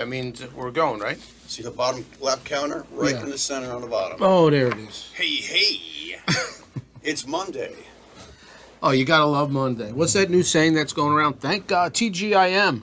that 0.00 0.08
means 0.08 0.42
we're 0.54 0.70
going, 0.70 0.98
right? 0.98 1.18
See 1.46 1.62
the 1.62 1.70
bottom 1.70 2.06
left 2.22 2.46
counter? 2.46 2.86
Right 2.90 3.14
Yeah. 3.14 3.22
in 3.22 3.28
the 3.28 3.36
center 3.36 3.70
on 3.70 3.82
the 3.82 3.86
bottom. 3.86 4.16
Oh, 4.22 4.48
there 4.48 4.68
it 4.68 4.78
is. 4.78 5.10
Hey, 5.12 5.36
hey. 5.36 6.18
it's 7.02 7.26
Monday. 7.26 7.74
Oh, 8.82 8.92
you 8.92 9.04
gotta 9.04 9.26
love 9.26 9.50
Monday. 9.50 9.92
What's 9.92 10.14
that 10.14 10.30
new 10.30 10.42
saying 10.42 10.72
that's 10.72 10.94
going 10.94 11.12
around? 11.12 11.38
Thank 11.38 11.66
God, 11.66 11.92
TGIM, 11.92 12.80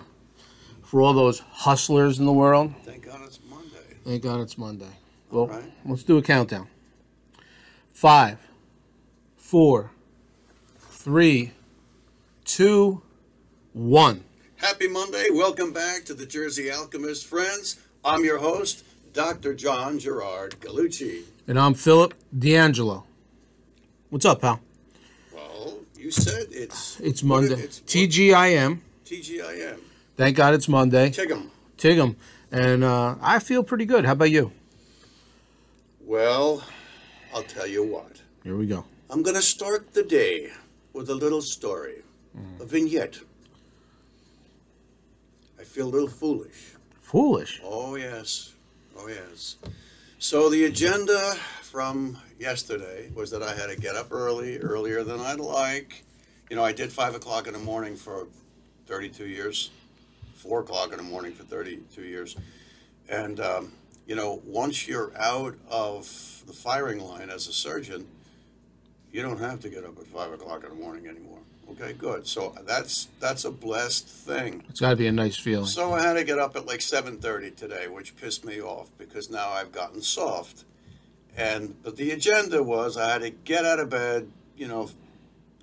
for 0.84 1.02
all 1.02 1.14
those 1.14 1.40
hustlers 1.40 2.20
in 2.20 2.28
the 2.28 2.32
world. 2.32 2.72
Thank 2.84 3.06
God 3.06 3.22
it's 3.24 3.40
Monday. 3.50 3.98
Thank 4.06 4.22
God 4.22 4.40
it's 4.42 4.56
Monday. 4.56 4.96
Well, 5.32 5.48
right. 5.48 5.64
let's 5.86 6.04
do 6.04 6.20
a 6.20 6.22
countdown. 6.22 6.68
Five, 7.92 8.48
four, 9.38 9.90
three, 10.78 11.54
two, 12.46 13.02
one. 13.74 14.24
Happy 14.58 14.88
Monday. 14.88 15.26
Welcome 15.32 15.72
back 15.74 16.06
to 16.06 16.14
the 16.14 16.26
Jersey 16.26 16.72
Alchemist 16.72 17.26
friends. 17.26 17.78
I'm 18.04 18.24
your 18.24 18.38
host, 18.40 18.84
Dr. 19.14 19.54
John 19.54 20.00
Gerard 20.00 20.56
Galucci. 20.60 21.24
And 21.48 21.60
I'm 21.60 21.74
Philip 21.74 22.14
D'Angelo. 22.38 23.06
What's 24.10 24.26
up, 24.26 24.42
pal? 24.42 24.60
Well, 25.34 25.80
you 25.98 26.12
said 26.12 26.48
it's 26.52 27.00
It's 27.00 27.24
Monday. 27.24 27.54
it- 27.54 27.60
It's 27.60 27.80
TGIM. 27.82 28.80
TGIM. 29.06 29.80
Thank 30.16 30.36
God 30.38 30.54
it's 30.54 30.68
Monday. 30.68 31.10
Tigum. 31.10 31.50
Tigum. 31.78 32.16
And 32.52 32.84
uh, 32.84 33.16
I 33.22 33.40
feel 33.40 33.64
pretty 33.64 33.86
good. 33.86 34.06
How 34.06 34.14
about 34.14 34.32
you? 34.32 34.52
Well, 36.02 36.64
I'll 37.34 37.44
tell 37.44 37.68
you 37.68 37.84
what. 37.84 38.22
Here 38.44 38.56
we 38.56 38.66
go. 38.66 38.86
I'm 39.10 39.22
going 39.22 39.36
to 39.36 39.42
start 39.42 39.94
the 39.94 40.04
day 40.04 40.50
with 40.94 41.10
a 41.10 41.16
little 41.16 41.42
story, 41.42 42.02
a 42.60 42.66
vignette. 42.66 43.20
Feel 45.78 45.86
a 45.86 45.90
little 45.90 46.08
foolish. 46.08 46.74
Foolish. 47.02 47.62
Oh, 47.64 47.94
yes. 47.94 48.54
Oh, 48.98 49.08
yes. 49.08 49.58
So, 50.18 50.50
the 50.50 50.66
agenda 50.66 51.36
from 51.62 52.18
yesterday 52.40 53.12
was 53.14 53.30
that 53.30 53.44
I 53.44 53.54
had 53.54 53.68
to 53.68 53.80
get 53.80 53.96
up 53.96 54.12
early, 54.12 54.58
earlier 54.58 55.04
than 55.04 55.20
I'd 55.20 55.40
like. 55.40 56.04
You 56.50 56.56
know, 56.56 56.66
I 56.66 56.72
did 56.72 56.92
5 56.92 57.14
o'clock 57.14 57.46
in 57.46 57.54
the 57.54 57.60
morning 57.60 57.96
for 57.96 58.26
32 58.88 59.28
years, 59.28 59.70
4 60.38 60.62
o'clock 60.62 60.94
in 60.94 60.98
the 60.98 61.04
morning 61.04 61.32
for 61.34 61.44
32 61.44 62.02
years. 62.02 62.36
And, 63.08 63.40
um, 63.40 63.72
you 64.08 64.16
know, 64.16 64.42
once 64.48 64.88
you're 64.88 65.16
out 65.16 65.54
of 65.70 66.42
the 66.48 66.54
firing 66.54 67.02
line 67.02 67.30
as 67.30 67.48
a 67.48 67.54
surgeon, 67.54 68.08
you 69.12 69.22
don't 69.22 69.40
have 69.40 69.60
to 69.60 69.70
get 69.70 69.84
up 69.84 70.00
at 70.00 70.08
5 70.08 70.32
o'clock 70.32 70.64
in 70.64 70.70
the 70.70 70.76
morning 70.76 71.06
anymore. 71.06 71.37
Okay, 71.72 71.94
good. 71.94 72.26
So 72.28 72.56
that's 72.66 73.08
that's 73.20 73.46
a 73.46 73.52
blessed 73.52 74.08
thing. 74.08 74.64
It's 74.70 74.80
got 74.80 74.92
to 74.92 74.96
be 74.96 75.08
a 75.08 75.12
nice 75.12 75.38
feeling. 75.38 75.66
So 75.66 75.94
I 75.94 76.02
had 76.02 76.14
to 76.14 76.24
get 76.24 76.40
up 76.40 76.56
at 76.56 76.66
like 76.66 76.80
7:30 76.80 77.56
today, 77.56 77.88
which 77.88 78.16
pissed 78.16 78.46
me 78.46 78.62
off 78.62 78.90
because 78.98 79.30
now 79.30 79.50
I've 79.50 79.72
gotten 79.72 80.02
soft. 80.02 80.64
And 81.36 81.82
but 81.84 81.98
the 81.98 82.12
agenda 82.12 82.64
was 82.64 82.98
I 82.98 83.12
had 83.12 83.22
to 83.22 83.30
get 83.30 83.66
out 83.66 83.80
of 83.80 83.90
bed, 83.90 84.32
you 84.56 84.68
know, 84.68 84.90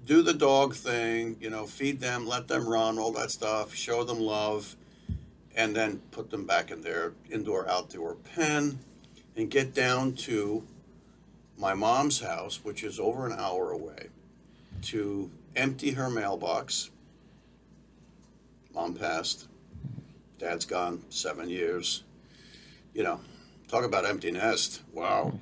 do 0.07 0.23
the 0.23 0.35
dog 0.35 0.75
thing, 0.75 1.37
you 1.41 1.51
know, 1.51 1.67
feed 1.67 2.01
them, 2.01 2.27
let 2.27 2.49
them 2.49 2.69
run, 2.69 2.99
all 2.99 3.13
that 3.13 3.31
stuff, 3.31 3.75
show 3.75 4.05
them 4.05 4.21
love, 4.21 4.77
and 5.57 5.75
then 5.75 6.01
put 6.11 6.31
them 6.31 6.45
back 6.45 6.71
in 6.71 6.83
their 6.83 7.13
indoor 7.31 7.69
outdoor 7.69 8.15
pen 8.15 8.79
and 9.37 9.51
get 9.51 9.75
down 9.75 10.13
to 10.13 10.63
my 11.57 11.75
mom's 11.75 12.21
house, 12.21 12.61
which 12.63 12.85
is 12.85 13.01
over 13.01 13.27
an 13.27 13.33
hour 13.39 13.71
away, 13.71 14.09
to 14.83 15.31
empty 15.57 15.93
her 15.93 16.11
mailbox. 16.11 16.91
Mom 18.75 18.95
passed. 18.95 19.49
Dad's 20.39 20.65
gone 20.65 21.05
seven 21.09 21.49
years. 21.49 22.03
You 22.93 23.05
know, 23.05 23.21
talk 23.69 23.85
about 23.85 24.05
empty 24.05 24.31
nest. 24.31 24.83
Wow. 24.93 25.39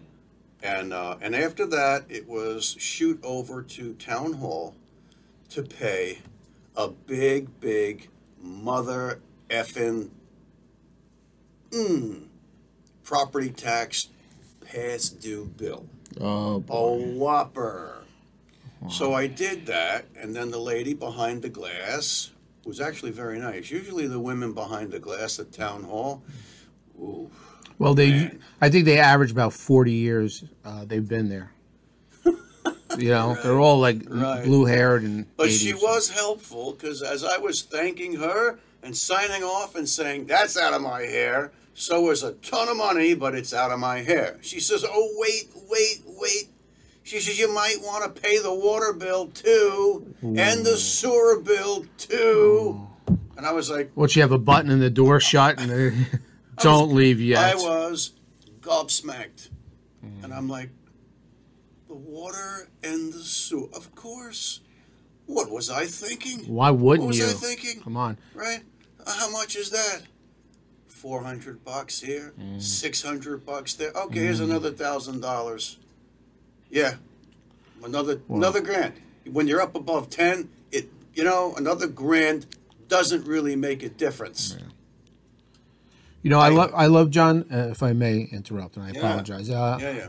And 0.62 0.92
uh, 0.92 1.16
and 1.20 1.34
after 1.34 1.66
that, 1.66 2.04
it 2.08 2.28
was 2.28 2.76
shoot 2.78 3.18
over 3.22 3.62
to 3.62 3.94
town 3.94 4.34
hall 4.34 4.76
to 5.50 5.62
pay 5.62 6.18
a 6.76 6.88
big, 6.88 7.60
big 7.60 8.08
mother 8.40 9.20
effing 9.50 10.10
mm, 11.70 12.26
property 13.02 13.50
tax 13.50 14.08
past 14.64 15.20
due 15.20 15.46
bill. 15.56 15.86
Oh, 16.20 16.60
boy. 16.60 17.02
A 17.02 17.44
boy. 17.44 18.01
So 18.90 19.14
I 19.14 19.26
did 19.26 19.66
that, 19.66 20.06
and 20.16 20.34
then 20.34 20.50
the 20.50 20.58
lady 20.58 20.94
behind 20.94 21.42
the 21.42 21.48
glass 21.48 22.30
was 22.64 22.80
actually 22.80 23.10
very 23.12 23.38
nice. 23.38 23.70
Usually, 23.70 24.06
the 24.06 24.20
women 24.20 24.52
behind 24.52 24.90
the 24.92 24.98
glass 24.98 25.38
at 25.38 25.52
town 25.52 25.84
hall, 25.84 26.22
ooh, 27.00 27.30
Well, 27.78 27.94
they, 27.94 28.10
Man. 28.10 28.40
I 28.60 28.68
think 28.70 28.84
they 28.84 28.98
average 28.98 29.30
about 29.30 29.52
40 29.52 29.92
years 29.92 30.44
uh, 30.64 30.84
they've 30.84 31.06
been 31.08 31.28
there. 31.28 31.52
you 32.98 33.08
know, 33.10 33.36
they're 33.42 33.58
all 33.60 33.78
like 33.78 34.02
Right. 34.08 34.44
blue 34.44 34.64
haired 34.66 35.02
and. 35.02 35.26
But 35.36 35.46
80 35.48 35.54
she 35.56 35.74
was 35.74 36.10
helpful 36.10 36.72
because 36.72 37.02
as 37.02 37.24
I 37.24 37.38
was 37.38 37.62
thanking 37.62 38.16
her 38.16 38.58
and 38.82 38.96
signing 38.96 39.42
off 39.42 39.74
and 39.74 39.88
saying, 39.88 40.26
That's 40.26 40.56
out 40.56 40.72
of 40.72 40.82
my 40.82 41.02
hair, 41.02 41.52
so 41.74 42.10
is 42.10 42.22
a 42.22 42.32
ton 42.34 42.68
of 42.68 42.76
money, 42.76 43.14
but 43.14 43.34
it's 43.34 43.54
out 43.54 43.70
of 43.70 43.78
my 43.80 44.00
hair. 44.02 44.38
She 44.42 44.60
says, 44.60 44.84
Oh, 44.88 45.14
wait, 45.18 45.48
wait, 45.68 46.02
wait. 46.04 46.48
She 47.02 47.20
says, 47.20 47.38
You 47.38 47.52
might 47.52 47.76
want 47.80 48.14
to 48.14 48.20
pay 48.20 48.38
the 48.38 48.54
water 48.54 48.92
bill 48.92 49.28
too 49.28 50.14
and 50.22 50.64
the 50.64 50.76
sewer 50.76 51.40
bill 51.40 51.86
too. 51.98 52.88
Oh. 53.08 53.18
And 53.36 53.46
I 53.46 53.52
was 53.52 53.70
like, 53.70 53.90
What, 53.94 54.14
you 54.14 54.22
have 54.22 54.32
a 54.32 54.38
button 54.38 54.70
and 54.70 54.80
the 54.80 54.90
door 54.90 55.20
shut 55.20 55.60
and 55.60 55.70
they 55.70 56.06
don't 56.58 56.94
leave 56.94 57.20
yet? 57.20 57.42
I 57.42 57.54
was 57.54 58.12
gobsmacked. 58.60 59.50
And 60.22 60.32
I'm 60.32 60.48
like, 60.48 60.70
The 61.88 61.94
water 61.94 62.68
and 62.82 63.12
the 63.12 63.20
sewer. 63.20 63.68
Of 63.74 63.94
course. 63.94 64.60
What 65.26 65.50
was 65.50 65.70
I 65.70 65.86
thinking? 65.86 66.40
Why 66.46 66.70
wouldn't 66.70 67.14
you? 67.14 67.22
What 67.24 67.32
was 67.34 67.42
you? 67.42 67.48
I 67.48 67.54
thinking? 67.54 67.82
Come 67.82 67.96
on. 67.96 68.18
right? 68.34 68.62
How 69.06 69.30
much 69.30 69.56
is 69.56 69.70
that? 69.70 70.02
Four 70.88 71.22
hundred 71.24 71.64
bucks 71.64 72.00
here, 72.00 72.32
mm. 72.38 72.62
six 72.62 73.02
hundred 73.02 73.44
bucks 73.44 73.74
there. 73.74 73.90
Okay, 73.92 74.20
here's 74.20 74.40
mm. 74.40 74.44
another 74.44 74.70
thousand 74.70 75.20
dollars. 75.20 75.78
Yeah, 76.72 76.94
another 77.84 78.20
another 78.28 78.60
grand. 78.62 78.94
When 79.30 79.46
you're 79.46 79.60
up 79.60 79.76
above 79.76 80.08
ten, 80.10 80.48
it 80.72 80.90
you 81.14 81.22
know 81.22 81.54
another 81.56 81.86
grand 81.86 82.46
doesn't 82.88 83.26
really 83.26 83.54
make 83.54 83.82
a 83.82 83.88
difference. 83.90 84.56
You 86.22 86.30
know, 86.30 86.38
I 86.40 86.46
I- 86.46 86.50
love, 86.50 86.70
I 86.74 86.86
love 86.86 87.10
John. 87.10 87.44
Uh, 87.52 87.68
if 87.70 87.82
I 87.82 87.92
may 87.92 88.22
interrupt, 88.22 88.76
and 88.76 88.86
I 88.86 88.90
Yeah. 88.92 88.98
apologize. 89.00 89.50
Uh, 89.50 89.78
Yeah, 89.80 89.90
yeah. 89.92 90.08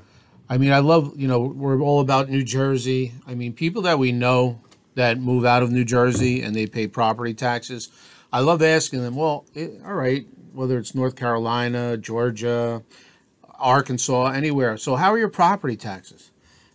I 0.50 0.58
mean, 0.58 0.72
I 0.72 0.80
love, 0.80 1.14
you 1.18 1.28
know, 1.28 1.40
we're 1.40 1.82
all 1.82 2.00
about 2.02 2.30
New 2.30 2.44
Jersey. 2.44 3.14
I 3.26 3.34
mean, 3.34 3.54
people 3.54 3.82
that 3.84 3.98
we 3.98 4.12
know 4.12 4.60
that 4.96 5.20
move 5.20 5.46
out 5.46 5.64
of 5.64 5.72
New 5.72 5.86
Jersey 5.86 6.42
and 6.42 6.54
they 6.56 6.68
pay 6.68 6.86
property 6.88 7.34
taxes. 7.34 7.90
I 8.32 8.42
love 8.42 8.62
asking 8.62 9.02
them, 9.02 9.16
well, 9.16 9.46
it, 9.56 9.82
all 9.86 9.96
right, 9.96 10.28
whether 10.54 10.78
it's 10.78 10.94
North 10.94 11.16
Carolina, 11.16 11.98
Georgia, 11.98 12.84
Arkansas, 13.58 14.28
anywhere. 14.32 14.78
So, 14.78 14.96
how 14.98 15.12
are 15.14 15.18
your 15.18 15.30
property 15.30 15.76
taxes? 15.78 16.30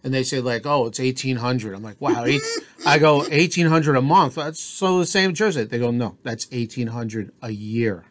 And 0.05 0.15
they 0.15 0.23
say 0.23 0.41
like, 0.41 0.65
oh, 0.65 0.87
it's 0.87 1.01
eighteen 1.01 1.37
hundred. 1.37 1.75
I'm 1.75 1.83
like, 1.83 2.01
wow. 2.01 2.25
Eight, 2.25 2.41
I 2.87 2.99
go 2.99 3.27
eighteen 3.31 3.67
hundred 3.67 3.97
a 3.97 4.03
month. 4.03 4.37
That's 4.37 4.61
so 4.61 4.99
the 5.01 5.07
same 5.07 5.35
Jersey. 5.35 5.65
They 5.65 5.79
go, 5.79 5.91
no, 5.91 6.17
that's 6.23 6.47
eighteen 6.53 6.89
hundred 6.89 7.33
a 7.43 7.51
year. 7.51 8.05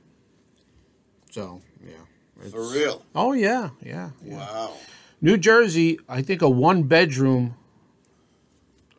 So, 1.32 1.62
yeah. 1.86 2.50
For 2.50 2.62
real. 2.62 3.04
Oh 3.16 3.32
yeah, 3.34 3.70
yeah, 3.82 4.10
yeah. 4.24 4.38
Wow. 4.38 4.74
New 5.22 5.38
Jersey, 5.38 6.00
I 6.10 6.22
think 6.22 6.42
a 6.42 6.50
one 6.50 6.84
bedroom, 6.84 7.56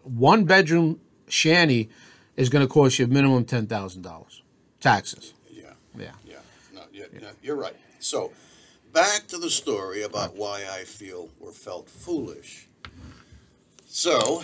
one 0.02 0.44
bedroom 0.44 1.00
shanty 1.28 1.90
is 2.36 2.48
going 2.48 2.66
to 2.66 2.72
cost 2.72 2.98
you 2.98 3.06
minimum 3.06 3.44
ten 3.44 3.66
thousand 3.66 4.02
dollars, 4.02 4.42
taxes. 4.80 5.34
Yeah, 5.50 5.72
Yeah. 5.96 6.12
yeah. 6.24 6.36
No, 6.74 6.82
yeah, 6.92 7.04
yeah, 7.12 7.30
you're 7.42 7.56
right. 7.56 7.76
So, 7.98 8.32
back 8.92 9.26
to 9.28 9.38
the 9.38 9.50
story 9.50 10.02
about 10.02 10.36
why 10.36 10.64
I 10.72 10.84
feel 10.84 11.28
or 11.40 11.52
felt 11.52 11.88
foolish. 11.90 12.67
So, 13.90 14.42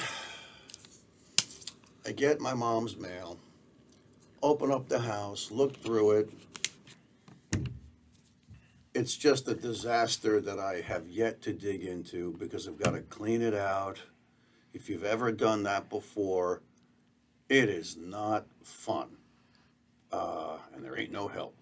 I 2.06 2.12
get 2.12 2.40
my 2.40 2.54
mom's 2.54 2.96
mail, 2.96 3.38
open 4.42 4.72
up 4.72 4.88
the 4.88 4.98
house, 4.98 5.50
look 5.50 5.76
through 5.76 6.12
it. 6.12 6.30
It's 8.94 9.14
just 9.14 9.46
a 9.46 9.54
disaster 9.54 10.40
that 10.40 10.58
I 10.58 10.80
have 10.80 11.06
yet 11.08 11.42
to 11.42 11.52
dig 11.52 11.84
into 11.84 12.32
because 12.38 12.66
I've 12.66 12.78
got 12.78 12.92
to 12.92 13.02
clean 13.02 13.42
it 13.42 13.54
out. 13.54 14.00
If 14.72 14.88
you've 14.88 15.04
ever 15.04 15.30
done 15.30 15.62
that 15.64 15.90
before, 15.90 16.62
it 17.50 17.68
is 17.68 17.98
not 17.98 18.46
fun. 18.62 19.18
Uh, 20.10 20.56
and 20.74 20.82
there 20.82 20.98
ain't 20.98 21.12
no 21.12 21.28
help. 21.28 21.54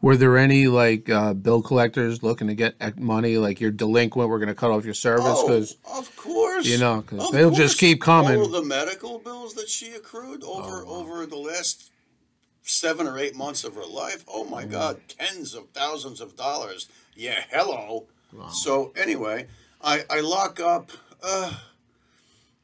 Were 0.00 0.16
there 0.16 0.36
any 0.36 0.66
like 0.66 1.08
uh, 1.08 1.34
bill 1.34 1.62
collectors 1.62 2.22
looking 2.22 2.46
to 2.48 2.54
get 2.54 2.98
money? 2.98 3.38
Like 3.38 3.60
you're 3.60 3.70
delinquent, 3.70 4.28
we're 4.28 4.38
going 4.38 4.48
to 4.48 4.54
cut 4.54 4.70
off 4.70 4.84
your 4.84 4.94
service 4.94 5.42
because 5.42 5.76
Oh, 5.86 5.98
of 6.00 6.14
course. 6.16 6.66
you 6.66 6.78
know, 6.78 7.02
'cause 7.02 7.26
Of 7.28 7.32
they'll 7.32 7.50
just 7.50 7.78
keep 7.78 8.00
coming. 8.00 8.38
All 8.40 8.48
the 8.48 8.62
medical 8.62 9.18
bills 9.18 9.54
that 9.54 9.68
she 9.68 9.92
accrued 9.92 10.42
over 10.44 10.82
Oh, 10.82 10.84
wow. 10.84 11.00
over 11.00 11.26
the 11.26 11.36
last 11.36 11.90
seven 12.62 13.06
or 13.06 13.18
eight 13.18 13.34
months 13.34 13.64
of 13.64 13.74
her 13.74 13.84
life. 13.86 14.24
Oh 14.28 14.44
my 14.44 14.64
God, 14.64 15.00
tens 15.08 15.54
of 15.54 15.68
thousands 15.70 16.20
of 16.20 16.36
dollars. 16.36 16.88
Yeah, 17.16 17.44
hello. 17.50 18.06
So 18.50 18.92
anyway, 18.96 19.46
I, 19.82 20.04
I 20.10 20.20
lock 20.20 20.58
up, 20.60 20.90
uh, 21.22 21.52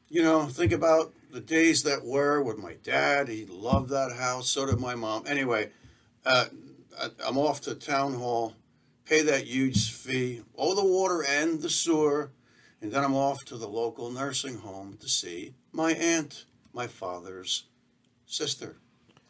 you 0.09 0.21
know, 0.21 0.45
think 0.47 0.71
about 0.73 1.13
the 1.31 1.39
days 1.39 1.83
that 1.83 2.03
were 2.03 2.41
with 2.41 2.57
my 2.57 2.73
dad. 2.83 3.29
He 3.29 3.45
loved 3.45 3.89
that 3.89 4.11
house. 4.17 4.49
So 4.49 4.65
did 4.65 4.79
my 4.79 4.95
mom. 4.95 5.23
Anyway, 5.27 5.69
uh, 6.25 6.45
I'm 7.25 7.37
off 7.37 7.61
to 7.61 7.75
town 7.75 8.15
hall, 8.15 8.53
pay 9.05 9.21
that 9.23 9.45
huge 9.45 9.91
fee, 9.91 10.41
all 10.55 10.75
the 10.75 10.85
water 10.85 11.23
and 11.27 11.61
the 11.61 11.69
sewer, 11.69 12.31
and 12.81 12.91
then 12.91 13.03
I'm 13.03 13.15
off 13.15 13.45
to 13.45 13.57
the 13.57 13.67
local 13.67 14.09
nursing 14.11 14.57
home 14.57 14.97
to 15.01 15.07
see 15.07 15.53
my 15.71 15.93
aunt, 15.93 16.45
my 16.73 16.87
father's 16.87 17.65
sister. 18.25 18.77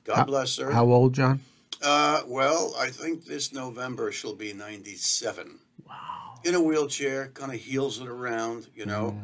God 0.04 0.16
How- 0.16 0.26
bless 0.26 0.58
her. 0.58 0.72
How 0.72 0.86
old, 0.86 1.14
John? 1.14 1.42
Uh, 1.82 2.22
well, 2.28 2.76
I 2.78 2.90
think 2.90 3.26
this 3.26 3.52
November 3.52 4.12
she'll 4.12 4.36
be 4.36 4.54
97. 4.54 5.60
Wow. 5.88 6.36
In 6.44 6.54
a 6.54 6.62
wheelchair, 6.62 7.30
kind 7.30 7.52
of 7.52 7.60
heels 7.60 8.00
it 8.00 8.08
around, 8.08 8.68
you 8.76 8.86
know. 8.86 9.20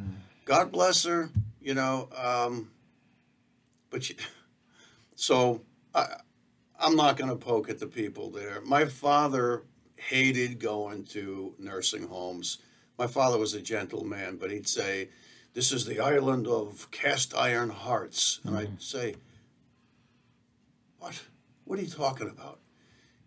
God 0.46 0.72
bless 0.72 1.04
her, 1.04 1.30
you 1.62 1.76
know. 1.76 2.10
Um, 2.16 2.72
but 3.92 4.04
she, 4.04 4.16
so 5.16 5.62
I, 5.94 6.08
I'm 6.80 6.96
not 6.96 7.18
going 7.18 7.30
to 7.30 7.36
poke 7.36 7.70
at 7.70 7.80
the 7.80 7.88
people 7.88 8.30
there. 8.30 8.62
My 8.62 8.86
father 8.86 9.64
hated 9.96 10.60
going 10.60 11.06
to 11.06 11.56
nursing 11.58 12.08
homes. 12.08 12.60
My 12.98 13.08
father 13.08 13.38
was 13.38 13.54
a 13.54 13.62
gentleman, 13.62 14.38
but 14.38 14.52
he'd 14.52 14.68
say, 14.68 15.10
This 15.54 15.72
is 15.72 15.86
the 15.86 16.00
island 16.00 16.48
of 16.48 16.90
cast 16.92 17.36
iron 17.36 17.70
hearts. 17.70 18.40
And 18.44 18.56
I'd 18.56 18.68
mm-hmm. 18.68 18.80
say, 18.80 19.16
What? 21.00 21.24
What 21.66 21.80
are 21.80 21.82
you 21.82 21.90
talking 21.90 22.30
about? 22.30 22.60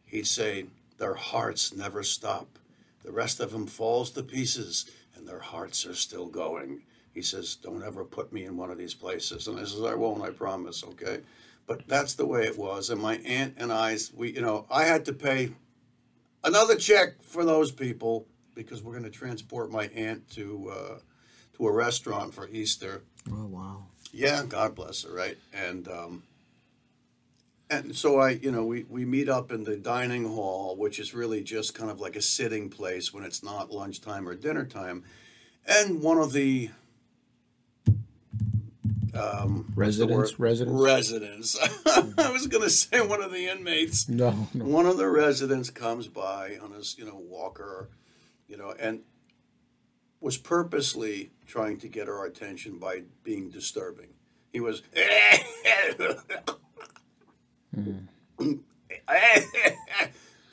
He'd 0.05 0.26
say, 0.26 0.67
Their 0.99 1.14
hearts 1.14 1.75
never 1.75 2.03
stop. 2.03 2.58
The 3.05 3.12
rest 3.12 3.41
of 3.41 3.50
them 3.50 3.67
falls 3.67 4.11
to 4.11 4.23
pieces, 4.23 4.88
and 5.17 5.26
their 5.26 5.41
hearts 5.41 5.87
are 5.87 5.94
still 5.94 6.26
going. 6.26 6.82
He 7.12 7.23
says, 7.23 7.56
Don't 7.56 7.82
ever 7.82 8.05
put 8.05 8.32
me 8.32 8.44
in 8.44 8.56
one 8.56 8.70
of 8.70 8.79
these 8.79 8.94
places. 8.94 9.49
And 9.49 9.58
I 9.58 9.64
says, 9.64 9.82
I 9.82 9.94
won't, 9.94 10.23
I 10.23 10.31
promise, 10.31 10.85
okay? 10.85 11.20
But 11.66 11.86
that's 11.86 12.14
the 12.14 12.26
way 12.26 12.44
it 12.46 12.58
was. 12.58 12.90
And 12.90 13.00
my 13.00 13.16
aunt 13.18 13.54
and 13.56 13.72
I, 13.72 13.96
we, 14.14 14.34
you 14.34 14.40
know, 14.40 14.66
I 14.70 14.84
had 14.84 15.04
to 15.04 15.12
pay 15.12 15.52
another 16.42 16.76
check 16.76 17.22
for 17.22 17.44
those 17.44 17.70
people 17.70 18.26
because 18.54 18.82
we're 18.82 18.92
going 18.92 19.04
to 19.04 19.10
transport 19.10 19.70
my 19.70 19.86
aunt 19.88 20.28
to 20.30 20.70
uh, 20.70 20.98
to 21.56 21.66
a 21.66 21.72
restaurant 21.72 22.34
for 22.34 22.48
Easter. 22.48 23.02
Oh 23.30 23.46
wow. 23.46 23.84
Yeah, 24.12 24.42
God 24.48 24.74
bless 24.74 25.04
her, 25.04 25.14
right? 25.14 25.38
And 25.52 25.86
um, 25.86 26.22
and 27.70 27.94
so 27.94 28.18
I, 28.18 28.30
you 28.30 28.50
know, 28.50 28.64
we 28.64 28.84
we 28.88 29.04
meet 29.04 29.28
up 29.28 29.52
in 29.52 29.64
the 29.64 29.76
dining 29.76 30.24
hall, 30.24 30.76
which 30.76 30.98
is 30.98 31.14
really 31.14 31.42
just 31.42 31.74
kind 31.74 31.90
of 31.90 32.00
like 32.00 32.16
a 32.16 32.22
sitting 32.22 32.68
place 32.68 33.14
when 33.14 33.24
it's 33.24 33.42
not 33.42 33.70
lunchtime 33.70 34.28
or 34.28 34.34
dinner 34.34 34.64
time. 34.64 35.04
And 35.66 36.02
one 36.02 36.18
of 36.18 36.32
the 36.32 36.70
um, 39.14 39.72
Residents, 39.74 40.38
residents? 40.38 40.80
residents. 40.82 41.58
I 42.18 42.30
was 42.30 42.46
going 42.46 42.62
to 42.62 42.70
say 42.70 43.00
one 43.00 43.22
of 43.22 43.32
the 43.32 43.48
inmates 43.48 44.08
No, 44.08 44.48
no. 44.54 44.64
one 44.64 44.86
of 44.86 44.96
the 44.96 45.08
residents 45.08 45.70
comes 45.70 46.08
by 46.08 46.56
on 46.62 46.72
his 46.72 46.96
you 46.98 47.04
know 47.04 47.16
walker 47.16 47.88
you 48.48 48.56
know 48.56 48.74
and 48.78 49.00
was 50.20 50.36
purposely 50.36 51.30
trying 51.46 51.78
to 51.78 51.88
get 51.88 52.08
our 52.08 52.24
attention 52.24 52.78
by 52.78 53.02
being 53.24 53.50
disturbing 53.50 54.08
he 54.52 54.60
was 54.60 54.82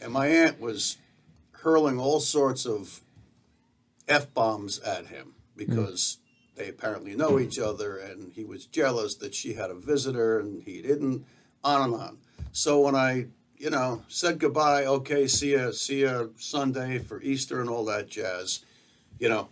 and 0.01 0.12
my 0.12 0.27
aunt 0.27 0.59
was 0.59 0.98
hurling 1.51 2.00
all 2.00 2.19
sorts 2.19 2.65
of 2.65 3.01
f-bombs 4.07 4.80
at 4.80 5.07
him 5.07 5.33
because 5.56 6.19
they 6.57 6.68
apparently 6.68 7.15
know 7.15 7.39
each 7.39 7.59
other 7.59 7.98
and 7.98 8.33
he 8.33 8.44
was 8.44 8.65
jealous 8.65 9.15
that 9.15 9.36
she 9.36 9.54
had 9.54 9.69
a 9.69 9.75
visitor 9.75 10.39
and 10.39 10.63
he 10.63 10.81
didn't 10.81 11.25
on 11.63 11.83
and 11.83 11.94
on 11.94 12.18
so 12.51 12.80
when 12.80 12.95
i 12.95 13.27
you 13.57 13.69
know 13.69 14.04
said 14.07 14.39
goodbye 14.39 14.86
okay 14.86 15.27
see 15.27 15.54
ya 15.54 15.71
see 15.71 16.04
ya 16.04 16.25
sunday 16.38 17.00
for 17.00 17.21
easter 17.21 17.62
and 17.62 17.69
all 17.69 17.86
that 17.86 18.09
jazz 18.09 18.65
you 19.19 19.30
know 19.30 19.50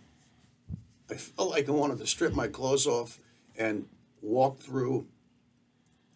i 1.10 1.14
felt 1.14 1.50
like 1.50 1.68
i 1.68 1.72
wanted 1.72 1.98
to 1.98 2.06
strip 2.06 2.34
my 2.34 2.48
clothes 2.48 2.86
off 2.86 3.20
and 3.56 3.86
walk 4.20 4.58
through 4.58 5.06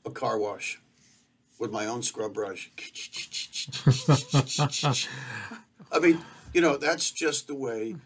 a 0.05 0.11
car 0.11 0.39
wash 0.39 0.81
with 1.59 1.71
my 1.71 1.87
own 1.87 2.03
scrub 2.03 2.35
brush 2.35 2.71
I 5.93 5.99
mean, 5.99 6.21
you 6.53 6.61
know, 6.61 6.77
that's 6.77 7.11
just 7.11 7.47
the 7.47 7.55
way 7.55 7.97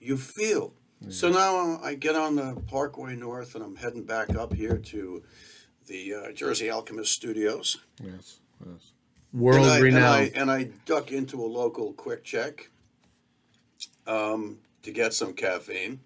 you 0.00 0.16
feel. 0.16 0.72
So 1.08 1.28
now 1.28 1.78
I 1.82 1.94
get 1.94 2.14
on 2.14 2.36
the 2.36 2.60
Parkway 2.66 3.14
North 3.14 3.54
and 3.54 3.62
I'm 3.62 3.76
heading 3.76 4.04
back 4.04 4.34
up 4.34 4.54
here 4.54 4.78
to 4.78 5.22
the 5.86 6.14
uh, 6.14 6.32
Jersey 6.32 6.70
Alchemist 6.70 7.12
Studios. 7.12 7.78
Yes, 8.02 8.40
yes. 8.64 8.92
World 9.32 9.66
and 9.66 9.72
I, 9.72 9.80
renowned. 9.80 10.32
And 10.34 10.50
I, 10.50 10.54
and 10.54 10.70
I 10.70 10.70
duck 10.86 11.12
into 11.12 11.42
a 11.42 11.46
local 11.46 11.92
QuickChek 11.92 12.68
um, 14.06 14.58
to 14.82 14.92
get 14.92 15.12
some 15.12 15.34
caffeine 15.34 16.00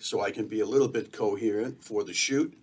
so 0.00 0.22
I 0.22 0.30
can 0.30 0.46
be 0.46 0.60
a 0.60 0.66
little 0.66 0.88
bit 0.88 1.12
coherent 1.12 1.82
for 1.82 2.04
the 2.04 2.14
shoot. 2.14 2.56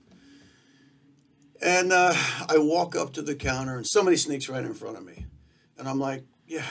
And 1.61 1.91
uh, 1.93 2.13
I 2.49 2.57
walk 2.57 2.95
up 2.95 3.13
to 3.13 3.21
the 3.21 3.35
counter 3.35 3.77
and 3.77 3.85
somebody 3.85 4.17
sneaks 4.17 4.49
right 4.49 4.63
in 4.63 4.73
front 4.73 4.97
of 4.97 5.05
me. 5.05 5.25
And 5.77 5.87
I'm 5.87 5.99
like, 5.99 6.23
yeah, 6.47 6.65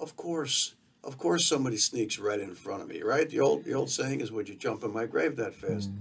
of 0.00 0.16
course. 0.16 0.74
Of 1.06 1.18
course 1.18 1.46
somebody 1.46 1.76
sneaks 1.76 2.18
right 2.18 2.40
in 2.40 2.54
front 2.54 2.82
of 2.82 2.88
me, 2.88 3.02
right? 3.02 3.30
The 3.30 3.40
old 3.40 3.64
the 3.64 3.74
old 3.74 3.90
saying 3.90 4.20
is, 4.20 4.32
would 4.32 4.48
you 4.48 4.56
jump 4.56 4.82
in 4.82 4.92
my 4.92 5.06
grave 5.06 5.36
that 5.36 5.54
fast? 5.54 5.90
Mm. 5.90 5.98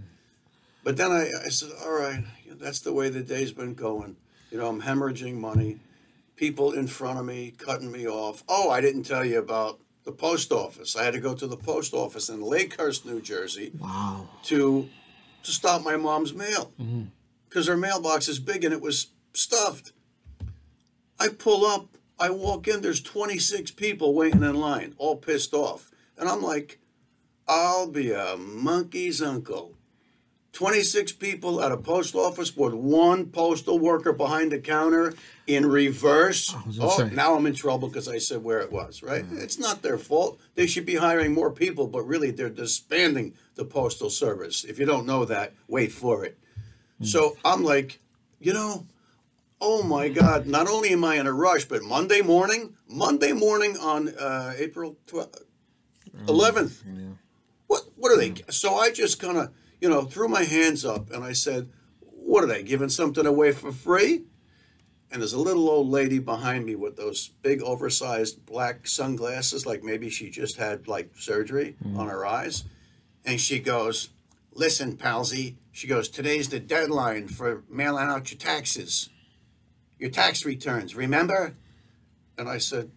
But 0.83 0.97
then 0.97 1.11
I, 1.11 1.29
I 1.45 1.49
said, 1.49 1.69
all 1.83 1.93
right, 1.93 2.23
that's 2.59 2.79
the 2.79 2.93
way 2.93 3.09
the 3.09 3.21
day's 3.21 3.51
been 3.51 3.73
going. 3.73 4.17
You 4.51 4.57
know, 4.57 4.67
I'm 4.67 4.81
hemorrhaging 4.81 5.35
money. 5.35 5.79
People 6.35 6.73
in 6.73 6.87
front 6.87 7.17
of 7.17 7.25
me 7.25 7.53
cutting 7.57 7.91
me 7.91 8.07
off. 8.07 8.43
Oh, 8.49 8.69
I 8.69 8.81
didn't 8.81 9.03
tell 9.03 9.25
you 9.25 9.39
about 9.39 9.79
the 10.03 10.11
post 10.11 10.51
office. 10.51 10.95
I 10.95 11.03
had 11.03 11.13
to 11.13 11.19
go 11.19 11.33
to 11.33 11.47
the 11.47 11.57
post 11.57 11.93
office 11.93 12.29
in 12.29 12.39
Lakehurst, 12.39 13.05
New 13.05 13.21
Jersey, 13.21 13.71
wow. 13.79 14.27
to 14.43 14.89
to 15.43 15.51
stop 15.51 15.83
my 15.83 15.95
mom's 15.95 16.33
mail 16.33 16.71
mm. 16.81 17.07
because 17.47 17.67
her 17.67 17.77
mailbox 17.77 18.27
is 18.27 18.39
big 18.39 18.63
and 18.63 18.73
it 18.73 18.81
was 18.81 19.07
stuffed. 19.33 19.91
I 21.19 21.27
pull 21.29 21.65
up, 21.65 21.97
I 22.19 22.29
walk 22.29 22.67
in, 22.67 22.81
there's 22.81 23.01
26 23.01 23.71
people 23.71 24.13
waiting 24.13 24.43
in 24.43 24.55
line, 24.55 24.95
all 24.97 25.17
pissed 25.17 25.53
off. 25.53 25.91
And 26.17 26.29
I'm 26.29 26.41
like, 26.41 26.79
I'll 27.47 27.87
be 27.87 28.11
a 28.11 28.37
monkey's 28.37 29.21
uncle. 29.21 29.73
26 30.53 31.11
people 31.13 31.61
at 31.61 31.73
a 31.73 31.77
post 31.77 32.15
office 32.15 32.55
with 32.55 32.73
one 32.73 33.25
postal 33.25 33.77
worker 33.77 34.13
behind 34.13 34.53
the 34.53 34.59
counter 34.59 35.13
in 35.47 35.65
reverse. 35.65 36.55
Oh, 36.79 36.97
say. 36.97 37.09
now 37.13 37.35
I'm 37.35 37.45
in 37.45 37.53
trouble 37.53 37.89
because 37.89 38.07
I 38.07 38.19
said 38.19 38.41
where 38.41 38.61
it 38.61 38.71
was, 38.71 39.03
right? 39.03 39.25
It's 39.33 39.59
not 39.59 39.81
their 39.81 39.97
fault. 39.97 40.39
They 40.55 40.65
should 40.65 40.85
be 40.85 40.95
hiring 40.95 41.33
more 41.33 41.51
people, 41.51 41.87
but 41.87 42.03
really 42.03 42.31
they're 42.31 42.49
disbanding 42.49 43.33
the 43.55 43.65
postal 43.65 44.09
service. 44.09 44.63
If 44.63 44.79
you 44.79 44.85
don't 44.85 45.05
know 45.05 45.25
that, 45.25 45.51
wait 45.67 45.91
for 45.91 46.23
it. 46.23 46.37
So 47.01 47.35
I'm 47.43 47.61
like, 47.63 47.99
you 48.39 48.53
know, 48.53 48.85
oh 49.65 49.81
my 49.81 50.09
God, 50.09 50.45
not 50.45 50.67
only 50.67 50.89
am 50.89 51.03
I 51.03 51.15
in 51.15 51.25
a 51.25 51.33
rush, 51.33 51.65
but 51.65 51.81
Monday 51.81 52.21
morning, 52.21 52.75
Monday 52.87 53.33
morning 53.33 53.75
on 53.77 54.09
uh, 54.09 54.53
April 54.57 54.95
12th, 55.07 55.41
mm, 56.15 56.25
11th, 56.27 56.83
what, 57.65 57.81
what 57.95 58.11
are 58.11 58.17
they? 58.17 58.29
Mm. 58.29 58.53
So 58.53 58.75
I 58.75 58.91
just 58.91 59.19
kind 59.19 59.37
of, 59.39 59.51
you 59.81 59.89
know, 59.89 60.03
threw 60.03 60.27
my 60.27 60.43
hands 60.43 60.85
up 60.85 61.09
and 61.09 61.23
I 61.23 61.33
said, 61.33 61.69
what 61.99 62.43
are 62.43 62.47
they, 62.47 62.61
giving 62.61 62.89
something 62.89 63.25
away 63.25 63.53
for 63.53 63.71
free? 63.71 64.25
And 65.09 65.21
there's 65.21 65.33
a 65.33 65.39
little 65.39 65.67
old 65.67 65.89
lady 65.89 66.19
behind 66.19 66.65
me 66.65 66.75
with 66.75 66.95
those 66.95 67.29
big 67.41 67.63
oversized 67.63 68.45
black 68.45 68.87
sunglasses, 68.87 69.65
like 69.65 69.83
maybe 69.83 70.11
she 70.11 70.29
just 70.29 70.57
had 70.57 70.87
like 70.87 71.11
surgery 71.17 71.75
mm. 71.83 71.97
on 71.97 72.07
her 72.07 72.23
eyes. 72.23 72.65
And 73.25 73.41
she 73.41 73.59
goes, 73.59 74.09
Listen, 74.53 74.95
Palsy, 74.95 75.57
she 75.71 75.87
goes, 75.87 76.07
Today's 76.07 76.49
the 76.49 76.59
deadline 76.59 77.27
for 77.27 77.63
mailing 77.67 78.07
out 78.07 78.31
your 78.31 78.37
taxes, 78.37 79.09
your 79.99 80.09
tax 80.09 80.45
returns, 80.45 80.95
remember? 80.95 81.53
And 82.37 82.49
I 82.49 82.57
said, 82.57 82.91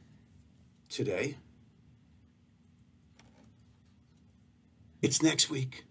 Today? 0.89 1.37
It's 5.03 5.23
next 5.23 5.51
week. 5.51 5.85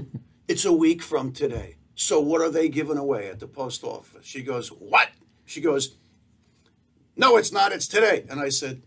it's 0.48 0.64
a 0.64 0.72
week 0.72 1.02
from 1.02 1.32
today. 1.32 1.76
So 1.94 2.20
what 2.20 2.40
are 2.40 2.50
they 2.50 2.68
giving 2.68 2.98
away 2.98 3.28
at 3.28 3.40
the 3.40 3.46
post 3.46 3.84
office? 3.84 4.24
She 4.24 4.42
goes, 4.42 4.68
What? 4.68 5.10
She 5.44 5.60
goes, 5.60 5.96
No, 7.16 7.36
it's 7.36 7.52
not. 7.52 7.72
It's 7.72 7.88
today. 7.88 8.24
And 8.28 8.40
I 8.40 8.48
said, 8.48 8.82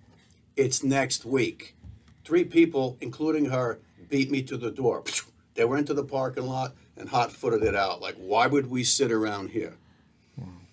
It's 0.56 0.84
next 0.84 1.26
week. 1.26 1.76
Three 2.24 2.44
people, 2.44 2.98
including 3.00 3.46
her, 3.46 3.80
beat 4.10 4.32
me 4.32 4.42
to 4.44 4.58
the 4.58 4.72
door. 4.72 5.04
They 5.58 5.66
were 5.66 5.78
into 5.78 5.96
the 5.96 6.04
parking 6.04 6.46
lot 6.46 6.76
and 6.96 7.10
hot 7.10 7.32
footed 7.32 7.64
it 7.64 7.76
out. 7.76 8.00
Like, 8.00 8.14
why 8.16 8.46
would 8.46 8.70
we 8.70 8.84
sit 8.84 9.12
around 9.12 9.50
here? 9.50 9.74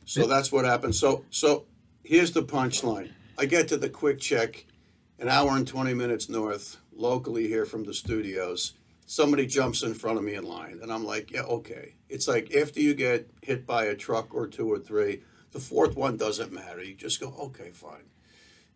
So 0.05 0.27
that's 0.27 0.53
what 0.53 0.65
happened. 0.65 0.95
So 0.95 1.25
so 1.31 1.67
here's 2.03 2.33
the 2.33 2.43
punchline. 2.43 3.13
I 3.39 3.47
get 3.47 3.69
to 3.69 3.77
the 3.77 3.89
QuickChek, 3.89 4.65
an 5.19 5.29
hour 5.29 5.51
and 5.51 5.67
twenty 5.67 5.95
minutes 5.95 6.29
north, 6.29 6.79
locally 6.95 7.49
here 7.49 7.67
from 7.67 7.85
the 7.85 7.95
studios. 7.95 8.75
Somebody 9.07 9.47
jumps 9.47 9.83
in 9.83 9.95
front 9.95 10.19
of 10.19 10.25
me 10.25 10.35
in 10.35 10.45
line, 10.45 10.79
and 10.83 10.91
I'm 10.91 11.05
like, 11.05 11.31
yeah, 11.31 11.43
okay. 11.43 11.95
It's 12.09 12.27
like 12.27 12.55
after 12.55 12.81
you 12.81 12.95
get 12.95 13.29
hit 13.43 13.67
by 13.67 13.85
a 13.85 13.95
truck 13.95 14.35
or 14.35 14.47
two 14.47 14.71
or 14.73 14.79
three, 14.79 15.23
the 15.53 15.61
fourth 15.61 15.95
one 15.95 16.17
doesn't 16.17 16.53
matter. 16.53 16.83
You 16.83 16.95
just 16.95 17.21
go, 17.21 17.35
okay, 17.39 17.71
fine. 17.71 18.05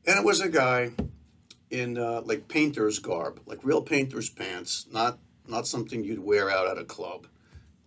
And 0.07 0.19
it 0.19 0.25
was 0.25 0.41
a 0.41 0.49
guy 0.49 0.93
in 1.71 1.99
uh, 1.99 2.23
like 2.25 2.49
painter's 2.49 2.99
garb, 2.99 3.41
like 3.47 3.65
real 3.65 3.83
painter's 3.83 4.29
pants, 4.29 4.87
not 4.93 5.19
not 5.47 5.67
something 5.67 6.05
you'd 6.05 6.19
wear 6.19 6.51
out 6.51 6.69
at 6.69 6.79
a 6.79 6.85
club. 6.85 7.27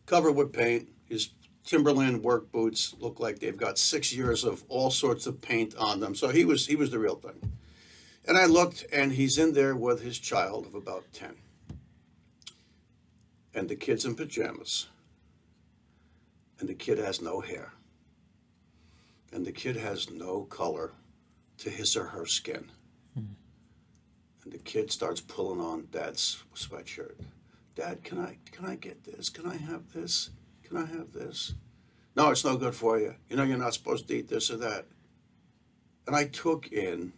Covered 0.05 0.33
with 0.33 0.51
paint. 0.51 0.89
His 1.07 1.29
Timberland 1.65 2.23
work 2.23 2.51
boots 2.51 2.95
look 2.99 3.19
like 3.19 3.39
they've 3.39 3.57
got 3.57 3.77
six 3.77 4.13
years 4.13 4.43
of 4.43 4.63
all 4.67 4.91
sorts 4.91 5.27
of 5.27 5.41
paint 5.41 5.75
on 5.75 5.99
them. 5.99 6.15
So 6.15 6.29
he 6.29 6.43
was 6.45 6.67
he 6.67 6.75
was 6.75 6.91
the 6.91 6.99
real 6.99 7.15
thing. 7.15 7.53
And 8.27 8.37
I 8.37 8.45
looked, 8.45 8.85
and 8.93 9.13
he's 9.13 9.37
in 9.37 9.53
there 9.53 9.75
with 9.75 10.01
his 10.01 10.19
child 10.19 10.65
of 10.67 10.75
about 10.75 11.05
ten, 11.11 11.35
and 13.53 13.67
the 13.67 13.75
kid's 13.75 14.05
in 14.05 14.15
pajamas, 14.15 14.87
and 16.59 16.69
the 16.69 16.75
kid 16.75 16.99
has 16.99 17.21
no 17.21 17.41
hair, 17.41 17.73
and 19.31 19.45
the 19.45 19.51
kid 19.51 19.75
has 19.75 20.09
no 20.11 20.43
color 20.43 20.91
to 21.57 21.69
his 21.69 21.95
or 21.95 22.05
her 22.05 22.25
skin. 22.25 22.71
And 24.43 24.51
the 24.51 24.57
kid 24.57 24.91
starts 24.91 25.21
pulling 25.21 25.61
on 25.61 25.87
dad's 25.91 26.43
sweatshirt. 26.55 27.15
Dad, 27.75 28.03
can 28.03 28.19
I 28.19 28.37
can 28.51 28.65
I 28.65 28.75
get 28.75 29.03
this? 29.03 29.29
Can 29.29 29.45
I 29.45 29.57
have 29.57 29.93
this? 29.93 30.31
Can 30.71 30.83
I 30.83 30.85
have 30.85 31.11
this? 31.11 31.55
No, 32.15 32.29
it's 32.29 32.45
no 32.45 32.55
good 32.55 32.73
for 32.73 32.97
you. 32.97 33.15
You 33.27 33.35
know 33.35 33.43
you're 33.43 33.57
not 33.57 33.73
supposed 33.73 34.07
to 34.07 34.15
eat 34.15 34.29
this 34.29 34.49
or 34.49 34.55
that. 34.57 34.85
And 36.07 36.15
I 36.15 36.23
took 36.23 36.71
in 36.71 37.11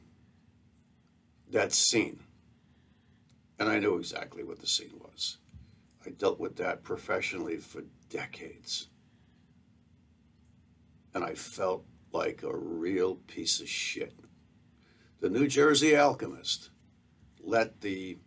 that 1.51 1.72
scene. 1.72 2.22
And 3.60 3.69
I 3.69 3.77
knew 3.77 3.98
exactly 3.98 4.43
what 4.43 4.60
the 4.60 4.65
scene 4.65 5.00
was. 5.00 5.38
I 6.03 6.10
dealt 6.10 6.39
with 6.39 6.55
that 6.55 6.81
professionally 6.81 7.57
for 7.57 7.83
decades. 8.10 8.88
And 11.13 11.24
I 11.24 11.36
felt 11.36 11.86
like 12.12 12.41
a 12.41 12.57
real 12.57 13.17
piece 13.27 13.62
of 13.62 13.69
shit. 13.69 14.15
The 15.19 15.29
New 15.29 15.48
Jersey 15.48 15.95
Alchemist 15.95 16.72
let 17.39 17.81
the 17.81 18.17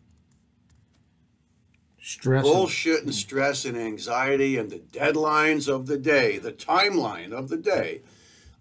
Stress. 2.06 2.44
bullshit 2.44 3.02
and 3.02 3.12
stress 3.12 3.64
and 3.64 3.76
anxiety 3.76 4.56
and 4.56 4.70
the 4.70 4.78
deadlines 4.78 5.68
of 5.68 5.88
the 5.88 5.98
day, 5.98 6.38
the 6.38 6.52
timeline 6.52 7.32
of 7.32 7.48
the 7.48 7.56
day, 7.56 8.02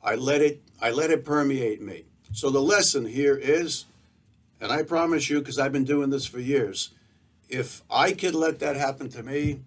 I 0.03 0.15
let 0.15 0.41
it 0.41 0.63
I 0.81 0.89
let 0.89 1.11
it 1.11 1.23
permeate 1.23 1.79
me. 1.79 2.05
So 2.33 2.49
the 2.49 2.59
lesson 2.59 3.05
here 3.05 3.37
is, 3.37 3.85
and 4.59 4.71
I 4.71 4.81
promise 4.81 5.29
you, 5.29 5.41
because 5.41 5.59
I've 5.59 5.71
been 5.71 5.83
doing 5.83 6.09
this 6.09 6.25
for 6.25 6.39
years, 6.39 6.89
if 7.47 7.83
I 7.87 8.13
could 8.13 8.33
let 8.33 8.57
that 8.61 8.77
happen 8.77 9.09
to 9.09 9.21
me, 9.21 9.59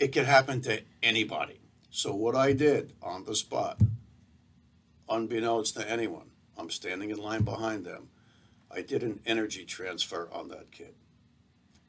it 0.00 0.08
could 0.08 0.26
happen 0.26 0.60
to 0.62 0.80
anybody. 1.04 1.60
So 1.88 2.12
what 2.12 2.34
I 2.34 2.52
did 2.52 2.94
on 3.00 3.26
the 3.26 3.36
spot, 3.36 3.80
unbeknownst 5.08 5.76
to 5.76 5.88
anyone, 5.88 6.32
I'm 6.58 6.68
standing 6.68 7.10
in 7.10 7.18
line 7.18 7.42
behind 7.42 7.84
them. 7.84 8.08
I 8.74 8.82
did 8.82 9.04
an 9.04 9.20
energy 9.24 9.64
transfer 9.64 10.28
on 10.32 10.48
that 10.48 10.72
kid. 10.72 10.94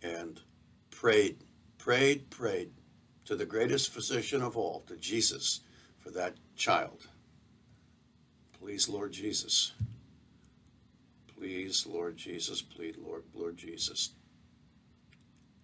And 0.04 0.40
prayed, 1.04 1.36
prayed, 1.78 2.30
prayed 2.30 2.72
to 3.26 3.36
the 3.36 3.46
greatest 3.46 3.92
physician 3.92 4.42
of 4.42 4.56
all, 4.56 4.86
to 4.88 4.96
Jesus, 4.96 5.60
for 6.00 6.12
that 6.12 6.36
child. 6.56 7.08
Please, 8.58 8.88
Lord 8.88 9.12
Jesus. 9.12 9.74
Please, 11.28 11.86
Lord 11.86 12.16
Jesus. 12.16 12.62
Please, 12.62 12.96
Lord, 12.98 13.24
Lord 13.34 13.58
Jesus. 13.58 14.12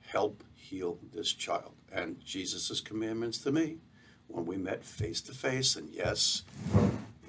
Help 0.08 0.43
heal 0.55 1.00
this 1.13 1.31
child. 1.31 1.72
And 1.89 2.19
Jesus' 2.19 2.81
commandments 2.81 3.38
to 3.38 3.51
me 3.53 3.77
when 4.27 4.46
we 4.46 4.58
met 4.58 4.84
face 4.84 5.22
to 5.22 5.31
face. 5.31 5.77
And 5.77 5.89
yes, 5.89 6.43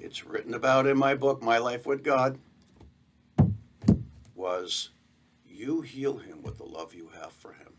it's 0.01 0.25
written 0.25 0.53
about 0.53 0.85
in 0.85 0.97
my 0.97 1.15
book, 1.15 1.41
My 1.41 1.59
Life 1.59 1.85
with 1.85 2.03
God, 2.03 2.37
was 4.35 4.89
you 5.47 5.79
heal 5.79 6.17
him 6.17 6.43
with 6.43 6.57
the 6.57 6.65
love 6.65 6.93
you 6.93 7.11
have 7.17 7.31
for 7.31 7.53
him. 7.53 7.70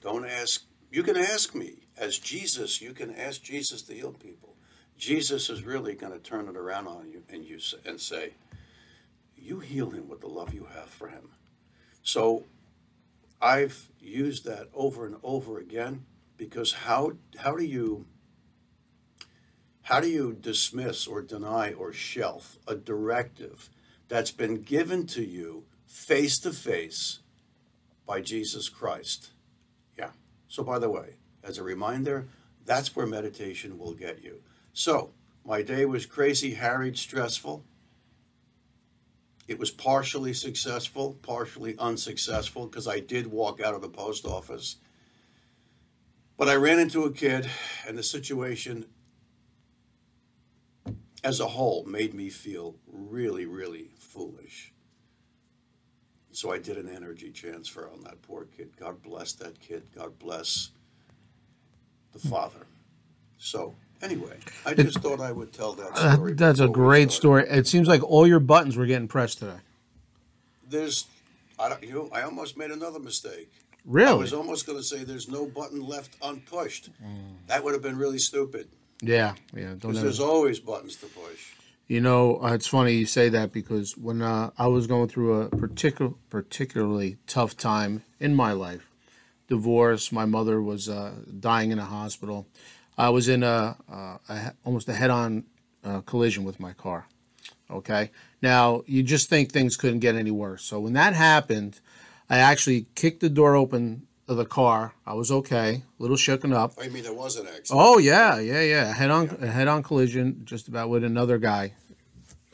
Don't 0.00 0.26
ask, 0.26 0.64
you 0.90 1.02
can 1.02 1.16
ask 1.16 1.54
me. 1.54 1.84
As 1.96 2.18
Jesus, 2.18 2.80
you 2.80 2.92
can 2.92 3.14
ask 3.14 3.42
Jesus 3.42 3.82
to 3.82 3.94
heal 3.94 4.12
people. 4.12 4.54
Jesus 4.96 5.50
is 5.50 5.64
really 5.64 5.94
going 5.94 6.12
to 6.12 6.18
turn 6.18 6.48
it 6.48 6.56
around 6.56 6.86
on 6.86 7.08
you 7.10 7.24
and 7.28 7.44
you 7.44 7.58
and 7.84 8.00
say, 8.00 8.34
you 9.36 9.60
heal 9.60 9.90
him 9.90 10.08
with 10.08 10.20
the 10.20 10.28
love 10.28 10.54
you 10.54 10.68
have 10.74 10.88
for 10.88 11.08
him. 11.08 11.30
So 12.02 12.44
I've 13.40 13.88
used 14.00 14.44
that 14.44 14.68
over 14.74 15.06
and 15.06 15.16
over 15.22 15.58
again 15.58 16.04
because 16.36 16.72
how 16.72 17.12
how 17.38 17.56
do 17.56 17.64
you 17.64 18.06
how 19.82 20.00
do 20.00 20.08
you 20.08 20.36
dismiss 20.38 21.06
or 21.06 21.22
deny 21.22 21.72
or 21.72 21.92
shelf 21.92 22.58
a 22.66 22.74
directive 22.74 23.70
that's 24.08 24.30
been 24.30 24.62
given 24.62 25.06
to 25.06 25.22
you 25.22 25.64
face 25.86 26.38
to 26.40 26.52
face 26.52 27.20
by 28.06 28.20
Jesus 28.20 28.68
Christ? 28.68 29.30
So 30.48 30.62
by 30.62 30.78
the 30.78 30.90
way, 30.90 31.16
as 31.44 31.58
a 31.58 31.62
reminder, 31.62 32.28
that's 32.64 32.96
where 32.96 33.06
meditation 33.06 33.78
will 33.78 33.94
get 33.94 34.22
you. 34.22 34.42
So, 34.72 35.12
my 35.44 35.62
day 35.62 35.86
was 35.86 36.04
crazy, 36.04 36.54
harried, 36.54 36.98
stressful. 36.98 37.64
It 39.46 39.58
was 39.58 39.70
partially 39.70 40.34
successful, 40.34 41.18
partially 41.22 41.74
unsuccessful 41.78 42.66
because 42.66 42.86
I 42.86 43.00
did 43.00 43.28
walk 43.28 43.60
out 43.60 43.74
of 43.74 43.80
the 43.80 43.88
post 43.88 44.26
office. 44.26 44.76
But 46.36 46.48
I 46.48 46.56
ran 46.56 46.78
into 46.78 47.04
a 47.04 47.12
kid, 47.12 47.48
and 47.86 47.96
the 47.96 48.02
situation 48.02 48.84
as 51.24 51.40
a 51.40 51.48
whole 51.48 51.84
made 51.84 52.14
me 52.14 52.28
feel 52.28 52.76
really, 52.86 53.46
really 53.46 53.90
foolish. 53.96 54.72
So 56.38 56.52
I 56.52 56.58
did 56.58 56.76
an 56.76 56.88
energy 56.88 57.30
transfer 57.30 57.90
on 57.92 58.00
that 58.02 58.22
poor 58.22 58.44
kid. 58.56 58.70
God 58.78 59.02
bless 59.02 59.32
that 59.32 59.58
kid. 59.58 59.82
God 59.92 60.16
bless 60.20 60.70
the 62.12 62.20
father. 62.20 62.64
So 63.38 63.74
anyway, 64.02 64.36
I 64.64 64.74
just 64.74 65.00
thought 65.00 65.20
I 65.20 65.32
would 65.32 65.52
tell 65.52 65.72
that 65.72 65.98
story. 65.98 66.34
that's 66.34 66.60
a 66.60 66.68
great 66.68 67.10
story. 67.10 67.44
It 67.48 67.66
seems 67.66 67.88
like 67.88 68.04
all 68.04 68.24
your 68.24 68.38
buttons 68.38 68.76
were 68.76 68.86
getting 68.86 69.08
pressed 69.08 69.38
today. 69.38 69.58
There's, 70.70 71.08
I 71.58 71.70
don't, 71.70 71.82
you 71.82 71.92
know, 71.92 72.08
I 72.12 72.22
almost 72.22 72.56
made 72.56 72.70
another 72.70 73.00
mistake. 73.00 73.50
Really? 73.84 74.08
I 74.08 74.14
was 74.14 74.32
almost 74.32 74.64
going 74.64 74.78
to 74.78 74.84
say 74.84 75.02
there's 75.02 75.28
no 75.28 75.44
button 75.44 75.84
left 75.84 76.14
unpushed. 76.22 76.90
Mm. 77.04 77.48
That 77.48 77.64
would 77.64 77.74
have 77.74 77.82
been 77.82 77.98
really 77.98 78.20
stupid 78.20 78.68
Yeah, 79.02 79.34
yeah. 79.56 79.74
Because 79.74 80.00
there's 80.00 80.20
always 80.20 80.60
buttons 80.60 80.94
to 80.98 81.06
push. 81.06 81.54
You 81.88 82.02
know, 82.02 82.42
uh, 82.42 82.52
it's 82.52 82.66
funny 82.66 82.92
you 82.92 83.06
say 83.06 83.30
that 83.30 83.50
because 83.50 83.96
when 83.96 84.20
uh, 84.20 84.50
I 84.58 84.66
was 84.66 84.86
going 84.86 85.08
through 85.08 85.40
a 85.40 85.48
particular, 85.48 86.12
particularly 86.28 87.16
tough 87.26 87.56
time 87.56 88.04
in 88.20 88.34
my 88.34 88.52
life, 88.52 88.90
divorce, 89.48 90.12
my 90.12 90.26
mother 90.26 90.60
was 90.60 90.90
uh, 90.90 91.12
dying 91.40 91.70
in 91.70 91.78
a 91.78 91.86
hospital. 91.86 92.46
I 92.98 93.08
was 93.08 93.26
in 93.26 93.42
a, 93.42 93.78
uh, 93.90 94.18
a 94.28 94.52
almost 94.66 94.90
a 94.90 94.92
head-on 94.92 95.44
uh, 95.82 96.02
collision 96.02 96.44
with 96.44 96.60
my 96.60 96.74
car. 96.74 97.06
Okay, 97.70 98.10
now 98.42 98.82
you 98.84 99.02
just 99.02 99.30
think 99.30 99.50
things 99.50 99.78
couldn't 99.78 100.00
get 100.00 100.14
any 100.14 100.30
worse. 100.30 100.64
So 100.64 100.80
when 100.80 100.92
that 100.92 101.14
happened, 101.14 101.80
I 102.28 102.36
actually 102.36 102.86
kicked 102.96 103.20
the 103.20 103.30
door 103.30 103.56
open 103.56 104.07
of 104.28 104.36
the 104.36 104.44
car. 104.44 104.94
I 105.06 105.14
was 105.14 105.30
okay, 105.30 105.82
a 105.98 106.02
little 106.02 106.16
shooken 106.16 106.54
up. 106.54 106.74
I 106.80 106.88
mean, 106.88 107.02
there 107.02 107.12
was 107.14 107.36
an 107.36 107.46
accident. 107.46 107.70
Oh 107.72 107.98
yeah, 107.98 108.38
yeah, 108.38 108.60
yeah. 108.60 108.92
Head 108.92 109.10
on, 109.10 109.36
a 109.40 109.46
head 109.46 109.68
on 109.68 109.82
collision, 109.82 110.42
just 110.44 110.68
about 110.68 110.88
with 110.90 111.04
another 111.04 111.38
guy. 111.38 111.72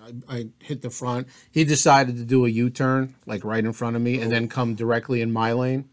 I, 0.02 0.36
I 0.36 0.46
hit 0.60 0.82
the 0.82 0.90
front. 0.90 1.28
He 1.50 1.64
decided 1.64 2.16
to 2.16 2.24
do 2.24 2.44
a 2.46 2.48
U 2.48 2.70
turn, 2.70 3.14
like 3.26 3.44
right 3.44 3.64
in 3.64 3.72
front 3.72 3.96
of 3.96 4.02
me, 4.02 4.20
and 4.20 4.30
then 4.30 4.48
come 4.48 4.74
directly 4.74 5.20
in 5.20 5.32
my 5.32 5.52
lane. 5.52 5.88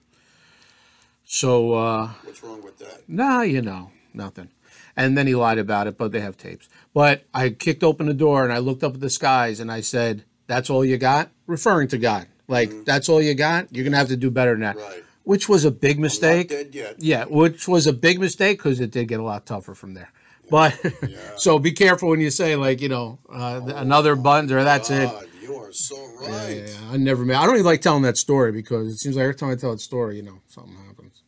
So 1.23 1.73
uh, 1.73 2.09
What's 2.23 2.43
wrong 2.43 2.61
with 2.61 2.77
that? 2.79 3.07
nah, 3.07 3.41
you 3.41 3.61
know, 3.61 3.91
nothing. 4.13 4.49
And 4.97 5.17
then 5.17 5.27
he 5.27 5.35
lied 5.35 5.57
about 5.57 5.87
it, 5.87 5.97
but 5.97 6.11
they 6.11 6.19
have 6.19 6.35
tapes. 6.35 6.67
But 6.93 7.23
I 7.33 7.51
kicked 7.51 7.83
open 7.83 8.07
the 8.07 8.13
door 8.13 8.43
and 8.43 8.51
I 8.51 8.57
looked 8.57 8.83
up 8.83 8.93
at 8.95 8.99
the 8.99 9.09
skies 9.09 9.61
and 9.61 9.71
I 9.71 9.79
said, 9.79 10.25
"That's 10.47 10.69
all 10.69 10.83
you 10.83 10.97
got," 10.97 11.29
referring 11.47 11.87
to 11.89 11.97
God. 11.97 12.27
Like 12.49 12.83
that's 12.83 13.07
all 13.07 13.21
you 13.21 13.33
got. 13.33 13.73
You're 13.73 13.85
gonna 13.85 13.95
have 13.95 14.09
to 14.09 14.17
do 14.17 14.29
better 14.29 14.51
than 14.51 14.61
that. 14.61 14.75
Right. 14.75 15.03
Which 15.23 15.47
was 15.47 15.65
a 15.65 15.71
big 15.71 15.99
mistake. 15.99 16.51
yet. 16.71 16.95
Yeah, 16.97 17.25
which 17.25 17.67
was 17.67 17.87
a 17.87 17.93
big 17.93 18.19
mistake 18.19 18.57
because 18.57 18.79
it 18.79 18.91
did 18.91 19.07
get 19.07 19.19
a 19.19 19.23
lot 19.23 19.45
tougher 19.45 19.75
from 19.75 19.93
there. 19.93 20.11
But 20.49 20.77
Yeah. 21.07 21.17
so 21.37 21.59
be 21.59 21.71
careful 21.71 22.09
when 22.09 22.19
you 22.19 22.31
say 22.31 22.55
like 22.55 22.81
you 22.81 22.89
know 22.89 23.19
uh, 23.29 23.61
th- 23.61 23.75
another 23.77 24.15
button 24.15 24.51
or 24.51 24.63
that's 24.63 24.89
it. 24.89 25.09
You 25.41 25.55
are 25.55 25.71
so 25.71 25.95
right. 26.21 26.57
yeah, 26.57 26.65
yeah. 26.65 26.91
I 26.91 26.97
never. 26.97 27.23
I 27.23 27.45
don't 27.45 27.55
even 27.55 27.65
like 27.65 27.81
telling 27.81 28.03
that 28.03 28.17
story 28.17 28.51
because 28.51 28.93
it 28.93 28.97
seems 28.97 29.15
like 29.15 29.23
every 29.23 29.35
time 29.35 29.49
I 29.51 29.55
tell 29.55 29.71
that 29.71 29.79
story, 29.79 30.17
you 30.17 30.23
know, 30.23 30.41
something 30.47 30.75
happens. 30.75 31.23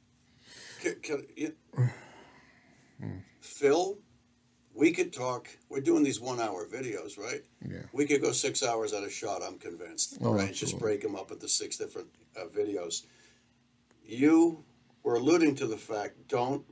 Can, 0.82 0.96
can, 1.02 1.24
you, 1.38 1.54
Phil 3.40 3.98
we 4.76 4.92
could 4.92 5.14
talk. 5.14 5.48
We're 5.70 5.82
doing 5.82 6.04
these 6.04 6.20
one-hour 6.20 6.68
videos, 6.68 7.18
right? 7.18 7.42
Yeah. 7.68 7.84
We 7.94 8.06
could 8.06 8.22
go 8.22 8.32
six 8.32 8.64
hours 8.64 8.94
at 8.94 9.04
a 9.04 9.10
shot. 9.10 9.42
I'm 9.46 9.58
convinced. 9.58 10.18
Oh, 10.22 10.34
right? 10.34 10.54
Just 10.54 10.80
break 10.80 11.02
them 11.02 11.16
up 11.16 11.32
into 11.32 11.48
six 11.48 11.78
different 11.78 12.08
uh, 12.36 12.46
videos. 12.46 13.04
You 14.14 14.64
were 15.04 15.16
alluding 15.16 15.56
to 15.56 15.68
the 15.68 15.78
fact. 15.78 16.28
Don't 16.28 16.66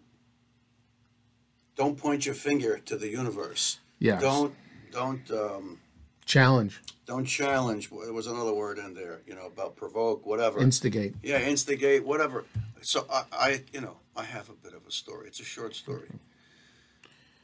don't 1.76 1.98
point 1.98 2.26
your 2.26 2.36
finger 2.36 2.78
to 2.80 2.96
the 2.96 3.10
universe. 3.10 3.80
Yeah. 4.00 4.20
Don't 4.20 4.54
don't 4.92 5.30
um, 5.32 5.80
Challenge, 6.26 6.82
don't 7.06 7.26
challenge. 7.26 7.90
There 7.90 8.14
was 8.14 8.28
another 8.28 8.54
word 8.54 8.78
in 8.78 8.94
there. 8.94 9.22
You 9.26 9.36
know 9.36 9.48
about 9.48 9.76
provoke, 9.76 10.26
whatever. 10.26 10.60
instigate. 10.60 11.16
Yeah, 11.24 11.40
instigate, 11.42 12.06
whatever. 12.06 12.46
So 12.82 13.06
I, 13.12 13.24
I, 13.34 13.64
you 13.74 13.82
know, 13.82 13.98
I 14.16 14.24
have 14.24 14.50
a 14.50 14.54
bit 14.54 14.74
of 14.74 14.86
a 14.88 14.92
story. 14.92 15.28
It's 15.28 15.40
a 15.40 15.44
short 15.44 15.76
story. 15.76 16.08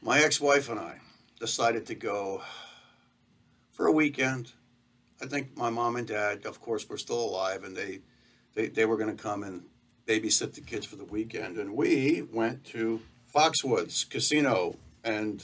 My 0.01 0.19
ex-wife 0.19 0.69
and 0.69 0.79
I 0.79 0.99
decided 1.39 1.85
to 1.87 1.95
go 1.95 2.43
for 3.71 3.87
a 3.87 3.91
weekend. 3.91 4.53
I 5.21 5.25
think 5.25 5.57
my 5.57 5.69
mom 5.69 5.95
and 5.95 6.07
dad, 6.07 6.45
of 6.45 6.61
course, 6.61 6.87
were 6.87 6.97
still 6.97 7.19
alive, 7.19 7.63
and 7.63 7.75
they, 7.75 7.99
they, 8.53 8.67
they 8.67 8.85
were 8.85 8.95
going 8.95 9.15
to 9.15 9.21
come 9.21 9.43
and 9.43 9.63
babysit 10.07 10.53
the 10.53 10.61
kids 10.61 10.85
for 10.85 10.95
the 10.95 11.05
weekend. 11.05 11.57
And 11.57 11.75
we 11.75 12.25
went 12.31 12.63
to 12.65 13.01
Foxwoods 13.33 14.09
Casino 14.09 14.77
and 15.03 15.43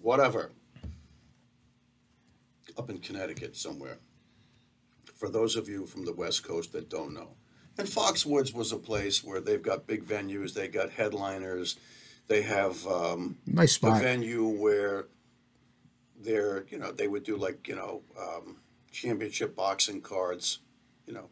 whatever 0.00 0.50
up 2.78 2.88
in 2.88 2.98
Connecticut 2.98 3.56
somewhere. 3.56 3.98
For 5.14 5.28
those 5.28 5.56
of 5.56 5.68
you 5.68 5.86
from 5.86 6.04
the 6.04 6.12
West 6.12 6.42
Coast 6.42 6.72
that 6.72 6.88
don't 6.88 7.14
know. 7.14 7.34
And 7.78 7.88
Foxwoods 7.88 8.54
was 8.54 8.72
a 8.72 8.76
place 8.76 9.22
where 9.24 9.40
they've 9.40 9.62
got 9.62 9.86
big 9.86 10.04
venues, 10.04 10.54
they 10.54 10.68
got 10.68 10.90
headliners, 10.90 11.76
they 12.28 12.42
have 12.42 12.86
um, 12.86 13.38
Nice 13.46 13.72
a 13.72 13.74
spot. 13.74 14.02
venue 14.02 14.46
where 14.46 15.06
they're, 16.20 16.64
you 16.70 16.78
know, 16.78 16.92
they 16.92 17.08
would 17.08 17.24
do 17.24 17.36
like, 17.36 17.66
you 17.68 17.74
know, 17.74 18.02
um, 18.18 18.56
championship 18.90 19.56
boxing 19.56 20.00
cards, 20.00 20.58
you 21.06 21.14
know, 21.14 21.28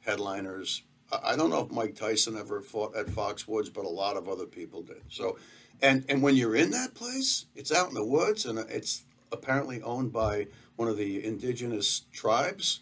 headliners. 0.00 0.82
I, 1.10 1.36
don't 1.36 1.50
know 1.50 1.64
if 1.64 1.70
Mike 1.70 1.94
Tyson 1.94 2.36
ever 2.36 2.60
fought 2.60 2.94
at 2.96 3.06
Foxwoods, 3.06 3.72
but 3.72 3.84
a 3.84 3.88
lot 3.88 4.16
of 4.16 4.28
other 4.28 4.46
people 4.46 4.82
did. 4.82 5.02
So, 5.08 5.38
and 5.80 6.04
and 6.08 6.22
when 6.22 6.36
you're 6.36 6.56
in 6.56 6.70
that 6.72 6.94
place, 6.94 7.46
it's 7.54 7.72
out 7.72 7.88
in 7.88 7.94
the 7.94 8.04
woods, 8.04 8.44
and 8.44 8.58
it's 8.58 9.04
apparently 9.32 9.80
owned 9.82 10.12
by 10.12 10.48
one 10.76 10.88
of 10.88 10.96
the 10.96 11.24
indigenous 11.24 12.02
tribes. 12.12 12.80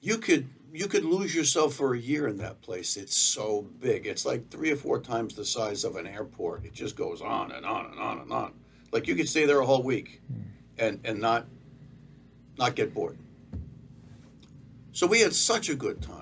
You 0.00 0.18
could 0.18 0.48
you 0.72 0.88
could 0.88 1.04
lose 1.04 1.34
yourself 1.34 1.74
for 1.74 1.94
a 1.94 1.98
year 1.98 2.26
in 2.26 2.38
that 2.38 2.62
place. 2.62 2.96
It's 2.96 3.16
so 3.16 3.66
big. 3.80 4.06
It's 4.06 4.24
like 4.24 4.50
three 4.50 4.72
or 4.72 4.76
four 4.76 5.00
times 5.00 5.34
the 5.34 5.44
size 5.44 5.84
of 5.84 5.96
an 5.96 6.06
airport. 6.06 6.64
It 6.64 6.72
just 6.72 6.96
goes 6.96 7.20
on 7.20 7.52
and 7.52 7.66
on 7.66 7.86
and 7.86 8.00
on 8.00 8.18
and 8.18 8.32
on. 8.32 8.54
Like 8.90 9.06
you 9.06 9.14
could 9.14 9.28
stay 9.28 9.46
there 9.46 9.60
a 9.60 9.66
whole 9.66 9.82
week, 9.82 10.20
and 10.78 11.00
and 11.04 11.20
not 11.20 11.46
not 12.58 12.74
get 12.74 12.94
bored. 12.94 13.18
So 14.92 15.06
we 15.06 15.20
had 15.20 15.34
such 15.34 15.70
a 15.70 15.74
good 15.74 16.02
time, 16.02 16.21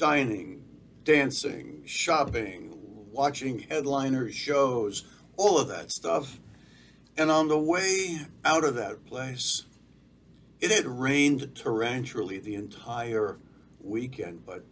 dining, 0.00 0.64
dancing, 1.04 1.82
shopping, 1.84 2.72
watching 3.12 3.58
headliner 3.58 4.30
shows, 4.32 5.04
all 5.36 5.58
of 5.58 5.68
that 5.68 5.92
stuff. 5.92 6.40
And 7.18 7.30
on 7.30 7.48
the 7.48 7.58
way 7.58 8.20
out 8.42 8.64
of 8.64 8.76
that 8.76 9.04
place, 9.04 9.66
it 10.58 10.70
had 10.70 10.86
rained 10.86 11.52
torrentially 11.54 12.42
the 12.42 12.54
entire 12.54 13.36
weekend, 13.82 14.46
but 14.46 14.64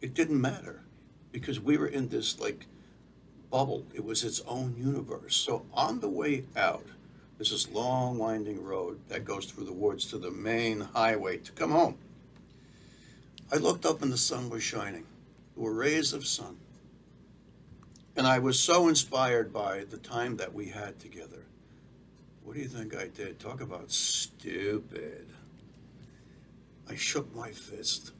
it 0.00 0.14
didn't 0.14 0.40
matter 0.40 0.82
because 1.30 1.60
we 1.60 1.76
were 1.76 1.86
in 1.86 2.08
this 2.08 2.40
like 2.40 2.66
bubble. 3.50 3.84
It 3.92 4.02
was 4.02 4.24
its 4.24 4.40
own 4.46 4.76
universe. 4.78 5.36
So 5.36 5.66
on 5.74 6.00
the 6.00 6.08
way 6.08 6.44
out, 6.56 6.86
there's 7.36 7.50
this 7.50 7.70
long 7.70 8.16
winding 8.16 8.64
road 8.64 8.98
that 9.08 9.26
goes 9.26 9.44
through 9.44 9.66
the 9.66 9.74
woods 9.74 10.06
to 10.06 10.16
the 10.16 10.30
main 10.30 10.80
highway 10.80 11.36
to 11.36 11.52
come 11.52 11.72
home. 11.72 11.98
I 13.52 13.56
looked 13.56 13.86
up 13.86 14.02
and 14.02 14.12
the 14.12 14.16
sun 14.18 14.50
was 14.50 14.62
shining. 14.62 15.04
There 15.54 15.64
were 15.64 15.72
rays 15.74 16.12
of 16.12 16.26
sun. 16.26 16.56
And 18.16 18.26
I 18.26 18.38
was 18.38 18.58
so 18.60 18.88
inspired 18.88 19.52
by 19.52 19.84
the 19.84 19.96
time 19.98 20.36
that 20.36 20.54
we 20.54 20.66
had 20.66 20.98
together. 21.00 21.44
What 22.44 22.54
do 22.54 22.60
you 22.60 22.68
think 22.68 22.94
I 22.94 23.08
did? 23.08 23.38
Talk 23.40 23.60
about 23.60 23.90
stupid. 23.90 25.26
I 26.88 26.94
shook 26.94 27.34
my 27.34 27.50
fist 27.50 28.12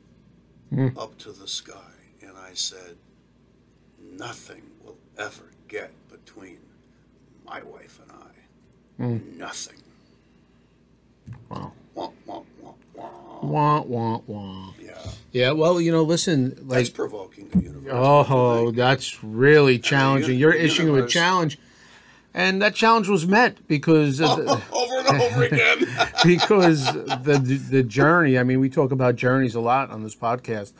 Hmm. 0.71 0.89
up 0.97 1.19
to 1.19 1.31
the 1.31 1.47
sky 1.47 1.93
and 2.23 2.37
I 2.37 2.55
said, 2.55 2.97
Nothing 4.01 4.63
will 4.83 4.97
ever 5.19 5.51
get 5.69 5.91
between 6.09 6.59
my 7.45 7.63
wife 7.63 8.01
and 8.03 8.11
I. 8.13 9.03
Hmm. 9.19 9.39
Nothing. 9.39 9.83
Wow. 11.49 11.73
Wah, 11.95 12.11
wah, 12.27 12.43
wah, 12.63 12.73
wah. 12.95 13.41
Wah 13.43 13.81
wah 13.83 14.21
wah. 14.27 14.73
Yeah. 14.81 14.93
Yeah. 15.33 15.51
Well, 15.53 15.81
you 15.81 15.93
know, 15.93 16.03
listen, 16.03 16.51
That's 16.55 16.67
like, 16.89 16.95
provoking 16.95 17.49
the 17.51 17.63
universe. 17.63 17.93
oh, 17.95 18.71
that's 18.71 19.23
really 19.23 19.79
challenging. 19.79 20.39
You're 20.39 20.53
issuing 20.55 20.89
a 20.89 20.93
universe- 20.93 21.13
challenge, 21.13 21.59
and 22.33 22.63
that 22.63 22.75
challenge 22.75 23.09
was 23.09 23.27
met 23.27 23.67
because 23.69 24.21
of 24.21 24.37
the, 24.39 24.63
over 24.73 24.99
and 25.09 25.21
over 25.23 25.43
again. 25.51 25.87
because 26.25 26.93
the 26.93 27.39
the 27.71 27.83
journey. 27.83 28.39
I 28.39 28.43
mean, 28.45 28.61
we 28.61 28.71
talk 28.71 28.93
about 28.93 29.17
journeys 29.17 29.55
a 29.55 29.61
lot 29.61 29.91
on 29.91 30.03
this 30.03 30.17
podcast. 30.17 30.73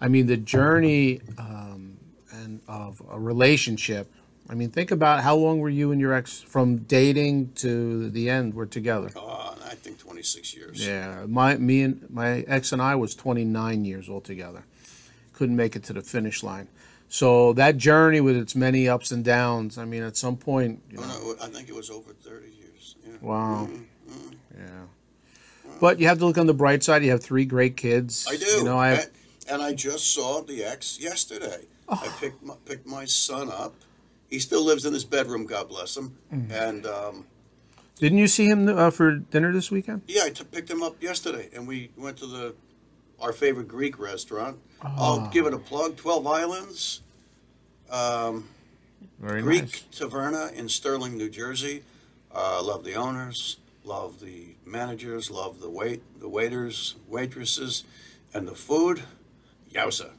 I 0.00 0.08
mean, 0.08 0.26
the 0.26 0.36
journey 0.36 1.20
um, 1.38 1.98
and 2.32 2.60
of 2.68 3.02
a 3.10 3.18
relationship. 3.18 4.12
I 4.50 4.54
mean, 4.54 4.70
think 4.70 4.90
about 4.90 5.22
how 5.22 5.36
long 5.36 5.58
were 5.58 5.68
you 5.68 5.92
and 5.92 6.00
your 6.00 6.14
ex 6.14 6.40
from 6.40 6.78
dating 6.78 7.52
to 7.56 8.08
the 8.10 8.30
end? 8.30 8.54
We're 8.54 8.64
together. 8.64 9.10
Uh, 9.14 9.54
think 9.88 9.98
26 10.00 10.54
years. 10.54 10.86
Yeah, 10.86 11.24
my 11.26 11.56
me 11.56 11.82
and 11.82 12.08
my 12.10 12.40
ex 12.46 12.72
and 12.72 12.80
I 12.82 12.94
was 12.94 13.14
29 13.14 13.84
years 13.84 14.08
altogether. 14.08 14.64
Couldn't 15.32 15.56
make 15.56 15.76
it 15.76 15.84
to 15.84 15.92
the 15.92 16.02
finish 16.02 16.42
line. 16.42 16.68
So 17.08 17.52
that 17.54 17.76
journey 17.78 18.20
with 18.20 18.36
its 18.36 18.54
many 18.54 18.88
ups 18.88 19.10
and 19.10 19.24
downs. 19.24 19.78
I 19.78 19.84
mean, 19.86 20.02
at 20.02 20.16
some 20.16 20.36
point, 20.36 20.82
you 20.90 20.98
know, 20.98 21.06
no, 21.06 21.34
I 21.42 21.46
think 21.48 21.68
it 21.68 21.74
was 21.74 21.88
over 21.90 22.12
30 22.12 22.46
years. 22.50 22.96
Yeah. 23.06 23.12
wow, 23.22 23.68
Mm-hmm. 23.70 24.32
yeah. 24.58 25.72
But 25.80 26.00
you 26.00 26.06
have 26.08 26.18
to 26.18 26.26
look 26.26 26.36
on 26.38 26.46
the 26.46 26.54
bright 26.54 26.82
side. 26.82 27.02
You 27.04 27.10
have 27.12 27.22
three 27.22 27.44
great 27.44 27.76
kids. 27.76 28.26
I 28.28 28.36
do. 28.36 28.44
You 28.46 28.64
know, 28.64 28.78
I 28.78 28.88
have, 28.88 28.98
and, 29.04 29.10
and 29.52 29.62
I 29.62 29.72
just 29.72 30.12
saw 30.12 30.42
the 30.42 30.64
ex 30.64 30.98
yesterday. 31.00 31.64
Oh. 31.88 31.98
I 32.04 32.08
picked 32.20 32.42
my, 32.42 32.54
picked 32.66 32.86
my 32.86 33.04
son 33.06 33.48
up. 33.50 33.74
He 34.28 34.38
still 34.40 34.62
lives 34.62 34.84
in 34.84 34.92
his 34.92 35.04
bedroom, 35.04 35.46
God 35.46 35.68
bless 35.70 35.96
him. 35.96 36.14
Mm-hmm. 36.34 36.52
And 36.52 36.84
um, 36.86 37.26
didn't 37.98 38.18
you 38.18 38.26
see 38.28 38.46
him 38.46 38.68
uh, 38.68 38.90
for 38.90 39.16
dinner 39.16 39.52
this 39.52 39.70
weekend? 39.70 40.02
yeah, 40.06 40.24
I 40.24 40.30
t- 40.30 40.44
picked 40.44 40.70
him 40.70 40.82
up 40.82 41.02
yesterday, 41.02 41.48
and 41.54 41.66
we 41.66 41.90
went 41.96 42.16
to 42.18 42.26
the 42.26 42.54
our 43.20 43.32
favorite 43.32 43.66
Greek 43.68 43.98
restaurant. 43.98 44.58
I'll 44.80 45.20
Ah. 45.20 45.30
give 45.32 45.46
it 45.46 45.52
a 45.54 45.58
plug. 45.58 45.96
Twelve 45.96 46.26
Islands. 46.26 47.02
Um, 47.90 48.48
Very 49.18 49.42
Greek 49.42 49.62
nice. 49.62 49.84
Taverna 49.92 50.52
in 50.52 50.68
Stirling, 50.68 51.16
New 51.16 51.28
Jersey. 51.30 51.82
Uh, 52.32 52.62
love 52.62 52.84
the 52.84 52.94
owners, 52.94 53.56
love 53.84 54.20
the 54.20 54.54
managers, 54.64 55.30
love 55.30 55.60
the 55.60 55.70
wait, 55.70 56.02
the 56.20 56.28
waiters, 56.28 56.94
waitresses, 57.08 57.84
and 58.34 58.46
the 58.46 58.54
food. 58.54 59.02
Yowza, 59.74 60.10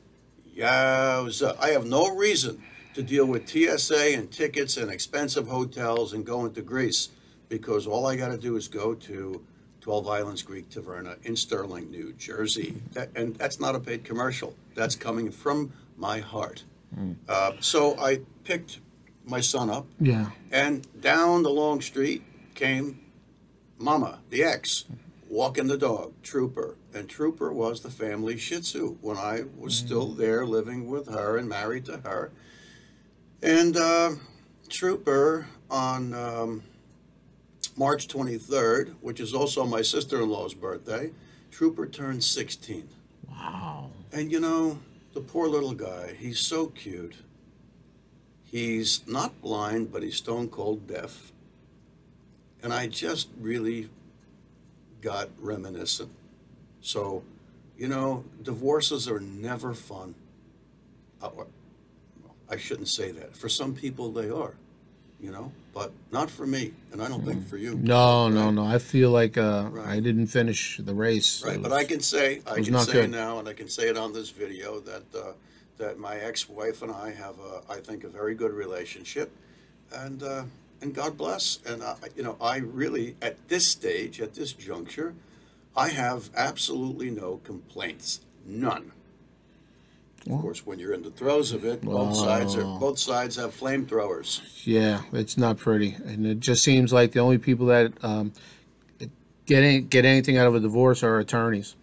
yowza! 0.56 1.56
I 1.60 1.70
have 1.70 1.86
no 1.86 2.14
reason 2.16 2.62
to 2.96 3.04
deal 3.04 3.26
with 3.26 3.48
TSA 3.48 4.14
and 4.16 4.32
tickets 4.32 4.76
and 4.78 4.92
expensive 4.92 5.48
hotels 5.48 6.12
and 6.14 6.26
going 6.26 6.54
to 6.54 6.62
Greece 6.62 7.10
because 7.50 7.88
all 7.88 8.06
I 8.06 8.16
got 8.16 8.30
to 8.30 8.38
do 8.38 8.56
is 8.56 8.68
go 8.68 8.94
to 8.94 9.42
12 9.82 10.08
Islands 10.08 10.42
Greek 10.44 10.70
Taverna 10.70 11.18
in 11.26 11.36
Stirling, 11.36 11.90
New 11.90 12.14
Jersey. 12.14 12.82
That, 12.94 13.10
and 13.16 13.36
that's 13.36 13.60
not 13.60 13.76
a 13.76 13.80
paid 13.80 14.04
commercial. 14.04 14.56
That's 14.76 14.96
coming 14.96 15.32
from 15.32 15.72
my 15.98 16.20
heart. 16.20 16.64
Uh, 17.28 17.52
so 17.60 17.98
I 18.00 18.22
picked 18.44 18.80
my 19.26 19.42
son 19.42 19.70
up, 19.70 19.86
Yeah. 20.00 20.32
and 20.52 20.88
down 21.02 21.44
the 21.44 21.52
long 21.52 21.82
street 21.82 22.24
came 22.56 23.00
Mama, 23.78 24.20
the 24.32 24.44
ex, 24.44 24.86
walking 25.30 25.68
the 25.68 25.78
dog, 25.78 26.14
Trooper. 26.24 26.76
And 26.94 27.08
Trooper 27.08 27.54
was 27.54 27.82
the 27.82 27.92
family 27.92 28.38
Shih 28.38 28.60
Tzu 28.62 28.98
when 29.02 29.18
I 29.18 29.44
was 29.58 29.76
still 29.76 30.08
there 30.08 30.46
living 30.48 30.90
with 30.90 31.08
her 31.10 31.38
and 31.38 31.48
married 31.48 31.86
to 31.86 31.98
her. 32.00 32.32
And 33.44 33.78
uh, 33.78 34.12
Trooper 34.68 35.48
on 35.70 36.14
um, 36.16 36.64
March 37.80 38.10
23rd, 38.10 38.96
which 39.02 39.22
is 39.22 39.34
also 39.34 39.66
my 39.66 39.82
sister 39.82 40.22
in 40.22 40.30
law's 40.30 40.54
birthday, 40.54 41.12
Trooper 41.50 41.88
turned 41.88 42.24
16. 42.24 42.90
Wow. 43.30 43.92
And 44.12 44.32
you 44.32 44.42
know, 44.42 44.80
the 45.14 45.22
poor 45.22 45.48
little 45.48 45.74
guy, 45.74 46.14
he's 46.20 46.40
so 46.40 46.68
cute. 46.68 47.16
He's 48.44 49.08
not 49.08 49.42
blind, 49.42 49.94
but 49.94 50.04
he's 50.04 50.18
stone 50.18 50.50
cold 50.50 50.88
deaf. 50.88 51.32
And 52.62 52.74
I 52.74 52.88
just 52.88 53.30
really 53.40 53.90
got 55.02 55.30
reminiscent. 55.40 56.12
So, 56.82 57.24
you 57.78 57.88
know, 57.88 58.26
divorces 58.44 59.08
are 59.08 59.22
never 59.22 59.74
fun. 59.74 60.16
Uh, 61.22 61.30
I 62.50 62.58
shouldn't 62.58 62.90
say 62.90 63.12
that. 63.12 63.38
For 63.38 63.48
some 63.48 63.74
people, 63.74 64.12
they 64.12 64.30
are. 64.30 64.56
you 65.22 65.32
know, 65.32 65.52
but 65.80 65.94
not 66.12 66.30
for 66.30 66.46
me, 66.46 66.74
and 66.92 67.02
I 67.02 67.08
don't 67.08 67.26
think 67.26 67.48
for 67.48 67.56
you. 67.56 67.74
No, 67.76 68.28
no, 68.28 68.52
no. 68.52 68.66
I 68.66 68.80
feel 68.80 69.12
like 69.12 69.38
uh, 69.38 69.70
I 69.86 70.02
didn't 70.02 70.28
finish 70.28 70.78
the 70.84 70.94
race. 70.94 71.42
Right, 71.42 71.62
but 71.62 71.72
I 71.72 71.86
can 71.86 72.02
say, 72.02 72.42
I 72.46 72.56
can 72.56 72.78
say 72.80 72.92
good. 72.92 73.12
now, 73.12 73.40
and 73.40 73.48
I 73.48 73.54
can 73.54 73.70
say 73.70 73.88
it 73.88 73.96
on 73.96 74.12
this 74.12 74.30
video, 74.30 74.82
that, 74.82 75.04
uh, 75.16 75.32
that 75.78 75.98
my 75.98 76.18
ex-wife 76.18 76.82
and 76.82 76.92
I 76.92 77.12
have, 77.12 77.40
a, 77.40 77.62
I 77.72 77.78
think, 77.78 78.04
a 78.04 78.10
very 78.10 78.36
good 78.36 78.52
relationship, 78.52 79.32
and, 79.94 80.22
uh, 80.22 80.44
and 80.82 80.94
God 80.94 81.18
bless, 81.18 81.60
and, 81.66 81.82
I, 81.82 81.96
you 82.14 82.24
know, 82.24 82.36
I 82.42 82.58
really, 82.58 83.16
at 83.22 83.48
this 83.48 83.66
stage, 83.66 84.20
at 84.20 84.34
this 84.34 84.52
juncture, 84.52 85.14
I 85.78 85.90
have 85.90 86.30
absolutely 86.36 87.10
no 87.10 87.40
complaints, 87.46 88.20
none. 88.46 88.92
Of 90.30 90.42
course, 90.42 90.66
when 90.66 90.80
you're 90.80 90.94
in 90.94 91.02
the 91.02 91.12
throes 91.12 91.54
of 91.54 91.64
it, 91.66 91.82
both 91.82 92.16
sides 92.16 92.56
are, 92.56 92.64
both 92.64 93.00
sides 93.00 93.36
have 93.38 93.58
flamethrowers. 93.58 94.42
Yeah, 94.66 95.02
it's 95.14 95.38
not 95.38 95.58
pretty, 95.58 95.96
and 96.06 96.26
it 96.26 96.40
just 96.40 96.64
seems 96.64 96.92
like 96.92 97.14
the 97.14 97.20
only 97.20 97.38
people 97.38 97.68
that 97.68 97.94
um, 98.04 98.34
get 99.46 99.64
any, 99.64 99.82
get 99.82 100.06
anything 100.06 100.38
out 100.38 100.48
of 100.48 100.56
a 100.56 100.60
divorce 100.60 101.04
are 101.04 101.20
attorneys. 101.20 101.76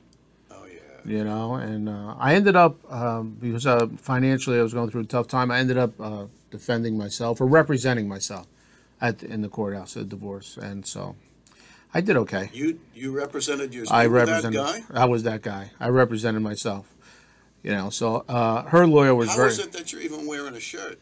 Oh, 0.50 0.64
yeah. 0.66 0.80
You 1.04 1.24
know, 1.24 1.54
and 1.54 1.88
uh, 1.88 2.14
I 2.18 2.34
ended 2.34 2.56
up 2.56 2.76
um, 2.92 3.36
because 3.40 3.66
uh, 3.66 3.88
financially 3.96 4.58
I 4.58 4.62
was 4.62 4.74
going 4.74 4.90
through 4.90 5.02
a 5.02 5.06
tough 5.06 5.28
time. 5.28 5.50
I 5.50 5.58
ended 5.58 5.78
up 5.78 6.00
uh, 6.00 6.26
defending 6.50 6.96
myself 6.96 7.40
or 7.40 7.46
representing 7.46 8.06
myself 8.06 8.46
at 9.00 9.22
in 9.22 9.42
the 9.42 9.48
courthouse 9.48 9.96
at 9.96 10.08
divorce, 10.08 10.56
and 10.56 10.86
so 10.86 11.16
I 11.92 12.02
did 12.02 12.16
okay. 12.18 12.50
You, 12.52 12.80
you 12.94 13.16
represented 13.16 13.72
yourself, 13.74 13.98
I 13.98 14.06
were 14.06 14.26
that 14.26 14.44
represented. 14.44 14.84
guy? 14.92 15.00
I 15.02 15.06
was 15.06 15.22
that 15.22 15.42
guy. 15.42 15.70
I 15.80 15.88
represented 15.88 16.42
myself. 16.42 16.92
You 17.62 17.72
know, 17.72 17.90
so 17.90 18.24
uh, 18.28 18.62
her 18.64 18.86
lawyer 18.86 19.14
was 19.14 19.30
How 19.30 19.36
very. 19.36 19.48
is 19.48 19.58
it 19.58 19.72
that 19.72 19.92
you're 19.92 20.02
even 20.02 20.26
wearing 20.26 20.54
a 20.54 20.60
shirt? 20.60 20.98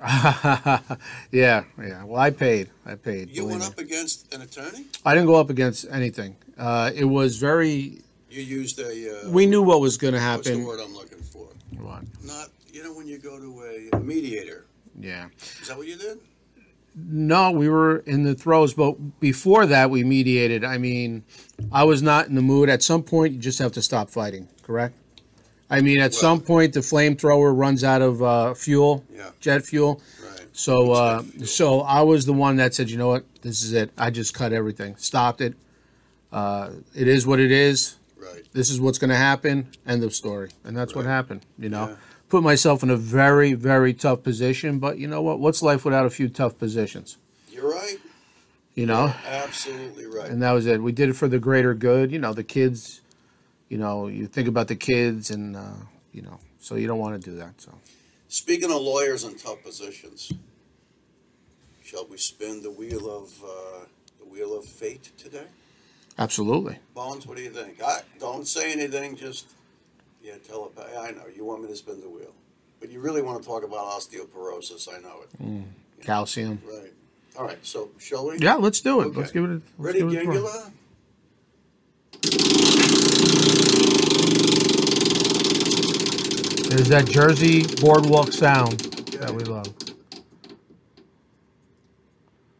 yeah, 0.04 1.64
yeah. 1.78 2.04
Well, 2.04 2.20
I 2.20 2.30
paid. 2.30 2.68
I 2.84 2.94
paid. 2.96 3.30
You 3.30 3.46
went 3.46 3.60
me. 3.60 3.66
up 3.66 3.78
against 3.78 4.32
an 4.34 4.42
attorney? 4.42 4.84
I 5.04 5.14
didn't 5.14 5.26
go 5.26 5.36
up 5.36 5.50
against 5.50 5.86
anything. 5.90 6.36
Uh, 6.58 6.90
it 6.94 7.04
was 7.04 7.38
very. 7.38 8.02
You 8.28 8.42
used 8.42 8.78
a. 8.80 9.26
Uh, 9.26 9.30
We 9.30 9.46
knew 9.46 9.62
what 9.62 9.80
was 9.80 9.96
going 9.96 10.14
to 10.14 10.20
happen. 10.20 10.36
What's 10.36 10.50
the 10.50 10.66
word 10.66 10.80
I'm 10.80 10.94
looking 10.94 11.22
for? 11.22 11.48
What? 11.80 12.02
Not, 12.24 12.48
you 12.72 12.82
know, 12.84 12.92
when 12.92 13.06
you 13.06 13.18
go 13.18 13.38
to 13.38 13.88
a, 13.92 13.96
a 13.96 14.00
mediator. 14.00 14.66
Yeah. 14.98 15.28
Is 15.62 15.68
that 15.68 15.76
what 15.78 15.86
you 15.86 15.96
did? 15.96 16.18
No, 16.96 17.50
we 17.50 17.68
were 17.68 17.98
in 17.98 18.22
the 18.22 18.34
throes, 18.34 18.72
but 18.74 19.18
before 19.20 19.66
that, 19.66 19.90
we 19.90 20.04
mediated. 20.04 20.64
I 20.64 20.78
mean, 20.78 21.24
I 21.72 21.82
was 21.84 22.02
not 22.02 22.28
in 22.28 22.36
the 22.36 22.42
mood. 22.42 22.68
At 22.68 22.82
some 22.84 23.02
point, 23.02 23.32
you 23.32 23.40
just 23.40 23.58
have 23.58 23.72
to 23.72 23.82
stop 23.82 24.10
fighting. 24.10 24.48
Correct. 24.62 24.94
I 25.70 25.80
mean, 25.80 25.98
at 26.00 26.14
some 26.14 26.40
point, 26.40 26.74
the 26.74 26.80
flamethrower 26.80 27.56
runs 27.56 27.82
out 27.82 28.02
of 28.02 28.22
uh, 28.22 28.54
fuel, 28.54 29.04
Yeah. 29.12 29.30
jet 29.40 29.64
fuel. 29.64 30.00
Right. 30.22 30.46
So, 30.52 30.92
uh, 30.92 31.22
so 31.44 31.80
I 31.80 32.02
was 32.02 32.26
the 32.26 32.32
one 32.34 32.56
that 32.56 32.74
said, 32.74 32.90
you 32.90 32.96
know 32.98 33.08
what, 33.08 33.24
this 33.42 33.62
is 33.62 33.72
it. 33.72 33.90
I 33.98 34.10
just 34.10 34.34
cut 34.34 34.52
everything, 34.52 34.96
stopped 34.96 35.40
it. 35.40 35.54
Uh, 36.32 36.70
it 36.94 37.08
is 37.08 37.26
what 37.26 37.40
it 37.40 37.50
is. 37.50 37.96
Right. 38.16 38.42
This 38.52 38.70
is 38.70 38.80
what's 38.80 38.98
going 38.98 39.10
to 39.10 39.16
happen. 39.16 39.68
End 39.86 40.02
of 40.04 40.14
story. 40.14 40.50
And 40.64 40.76
that's 40.76 40.94
what 40.94 41.04
Right. 41.06 41.10
happened. 41.12 41.46
You 41.58 41.68
know, 41.70 41.88
Yeah. 41.90 41.96
put 42.28 42.42
myself 42.42 42.82
in 42.82 42.90
a 42.90 42.96
very, 42.96 43.52
very 43.54 43.94
tough 43.94 44.22
position. 44.22 44.78
But 44.78 44.98
you 44.98 45.06
know 45.06 45.22
what? 45.22 45.40
What's 45.40 45.62
life 45.62 45.84
without 45.84 46.06
a 46.06 46.10
few 46.10 46.28
tough 46.28 46.58
positions? 46.58 47.16
You're 47.50 47.70
right. 47.70 47.98
You 48.74 48.86
know, 48.86 49.14
Absolutely 49.26 50.06
right. 50.06 50.28
and 50.28 50.42
that 50.42 50.50
was 50.52 50.66
it. 50.66 50.82
We 50.82 50.90
did 50.90 51.08
it 51.08 51.14
for 51.14 51.28
the 51.28 51.38
greater 51.38 51.74
good. 51.74 52.10
You 52.10 52.18
know, 52.18 52.32
the 52.32 52.42
kids. 52.42 53.00
You 53.68 53.78
know, 53.78 54.06
you 54.08 54.26
think 54.26 54.48
about 54.48 54.68
the 54.68 54.76
kids, 54.76 55.30
and 55.30 55.56
uh, 55.56 55.74
you 56.12 56.22
know, 56.22 56.38
so 56.60 56.76
you 56.76 56.86
don't 56.86 56.98
want 56.98 57.20
to 57.22 57.30
do 57.30 57.36
that. 57.36 57.60
So. 57.60 57.72
Speaking 58.28 58.70
of 58.70 58.80
lawyers 58.82 59.24
in 59.24 59.36
tough 59.36 59.62
positions, 59.62 60.32
shall 61.82 62.06
we 62.06 62.16
spin 62.18 62.62
the 62.62 62.70
wheel 62.70 63.10
of 63.10 63.32
uh, 63.42 63.84
the 64.18 64.26
wheel 64.26 64.56
of 64.56 64.64
fate 64.64 65.12
today? 65.16 65.46
Absolutely. 66.18 66.78
Bones, 66.94 67.26
what 67.26 67.36
do 67.36 67.42
you 67.42 67.50
think? 67.50 67.82
I 67.82 68.00
don't 68.20 68.46
say 68.46 68.72
anything. 68.72 69.16
Just 69.16 69.46
yeah, 70.22 70.34
telepathy. 70.46 70.96
I 70.96 71.10
know 71.12 71.26
you 71.34 71.44
want 71.44 71.62
me 71.62 71.68
to 71.68 71.76
spin 71.76 72.00
the 72.00 72.08
wheel, 72.08 72.32
but 72.80 72.90
you 72.90 73.00
really 73.00 73.22
want 73.22 73.42
to 73.42 73.48
talk 73.48 73.64
about 73.64 73.86
osteoporosis. 73.86 74.88
I 74.88 75.00
know 75.00 75.22
it. 75.22 75.64
Calcium. 76.02 76.60
Right. 76.66 76.92
All 77.38 77.44
right. 77.46 77.58
So 77.62 77.90
shall 77.98 78.26
we? 78.28 78.38
Yeah, 78.38 78.54
let's 78.54 78.80
do 78.80 79.00
it. 79.00 79.06
Okay. 79.06 79.18
Let's 79.18 79.32
give 79.32 79.44
it. 79.44 79.50
A, 79.50 79.52
let's 79.54 79.64
Ready, 79.78 79.98
give 80.00 80.12
it 80.12 80.18
a 80.18 80.24
try. 80.24 80.34
Gangula? 80.34 80.70
There's 86.74 86.88
that 86.88 87.06
Jersey 87.06 87.62
boardwalk 87.80 88.32
sound 88.32 88.80
that 89.20 89.32
we 89.32 89.44
love. 89.44 89.72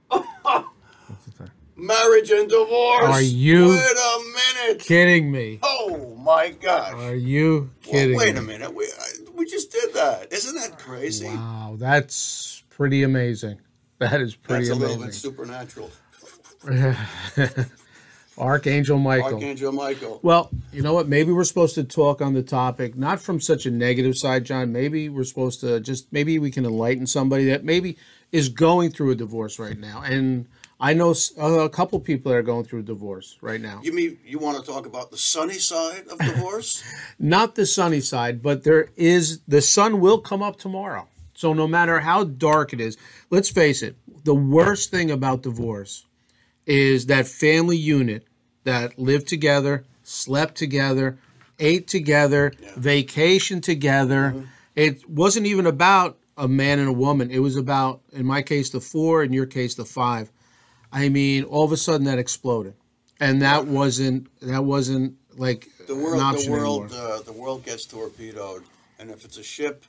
What's 0.08 1.26
it 1.26 1.36
say? 1.36 1.46
Marriage 1.74 2.30
and 2.30 2.48
divorce. 2.48 3.06
Are 3.06 3.20
you- 3.20 3.70
Wait 3.70 3.96
a 3.96 4.22
minute. 4.68 4.78
Kidding 4.82 5.32
me? 5.32 5.58
Oh 5.64 6.14
my 6.14 6.50
gosh. 6.50 6.92
Are 6.94 7.16
you 7.16 7.70
Well, 7.86 7.92
kidding? 7.92 8.16
wait 8.16 8.34
me? 8.34 8.38
a 8.38 8.42
minute. 8.42 8.72
We 8.72 8.84
I, 8.84 9.08
we 9.34 9.46
just 9.46 9.72
did 9.72 9.92
that. 9.94 10.32
Isn't 10.32 10.54
that 10.54 10.78
crazy? 10.78 11.26
Wow, 11.26 11.74
that's 11.76 12.62
pretty 12.70 13.02
amazing. 13.02 13.58
That 13.98 14.20
is 14.20 14.36
pretty 14.36 14.68
amazing. 14.70 15.00
That's 15.00 15.24
a 15.24 15.28
little 15.30 15.46
bit 15.48 15.54
amazing. 15.56 15.90
supernatural. 15.90 15.90
Archangel 18.36 18.98
Michael. 18.98 19.34
Archangel 19.34 19.72
Michael. 19.72 20.20
Well, 20.22 20.50
you 20.72 20.82
know 20.82 20.94
what? 20.94 21.08
Maybe 21.08 21.32
we're 21.32 21.44
supposed 21.44 21.74
to 21.76 21.84
talk 21.84 22.20
on 22.20 22.34
the 22.34 22.42
topic, 22.42 22.96
not 22.96 23.20
from 23.20 23.40
such 23.40 23.66
a 23.66 23.70
negative 23.70 24.16
side, 24.16 24.44
John. 24.44 24.72
Maybe 24.72 25.08
we're 25.08 25.24
supposed 25.24 25.60
to 25.60 25.80
just, 25.80 26.12
maybe 26.12 26.38
we 26.38 26.50
can 26.50 26.64
enlighten 26.64 27.06
somebody 27.06 27.44
that 27.46 27.64
maybe 27.64 27.96
is 28.32 28.48
going 28.48 28.90
through 28.90 29.12
a 29.12 29.14
divorce 29.14 29.58
right 29.58 29.78
now. 29.78 30.02
And 30.02 30.46
I 30.80 30.92
know 30.92 31.14
uh, 31.40 31.60
a 31.60 31.68
couple 31.68 32.00
people 32.00 32.32
that 32.32 32.38
are 32.38 32.42
going 32.42 32.64
through 32.64 32.80
a 32.80 32.84
divorce 32.84 33.38
right 33.40 33.60
now. 33.60 33.80
You 33.82 33.92
mean 33.92 34.18
you 34.24 34.38
want 34.38 34.62
to 34.62 34.70
talk 34.70 34.86
about 34.86 35.10
the 35.10 35.16
sunny 35.16 35.58
side 35.58 36.08
of 36.08 36.18
divorce? 36.18 36.82
Not 37.18 37.54
the 37.54 37.66
sunny 37.66 38.00
side, 38.00 38.42
but 38.42 38.64
there 38.64 38.88
is, 38.96 39.40
the 39.46 39.62
sun 39.62 40.00
will 40.00 40.18
come 40.18 40.42
up 40.42 40.58
tomorrow. 40.58 41.06
So 41.34 41.52
no 41.52 41.66
matter 41.66 42.00
how 42.00 42.24
dark 42.24 42.72
it 42.72 42.80
is, 42.80 42.96
let's 43.30 43.50
face 43.50 43.82
it, 43.82 43.96
the 44.24 44.34
worst 44.34 44.90
thing 44.90 45.10
about 45.10 45.42
divorce 45.42 46.06
is 46.66 47.06
that 47.06 47.26
family 47.26 47.76
unit 47.76 48.26
that 48.64 48.98
lived 48.98 49.28
together, 49.28 49.84
slept 50.02 50.56
together, 50.56 51.18
ate 51.58 51.86
together, 51.86 52.52
vacationed 52.76 53.62
together. 53.62 54.44
It 54.74 55.08
wasn't 55.08 55.46
even 55.46 55.66
about 55.66 56.18
a 56.36 56.48
man 56.48 56.78
and 56.78 56.88
a 56.88 56.92
woman. 56.92 57.30
It 57.30 57.38
was 57.38 57.56
about, 57.56 58.00
in 58.12 58.26
my 58.26 58.42
case, 58.42 58.70
the 58.70 58.80
four, 58.80 59.22
in 59.22 59.32
your 59.32 59.46
case, 59.46 59.74
the 59.74 59.84
five. 59.84 60.30
I 60.92 61.08
mean, 61.08 61.44
all 61.44 61.64
of 61.64 61.72
a 61.72 61.76
sudden 61.76 62.06
that 62.06 62.18
exploded, 62.18 62.74
and 63.20 63.42
that 63.42 63.66
wasn't 63.66 64.28
that 64.40 64.64
wasn't 64.64 65.16
like 65.36 65.68
the 65.86 65.94
world, 65.94 66.38
the 66.38 66.50
world, 66.50 66.92
uh, 66.92 67.20
the 67.20 67.32
world 67.32 67.64
gets 67.64 67.84
torpedoed, 67.84 68.62
and 68.98 69.10
if 69.10 69.24
it's 69.24 69.36
a 69.36 69.42
ship, 69.42 69.84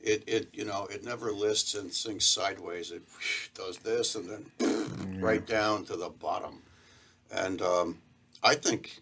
it, 0.00 0.24
it 0.26 0.48
you 0.52 0.64
know 0.64 0.86
it 0.90 1.04
never 1.04 1.32
lists 1.32 1.74
and 1.74 1.92
sinks 1.92 2.26
sideways. 2.26 2.90
It 2.90 3.02
does 3.54 3.78
this 3.78 4.14
and 4.14 4.28
then 4.28 5.20
right 5.20 5.44
down 5.44 5.84
to 5.86 5.96
the 5.96 6.08
bottom, 6.08 6.62
and 7.30 7.60
um, 7.60 7.98
I 8.42 8.54
think 8.54 9.00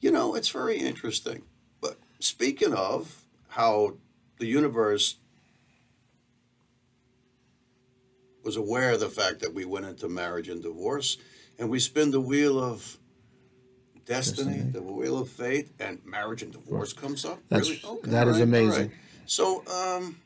you 0.00 0.10
know 0.10 0.34
it's 0.34 0.50
very 0.50 0.78
interesting. 0.78 1.42
But 1.80 1.98
speaking 2.20 2.72
of 2.72 3.24
how 3.48 3.96
the 4.38 4.46
universe 4.46 5.16
was 8.42 8.56
aware 8.56 8.92
of 8.92 9.00
the 9.00 9.08
fact 9.08 9.40
that 9.40 9.54
we 9.54 9.64
went 9.64 9.86
into 9.86 10.08
marriage 10.08 10.48
and 10.48 10.62
divorce, 10.62 11.16
and 11.58 11.70
we 11.70 11.78
spin 11.78 12.10
the 12.10 12.20
wheel 12.20 12.58
of 12.58 12.98
destiny, 14.04 14.52
Destiny. 14.56 14.70
the 14.72 14.82
wheel 14.82 15.18
of 15.18 15.28
fate, 15.28 15.70
and 15.80 16.04
marriage 16.04 16.42
and 16.42 16.52
divorce 16.52 16.92
comes 16.92 17.24
up. 17.24 17.40
That's- 17.48 17.68
really? 17.68 17.82
Okay, 17.98 18.10
that 18.10 18.26
all 18.28 18.34
is 18.34 18.40
amazing. 18.40 18.88
right. 18.88 18.96
So, 19.26 19.64
um, 19.66 20.20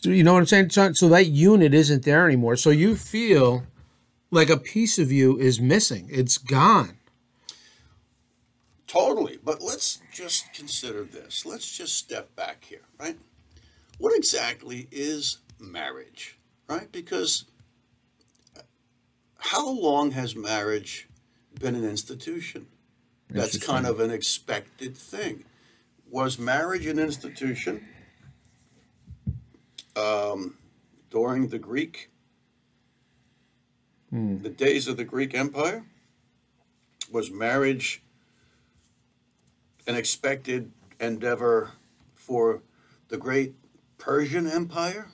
So 0.00 0.10
you 0.10 0.22
know 0.22 0.32
what 0.34 0.40
I'm 0.52 0.68
saying? 0.70 0.94
So 0.94 1.08
that 1.08 1.26
unit 1.26 1.74
isn't 1.74 2.04
there 2.04 2.24
anymore. 2.26 2.56
So 2.56 2.70
you 2.70 2.94
feel 2.96 3.64
like 4.30 4.48
a 4.50 4.56
piece 4.56 4.98
of 4.98 5.10
you 5.10 5.38
is 5.38 5.60
missing. 5.60 6.08
It's 6.10 6.38
gone. 6.38 6.94
totally. 8.86 9.38
But 9.44 9.60
let's 9.62 10.00
just 10.12 10.52
consider 10.54 11.04
this. 11.04 11.44
Let's 11.44 11.70
just 11.76 11.96
step 11.96 12.34
back 12.36 12.64
here, 12.64 12.82
right? 12.98 13.18
What 13.98 14.16
exactly 14.16 14.88
is 14.92 15.38
marriage, 15.58 16.38
right? 16.68 16.90
Because 16.92 17.44
how 19.38 19.68
long 19.68 20.12
has 20.12 20.34
marriage 20.36 21.07
been 21.58 21.74
an 21.74 21.84
institution? 21.84 22.66
That's 23.30 23.58
kind 23.58 23.86
of 23.86 24.00
an 24.00 24.10
expected 24.10 24.96
thing. 24.96 25.44
Was 26.10 26.38
marriage 26.38 26.86
an 26.86 26.98
institution 26.98 27.86
um, 29.96 30.56
during 31.10 31.48
the 31.48 31.58
Greek, 31.58 32.10
the 34.42 34.48
days 34.48 34.88
of 34.88 34.96
the 34.96 35.04
Greek 35.04 35.34
Empire? 35.34 35.84
Was 37.12 37.30
marriage 37.30 38.02
an 39.86 39.94
expected 39.96 40.70
endeavor 41.00 41.72
for 42.14 42.62
the 43.08 43.16
great 43.18 43.54
Persian 43.98 44.46
Empire? 44.46 45.08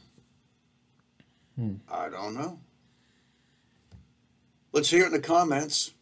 I 1.88 2.08
don't 2.08 2.34
know. 2.34 2.58
Let's 4.72 4.90
hear 4.90 5.04
it 5.04 5.06
in 5.06 5.12
the 5.12 5.20
comments. 5.20 5.93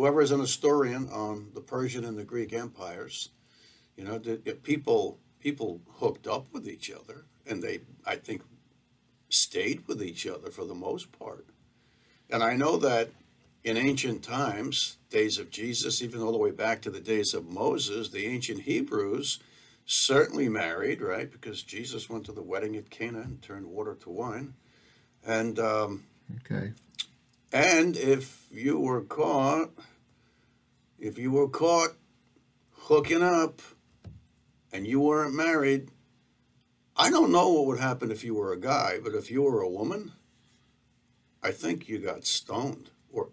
Whoever 0.00 0.22
is 0.22 0.30
an 0.30 0.40
historian 0.40 1.10
on 1.10 1.50
the 1.52 1.60
Persian 1.60 2.06
and 2.06 2.16
the 2.16 2.24
Greek 2.24 2.54
empires, 2.54 3.28
you 3.98 4.04
know, 4.04 4.18
if 4.24 4.62
people 4.62 5.18
people 5.40 5.82
hooked 5.98 6.26
up 6.26 6.46
with 6.54 6.66
each 6.66 6.90
other, 6.90 7.26
and 7.46 7.62
they, 7.62 7.80
I 8.06 8.16
think, 8.16 8.40
stayed 9.28 9.86
with 9.86 10.02
each 10.02 10.26
other 10.26 10.50
for 10.50 10.64
the 10.64 10.74
most 10.74 11.12
part. 11.12 11.44
And 12.30 12.42
I 12.42 12.56
know 12.56 12.78
that 12.78 13.10
in 13.62 13.76
ancient 13.76 14.22
times, 14.22 14.96
days 15.10 15.38
of 15.38 15.50
Jesus, 15.50 16.00
even 16.00 16.22
all 16.22 16.32
the 16.32 16.38
way 16.38 16.50
back 16.50 16.80
to 16.80 16.90
the 16.90 17.00
days 17.00 17.34
of 17.34 17.50
Moses, 17.50 18.08
the 18.08 18.24
ancient 18.24 18.62
Hebrews 18.62 19.38
certainly 19.84 20.48
married, 20.48 21.02
right? 21.02 21.30
Because 21.30 21.62
Jesus 21.62 22.08
went 22.08 22.24
to 22.24 22.32
the 22.32 22.42
wedding 22.42 22.74
at 22.74 22.88
Cana 22.88 23.20
and 23.20 23.42
turned 23.42 23.66
water 23.66 23.96
to 23.96 24.08
wine. 24.08 24.54
And 25.26 25.58
um, 25.58 26.04
Okay. 26.38 26.72
And 27.52 27.96
if 27.96 28.46
you 28.50 28.78
were 28.78 29.02
caught, 29.02 29.70
if 30.98 31.18
you 31.18 31.32
were 31.32 31.48
caught 31.48 31.90
hooking 32.72 33.22
up 33.22 33.60
and 34.72 34.86
you 34.86 35.00
weren't 35.00 35.34
married, 35.34 35.90
I 36.96 37.10
don't 37.10 37.32
know 37.32 37.48
what 37.48 37.66
would 37.66 37.80
happen 37.80 38.10
if 38.10 38.22
you 38.22 38.34
were 38.34 38.52
a 38.52 38.60
guy, 38.60 38.98
but 39.02 39.14
if 39.14 39.30
you 39.30 39.42
were 39.42 39.62
a 39.62 39.68
woman, 39.68 40.12
I 41.42 41.50
think 41.50 41.88
you 41.88 41.98
got 41.98 42.26
stoned. 42.26 42.90
Or 43.12 43.28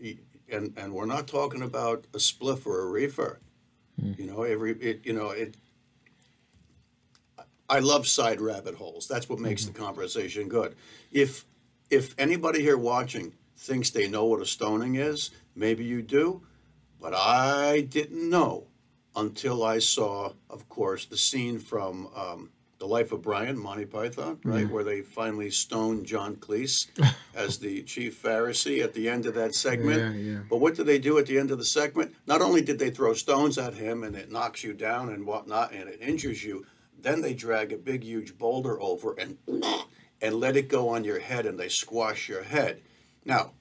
and 0.49 0.73
and 0.77 0.93
we're 0.93 1.05
not 1.05 1.27
talking 1.27 1.61
about 1.61 2.05
a 2.13 2.17
spliff 2.17 2.65
or 2.65 2.81
a 2.81 2.89
reefer. 2.89 3.39
Hmm. 3.99 4.13
You 4.17 4.27
know, 4.27 4.43
every 4.43 4.71
it 4.73 5.01
you 5.03 5.13
know 5.13 5.29
it. 5.29 5.57
I 7.69 7.79
love 7.79 8.07
side 8.07 8.39
rabbit 8.39 8.75
holes. 8.75 9.07
That's 9.07 9.27
what 9.27 9.39
makes 9.39 9.65
the 9.65 9.71
mm-hmm. 9.71 9.83
conversation 9.83 10.47
good. 10.47 10.75
If 11.11 11.45
if 11.89 12.15
anybody 12.17 12.61
here 12.61 12.77
watching 12.77 13.33
thinks 13.57 13.89
they 13.89 14.07
know 14.07 14.25
what 14.25 14.41
a 14.41 14.45
stoning 14.45 14.95
is, 14.95 15.31
maybe 15.55 15.83
you 15.83 16.01
do, 16.01 16.41
but 17.01 17.13
I 17.13 17.81
didn't 17.81 18.29
know 18.29 18.67
until 19.15 19.63
I 19.63 19.79
saw, 19.79 20.33
of 20.49 20.69
course, 20.69 21.05
the 21.05 21.17
scene 21.17 21.57
from 21.57 22.07
um, 22.15 22.51
The 22.77 22.85
Life 22.85 23.11
of 23.11 23.23
Brian, 23.23 23.57
Monty 23.57 23.85
Python, 23.85 24.39
right, 24.43 24.69
where 24.69 24.83
they 24.83 25.01
finally 25.01 25.49
stone 25.49 26.05
John 26.05 26.35
Cleese 26.35 26.87
as 27.35 27.57
the 27.57 27.81
chief 27.83 28.21
Pharisee 28.21 28.83
at 28.83 28.93
the 28.93 29.09
end 29.09 29.25
of 29.25 29.33
that 29.33 29.55
segment. 29.55 30.15
Yeah, 30.15 30.33
yeah. 30.33 30.39
But 30.47 30.57
what 30.57 30.75
did 30.75 30.85
they 30.85 30.99
do 30.99 31.17
at 31.17 31.25
the 31.25 31.39
end 31.39 31.49
of 31.49 31.57
the 31.57 31.65
segment? 31.65 32.13
Not 32.27 32.41
only 32.41 32.61
did 32.61 32.77
they 32.77 32.91
throw 32.91 33.13
stones 33.13 33.57
at 33.57 33.73
him 33.73 34.03
and 34.03 34.15
it 34.15 34.31
knocks 34.31 34.63
you 34.63 34.73
down 34.73 35.09
and 35.09 35.25
whatnot 35.25 35.73
and 35.73 35.89
it 35.89 35.99
injures 35.99 36.43
you, 36.43 36.65
then 36.99 37.21
they 37.21 37.33
drag 37.33 37.73
a 37.73 37.77
big, 37.77 38.03
huge 38.03 38.37
boulder 38.37 38.79
over 38.81 39.13
and 39.13 39.37
and 40.21 40.35
let 40.35 40.57
it 40.57 40.67
go 40.67 40.89
on 40.89 41.03
your 41.03 41.19
head 41.19 41.45
and 41.45 41.59
they 41.59 41.69
squash 41.69 42.27
your 42.27 42.43
head. 42.43 42.81
Now, 43.27 43.51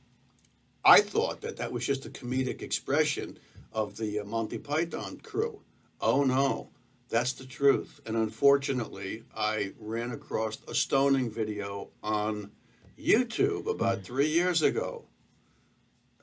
I 0.85 1.01
thought 1.01 1.41
that 1.41 1.57
that 1.57 1.73
was 1.73 1.85
just 1.85 2.07
a 2.07 2.11
comedic 2.11 2.63
expression 2.63 3.39
of 3.73 3.97
the 3.97 4.21
uh, 4.21 4.25
Monty 4.25 4.59
Python 4.59 5.19
crew. 5.19 5.63
Oh 6.01 6.23
no, 6.23 6.69
that's 7.09 7.33
the 7.33 7.45
truth. 7.45 8.01
And 8.07 8.17
unfortunately, 8.17 9.25
I 9.37 9.73
ran 9.81 10.13
across 10.13 10.59
a 10.69 10.75
stoning 10.75 11.31
video 11.33 11.89
on 12.01 12.53
YouTube 12.97 13.69
about 13.69 14.05
three 14.05 14.29
years 14.29 14.63
ago 14.63 15.07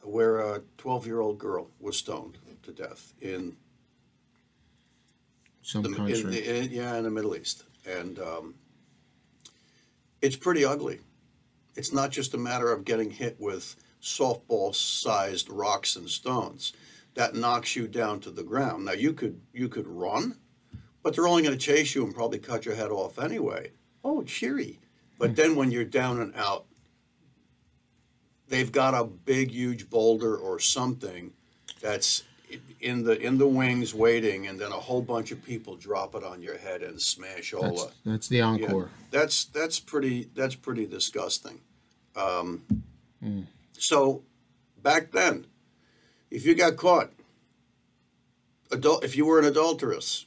where 0.01 0.39
a 0.39 0.61
12 0.77 1.05
year 1.05 1.19
old 1.19 1.37
girl 1.37 1.69
was 1.81 1.97
stoned 1.97 2.37
to 2.63 2.71
death 2.71 3.13
in 3.19 3.57
Some 5.61 5.81
the, 5.83 5.89
in 5.89 5.95
country. 5.95 6.21
the, 6.21 6.59
in, 6.59 6.71
yeah, 6.71 6.95
in 6.95 7.03
the 7.03 7.11
Middle 7.11 7.35
East. 7.35 7.65
And 7.85 8.19
um, 8.19 8.55
it's 10.21 10.37
pretty 10.37 10.63
ugly. 10.63 11.01
It's 11.75 11.93
not 11.93 12.11
just 12.11 12.33
a 12.33 12.37
matter 12.37 12.71
of 12.71 12.85
getting 12.85 13.11
hit 13.11 13.37
with 13.39 13.75
softball 14.01 14.75
sized 14.75 15.49
rocks 15.49 15.95
and 15.95 16.09
stones. 16.09 16.73
That 17.15 17.35
knocks 17.35 17.75
you 17.75 17.87
down 17.87 18.19
to 18.21 18.31
the 18.31 18.43
ground. 18.43 18.85
Now 18.85 18.93
you 18.93 19.13
could 19.13 19.41
you 19.53 19.69
could 19.69 19.87
run, 19.87 20.37
but 21.01 21.15
they're 21.15 21.27
only 21.27 21.43
going 21.43 21.57
to 21.57 21.63
chase 21.63 21.95
you 21.95 22.03
and 22.03 22.13
probably 22.13 22.39
cut 22.39 22.65
your 22.65 22.75
head 22.75 22.91
off 22.91 23.19
anyway. 23.19 23.71
Oh, 24.03 24.23
cheery. 24.23 24.79
But 25.19 25.35
then 25.35 25.55
when 25.55 25.71
you're 25.71 25.85
down 25.85 26.19
and 26.19 26.35
out, 26.35 26.65
they've 28.47 28.71
got 28.71 28.93
a 28.93 29.05
big 29.05 29.51
huge 29.51 29.89
boulder 29.89 30.35
or 30.35 30.59
something 30.59 31.33
that's 31.81 32.23
in 32.81 33.03
the 33.03 33.19
in 33.19 33.37
the 33.37 33.47
wings 33.47 33.93
waiting 33.93 34.47
and 34.47 34.59
then 34.59 34.71
a 34.71 34.75
whole 34.75 35.01
bunch 35.01 35.31
of 35.31 35.43
people 35.43 35.75
drop 35.75 36.15
it 36.15 36.23
on 36.23 36.41
your 36.41 36.57
head 36.57 36.81
and 36.81 37.01
smash 37.01 37.53
all 37.53 37.61
that's, 37.61 37.85
the 37.85 38.09
that's 38.09 38.27
the 38.27 38.37
yeah, 38.37 38.45
encore. 38.45 38.89
that's 39.11 39.45
that's 39.45 39.79
pretty 39.79 40.29
that's 40.35 40.55
pretty 40.55 40.85
disgusting. 40.85 41.61
Um, 42.15 42.63
Hmm. 43.23 43.43
So 43.77 44.23
back 44.81 45.11
then, 45.11 45.47
if 46.29 46.45
you 46.45 46.55
got 46.55 46.75
caught, 46.75 47.11
adult 48.69 49.03
if 49.03 49.15
you 49.15 49.25
were 49.25 49.39
an 49.39 49.45
adulteress, 49.45 50.25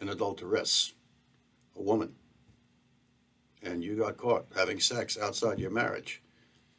an 0.00 0.08
adulteress, 0.08 0.92
a 1.76 1.82
woman, 1.82 2.14
and 3.62 3.82
you 3.82 3.96
got 3.96 4.16
caught 4.16 4.46
having 4.54 4.78
sex 4.78 5.18
outside 5.18 5.58
your 5.58 5.72
marriage, 5.72 6.22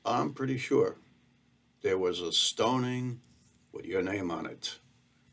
I'm 0.06 0.34
pretty 0.34 0.58
sure 0.58 0.96
there 1.82 1.98
was 1.98 2.22
a 2.22 2.32
stoning 2.32 3.20
with 3.72 3.86
your 3.86 4.02
name 4.02 4.32
on 4.32 4.46
it. 4.46 4.78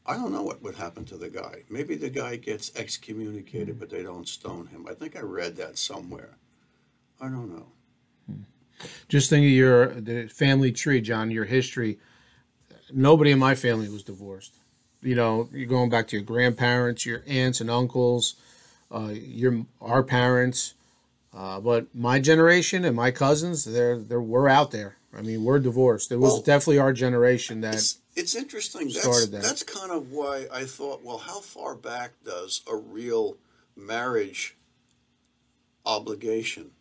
I 0.04 0.14
don't 0.14 0.32
know 0.32 0.42
what 0.42 0.62
would 0.62 0.76
happen 0.76 1.04
to 1.06 1.16
the 1.16 1.28
guy. 1.28 1.64
Maybe 1.68 1.96
the 1.96 2.10
guy 2.10 2.36
gets 2.36 2.74
excommunicated, 2.76 3.78
but 3.80 3.90
they 3.90 4.02
don't 4.02 4.28
stone 4.28 4.66
him. 4.68 4.86
I 4.88 4.94
think 4.94 5.16
I 5.16 5.20
read 5.20 5.56
that 5.56 5.78
somewhere. 5.78 6.36
I 7.20 7.24
don't 7.24 7.50
know. 7.50 7.66
Just 9.08 9.30
think 9.30 9.44
of 9.44 9.50
your 9.50 9.86
the 9.86 10.28
family 10.28 10.70
tree, 10.70 11.00
John. 11.00 11.30
Your 11.30 11.46
history. 11.46 11.98
Nobody 12.92 13.32
in 13.32 13.38
my 13.38 13.54
family 13.54 13.88
was 13.88 14.02
divorced. 14.04 14.52
You 15.02 15.14
know, 15.14 15.48
you're 15.52 15.66
going 15.66 15.90
back 15.90 16.08
to 16.08 16.16
your 16.16 16.24
grandparents, 16.24 17.06
your 17.06 17.22
aunts 17.26 17.60
and 17.60 17.70
uncles, 17.70 18.34
uh, 18.92 19.12
your 19.12 19.64
our 19.80 20.02
parents. 20.02 20.74
Uh, 21.34 21.60
but 21.60 21.86
my 21.94 22.18
generation 22.18 22.84
and 22.84 22.94
my 22.94 23.10
cousins, 23.10 23.64
they're 23.64 23.98
they're 23.98 24.20
we're 24.20 24.48
out 24.48 24.70
there. 24.70 24.96
I 25.16 25.22
mean, 25.22 25.44
we're 25.44 25.58
divorced. 25.58 26.12
It 26.12 26.16
was 26.16 26.34
Well, 26.34 26.42
definitely 26.42 26.78
our 26.78 26.92
generation 26.92 27.62
that 27.62 27.74
It's, 27.74 27.98
it's 28.14 28.34
interesting. 28.34 28.88
That's, 28.88 29.26
that. 29.26 29.42
that's 29.42 29.62
kind 29.62 29.90
of 29.90 30.12
why 30.12 30.46
I 30.52 30.64
thought, 30.64 31.02
well, 31.02 31.18
how 31.18 31.40
far 31.40 31.74
back 31.74 32.12
does 32.24 32.60
a 32.70 32.76
real 32.76 33.38
marriage 33.74 34.56
obligation, 35.84 36.72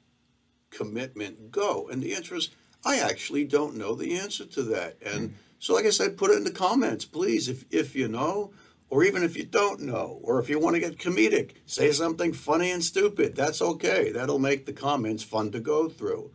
commitment 0.70 1.52
go? 1.52 1.88
And 1.90 2.02
the 2.02 2.14
answer 2.14 2.36
is, 2.36 2.50
I 2.84 3.00
actually 3.00 3.46
don't 3.46 3.76
know 3.78 3.96
the 3.96 4.16
answer 4.18 4.46
to 4.46 4.64
that. 4.64 4.98
And 5.04 5.30
Hmm. 5.30 5.36
so, 5.60 5.74
like 5.74 5.86
I 5.86 5.90
said, 5.92 6.18
put 6.18 6.32
it 6.32 6.38
in 6.38 6.44
the 6.44 6.52
comments, 6.52 7.06
please, 7.06 7.48
if, 7.48 7.66
if 7.72 7.96
you 7.96 8.08
know, 8.08 8.52
or 8.90 9.04
even 9.04 9.24
if 9.24 9.36
you 9.36 9.44
don't 9.44 9.82
know, 9.82 10.20
or 10.22 10.40
if 10.40 10.50
you 10.50 10.60
want 10.60 10.76
to 10.76 10.80
get 10.80 11.00
comedic, 11.00 11.52
say 11.66 11.92
something 11.92 12.34
funny 12.34 12.70
and 12.70 12.84
stupid. 12.84 13.36
That's 13.36 13.62
okay. 13.62 14.12
That'll 14.12 14.38
make 14.40 14.66
the 14.66 14.74
comments 14.74 15.24
fun 15.24 15.52
to 15.52 15.60
go 15.60 15.90
through. 15.90 16.32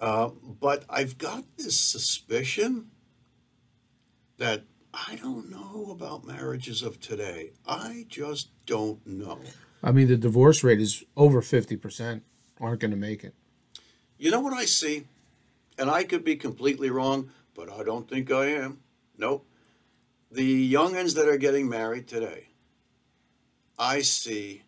Uh, 0.00 0.30
but 0.60 0.84
I've 0.88 1.18
got 1.18 1.44
this 1.58 1.78
suspicion 1.78 2.90
that 4.38 4.64
I 4.94 5.16
don't 5.16 5.50
know 5.50 5.90
about 5.90 6.26
marriages 6.26 6.82
of 6.82 6.98
today. 6.98 7.52
I 7.66 8.06
just 8.08 8.48
don't 8.64 9.06
know. 9.06 9.40
I 9.82 9.92
mean, 9.92 10.08
the 10.08 10.16
divorce 10.16 10.64
rate 10.64 10.80
is 10.80 11.04
over 11.16 11.42
fifty 11.42 11.76
percent 11.76 12.22
aren't 12.58 12.80
going 12.80 12.90
to 12.90 12.96
make 12.96 13.22
it. 13.22 13.34
You 14.18 14.30
know 14.30 14.40
what 14.40 14.54
I 14.54 14.64
see? 14.64 15.06
And 15.78 15.90
I 15.90 16.04
could 16.04 16.24
be 16.24 16.36
completely 16.36 16.90
wrong, 16.90 17.30
but 17.54 17.70
I 17.70 17.84
don't 17.84 18.08
think 18.08 18.30
I 18.30 18.46
am. 18.46 18.80
Nope. 19.16 19.46
The 20.30 20.72
youngins 20.72 21.14
that 21.16 21.28
are 21.28 21.38
getting 21.38 21.68
married 21.68 22.06
today, 22.06 22.48
I 23.78 24.00
see 24.00 24.62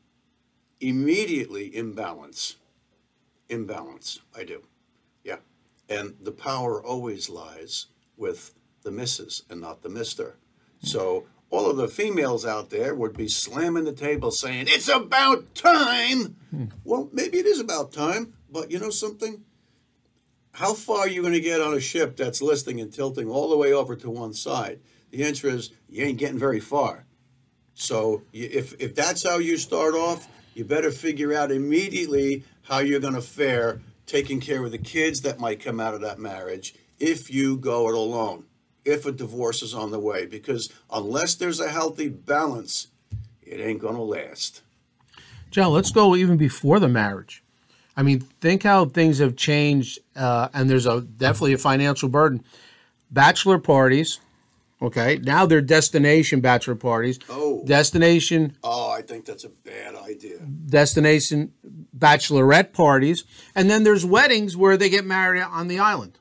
immediately 0.81 1.75
imbalance. 1.75 2.57
Imbalance. 3.49 4.21
I 4.37 4.45
do. 4.45 4.63
And 5.93 6.15
the 6.23 6.33
power 6.33 6.83
always 6.83 7.29
lies 7.29 7.87
with 8.17 8.55
the 8.83 8.91
missus 8.91 9.43
and 9.51 9.61
not 9.61 9.83
the 9.83 9.89
mister. 9.89 10.37
Hmm. 10.81 10.87
So 10.87 11.27
all 11.51 11.71
of 11.71 11.77
the 11.77 11.89
females 11.89 12.47
out 12.47 12.71
there 12.71 12.95
would 12.95 13.17
be 13.17 13.29
slamming 13.29 13.85
the 13.85 13.93
table 13.93 14.31
saying, 14.31 14.67
It's 14.69 14.89
about 14.89 15.55
time. 15.55 16.37
Hmm. 16.51 16.65
Well, 16.85 17.11
maybe 17.13 17.39
it 17.39 17.47
is 17.47 17.61
about 17.61 17.93
time, 17.93 18.33
but 18.51 18.71
you 18.71 18.79
know 18.79 18.91
something? 18.91 19.45
How 20.53 20.75
far 20.75 21.01
are 21.01 21.09
you 21.09 21.23
going 21.23 21.35
to 21.35 21.41
get 21.41 21.61
on 21.61 21.75
a 21.75 21.81
ship 21.81 22.17
that's 22.17 22.43
listing 22.43 22.81
and 22.81 22.93
tilting 22.93 23.29
all 23.29 23.49
the 23.49 23.57
way 23.57 23.73
over 23.73 23.97
to 23.97 24.11
one 24.11 24.35
side? 24.35 24.81
The 25.11 25.25
answer 25.25 25.49
is 25.49 25.71
you 25.89 26.05
ain't 26.05 26.19
getting 26.19 26.39
very 26.39 26.61
far. 26.61 27.07
So 27.75 28.23
if, 28.33 28.75
if 28.79 28.95
that's 28.95 29.27
how 29.27 29.39
you 29.39 29.57
start 29.57 29.95
off, 29.95 30.29
you 30.55 30.65
better 30.65 30.91
figure 30.91 31.35
out 31.35 31.51
immediately 31.51 32.45
how 32.63 32.79
you're 32.79 33.01
going 33.01 33.15
to 33.15 33.23
fare 33.23 33.81
taking 34.13 34.41
care 34.41 34.63
of 34.63 34.71
the 34.71 34.77
kids 34.77 35.23
that 35.23 35.41
might 35.41 35.59
come 35.59 35.81
out 35.81 35.95
of 35.95 36.03
that 36.03 36.19
marriage 36.19 36.75
if 37.01 37.33
you 37.33 37.57
go 37.57 37.89
it 37.89 37.95
alone, 37.95 38.45
if 38.85 39.07
a 39.07 39.13
divorce 39.13 39.63
is 39.63 39.73
on 39.73 39.91
the 39.91 39.99
way. 39.99 40.27
Because 40.27 40.71
unless 40.93 41.35
there's 41.35 41.61
a 41.61 41.71
healthy 41.71 42.11
balance, 42.11 42.89
it 43.43 43.59
ain't 43.59 43.81
going 43.81 43.97
to 43.97 44.03
last. 44.03 44.61
John, 45.51 45.73
let's 45.73 45.91
go 45.91 46.15
even 46.15 46.37
before 46.37 46.79
the 46.79 46.89
marriage. 46.89 47.43
I 47.97 48.03
mean, 48.03 48.21
think 48.21 48.65
how 48.65 48.85
things 48.85 49.19
have 49.19 49.35
changed, 49.35 49.99
uh, 50.15 50.49
and 50.53 50.69
there's 50.69 50.87
a 50.87 51.01
definitely 51.01 51.55
a 51.55 51.59
financial 51.59 52.11
burden. 52.11 52.45
Bachelor 53.11 53.59
parties, 53.59 54.21
okay, 54.83 55.19
now 55.23 55.47
they're 55.47 55.63
destination 55.63 56.41
bachelor 56.41 56.75
parties. 56.75 57.19
Oh. 57.31 57.63
Destination 57.65 58.57
Oh, 58.63 58.91
I 58.91 59.01
think 59.01 59.25
that's 59.25 59.45
a 59.45 59.51
bad 59.51 59.95
idea. 59.95 60.39
destination 60.67 61.53
bachelorette 62.03 62.73
parties, 62.73 63.25
and 63.55 63.71
then 63.71 63.85
there's 63.85 64.05
weddings 64.05 64.57
where 64.57 64.77
they 64.77 64.89
get 64.91 65.05
married 65.05 65.43
on 65.43 65.69
the 65.69 65.79
island. 65.79 66.19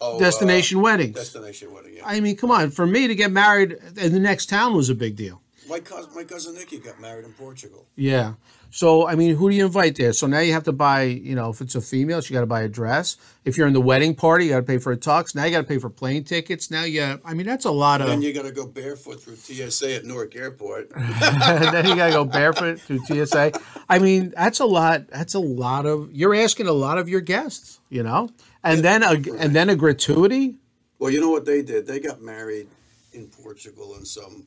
Oh, 0.00 0.18
Destination 0.18 0.78
uh, 0.78 0.82
weddings. 0.82 1.14
Destination 1.14 1.72
wedding. 1.72 1.96
Yeah. 1.96 2.02
I 2.06 2.20
mean, 2.20 2.36
come 2.36 2.50
on, 2.50 2.70
for 2.70 2.86
me 2.86 3.06
to 3.06 3.14
get 3.14 3.30
married 3.30 3.76
in 3.96 4.12
the 4.12 4.18
next 4.20 4.46
town 4.46 4.74
was 4.74 4.88
a 4.88 4.94
big 4.94 5.16
deal. 5.16 5.40
my 5.68 5.80
cousin, 5.80 6.10
my 6.14 6.24
cousin 6.24 6.54
Nicky 6.54 6.78
got 6.78 7.00
married 7.00 7.24
in 7.24 7.32
Portugal. 7.32 7.86
Yeah. 7.96 8.34
So 8.70 9.06
I 9.06 9.14
mean, 9.14 9.36
who 9.36 9.50
do 9.50 9.56
you 9.56 9.66
invite 9.66 9.96
there? 9.96 10.12
So 10.12 10.26
now 10.26 10.40
you 10.40 10.52
have 10.52 10.64
to 10.64 10.72
buy, 10.72 11.02
you 11.02 11.34
know, 11.34 11.50
if 11.50 11.60
it's 11.60 11.74
a 11.74 11.80
female, 11.80 12.20
she 12.20 12.34
got 12.34 12.40
to 12.40 12.46
buy 12.46 12.62
a 12.62 12.68
dress. 12.68 13.16
If 13.44 13.56
you're 13.56 13.66
in 13.66 13.72
the 13.72 13.80
wedding 13.80 14.14
party, 14.14 14.46
you 14.46 14.50
got 14.50 14.60
to 14.60 14.66
pay 14.66 14.78
for 14.78 14.92
a 14.92 14.96
tux. 14.96 15.34
Now 15.34 15.44
you 15.44 15.52
got 15.52 15.62
to 15.62 15.66
pay 15.66 15.78
for 15.78 15.88
plane 15.88 16.24
tickets. 16.24 16.70
Now 16.70 16.84
you, 16.84 17.20
I 17.24 17.34
mean, 17.34 17.46
that's 17.46 17.64
a 17.64 17.70
lot 17.70 18.00
of. 18.00 18.08
Then 18.08 18.22
you 18.22 18.32
got 18.32 18.42
to 18.42 18.52
go 18.52 18.66
barefoot 18.66 19.22
through 19.22 19.36
TSA 19.36 19.96
at 19.96 20.04
Newark 20.04 20.36
Airport. 20.36 20.90
and 20.94 21.14
then 21.74 21.86
you 21.86 21.96
got 21.96 22.08
to 22.08 22.12
go 22.12 22.24
barefoot 22.24 22.80
through 22.80 23.00
TSA. 23.06 23.52
I 23.88 23.98
mean, 23.98 24.32
that's 24.36 24.60
a 24.60 24.66
lot. 24.66 25.08
That's 25.08 25.34
a 25.34 25.40
lot 25.40 25.86
of. 25.86 26.12
You're 26.12 26.34
asking 26.34 26.66
a 26.66 26.72
lot 26.72 26.98
of 26.98 27.08
your 27.08 27.22
guests, 27.22 27.80
you 27.88 28.02
know, 28.02 28.28
and 28.62 28.84
then 28.84 29.02
a 29.02 29.12
and 29.38 29.56
then 29.56 29.70
a 29.70 29.76
gratuity. 29.76 30.56
well, 30.98 31.10
you 31.10 31.20
know 31.20 31.30
what 31.30 31.46
they 31.46 31.62
did? 31.62 31.86
They 31.86 32.00
got 32.00 32.20
married 32.20 32.68
in 33.14 33.28
Portugal 33.28 33.94
in 33.96 34.04
some, 34.04 34.46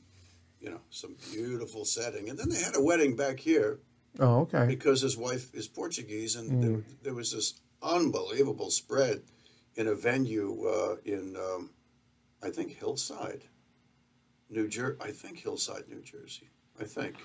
you 0.60 0.70
know, 0.70 0.80
some 0.90 1.16
beautiful 1.32 1.84
setting, 1.84 2.28
and 2.28 2.38
then 2.38 2.48
they 2.50 2.62
had 2.62 2.76
a 2.76 2.82
wedding 2.82 3.16
back 3.16 3.40
here 3.40 3.80
Oh, 4.18 4.40
okay. 4.40 4.66
because 4.66 5.00
his 5.00 5.16
wife 5.16 5.54
is 5.54 5.68
Portuguese, 5.68 6.36
and 6.36 6.62
there, 6.62 6.82
there 7.02 7.14
was 7.14 7.32
this 7.32 7.60
unbelievable 7.82 8.70
spread 8.70 9.22
in 9.74 9.86
a 9.86 9.94
venue 9.94 10.66
uh, 10.66 10.96
in, 11.04 11.36
um, 11.36 11.70
I 12.42 12.50
think 12.50 12.76
Hillside, 12.76 13.44
New 14.50 14.68
Jersey. 14.68 14.98
I 15.00 15.10
think 15.10 15.38
Hillside, 15.38 15.88
New 15.88 16.02
Jersey. 16.02 16.50
I 16.80 16.84
think. 16.84 17.16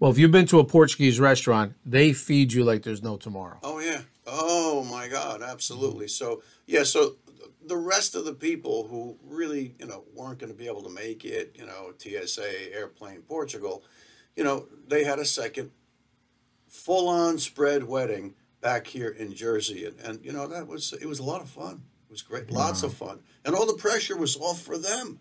Well, 0.00 0.10
if 0.10 0.18
you've 0.18 0.32
been 0.32 0.46
to 0.46 0.58
a 0.58 0.64
Portuguese 0.64 1.20
restaurant, 1.20 1.74
they 1.86 2.12
feed 2.12 2.52
you 2.52 2.64
like 2.64 2.82
there's 2.82 3.02
no 3.02 3.16
tomorrow. 3.16 3.58
Oh 3.62 3.78
yeah. 3.78 4.02
Oh 4.26 4.84
my 4.84 5.08
God, 5.08 5.40
absolutely. 5.42 6.08
So 6.08 6.42
yeah, 6.66 6.82
so 6.82 7.16
the 7.66 7.76
rest 7.76 8.14
of 8.14 8.24
the 8.24 8.34
people 8.34 8.88
who 8.88 9.16
really, 9.24 9.74
you 9.78 9.86
know, 9.86 10.04
weren't 10.14 10.38
going 10.38 10.52
to 10.52 10.58
be 10.58 10.66
able 10.66 10.82
to 10.82 10.90
make 10.90 11.24
it, 11.24 11.56
you 11.58 11.64
know, 11.64 11.92
TSA, 11.98 12.74
airplane, 12.74 13.22
Portugal, 13.22 13.84
you 14.36 14.44
know, 14.44 14.66
they 14.88 15.04
had 15.04 15.18
a 15.18 15.24
second 15.24 15.70
full-on 16.74 17.38
spread 17.38 17.84
wedding 17.84 18.34
back 18.60 18.86
here 18.86 19.08
in 19.10 19.32
Jersey, 19.34 19.84
and, 19.86 19.98
and 20.00 20.24
you 20.24 20.32
know 20.32 20.46
that 20.48 20.66
was 20.66 20.92
it 20.92 21.06
was 21.06 21.20
a 21.20 21.22
lot 21.24 21.40
of 21.40 21.48
fun. 21.48 21.82
It 22.08 22.10
was 22.12 22.22
great, 22.22 22.50
lots 22.50 22.82
of 22.82 22.92
fun, 22.94 23.20
and 23.44 23.54
all 23.54 23.66
the 23.66 23.74
pressure 23.74 24.16
was 24.16 24.36
off 24.36 24.60
for 24.62 24.76
them. 24.76 25.20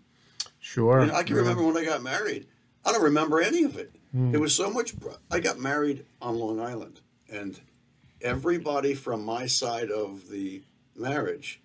Sure. 0.59 1.01
You 1.01 1.07
know, 1.07 1.15
I 1.15 1.23
can 1.23 1.35
Yeah. 1.35 1.41
remember 1.41 1.63
when 1.63 1.77
I 1.77 1.85
got 1.85 2.01
married. 2.01 2.47
I 2.85 2.91
don't 2.91 3.03
remember 3.03 3.39
any 3.41 3.63
of 3.63 3.77
it. 3.77 3.95
Hmm. 4.11 4.31
There 4.31 4.39
was 4.39 4.53
so 4.55 4.69
much. 4.69 4.99
pr- 4.99 5.09
I 5.31 5.39
got 5.39 5.59
married 5.59 6.05
on 6.21 6.35
Long 6.37 6.59
Island, 6.59 7.01
and 7.29 7.59
everybody 8.21 8.93
from 8.95 9.23
my 9.23 9.45
side 9.45 9.91
of 9.91 10.29
the 10.29 10.63
marriage 10.95 11.61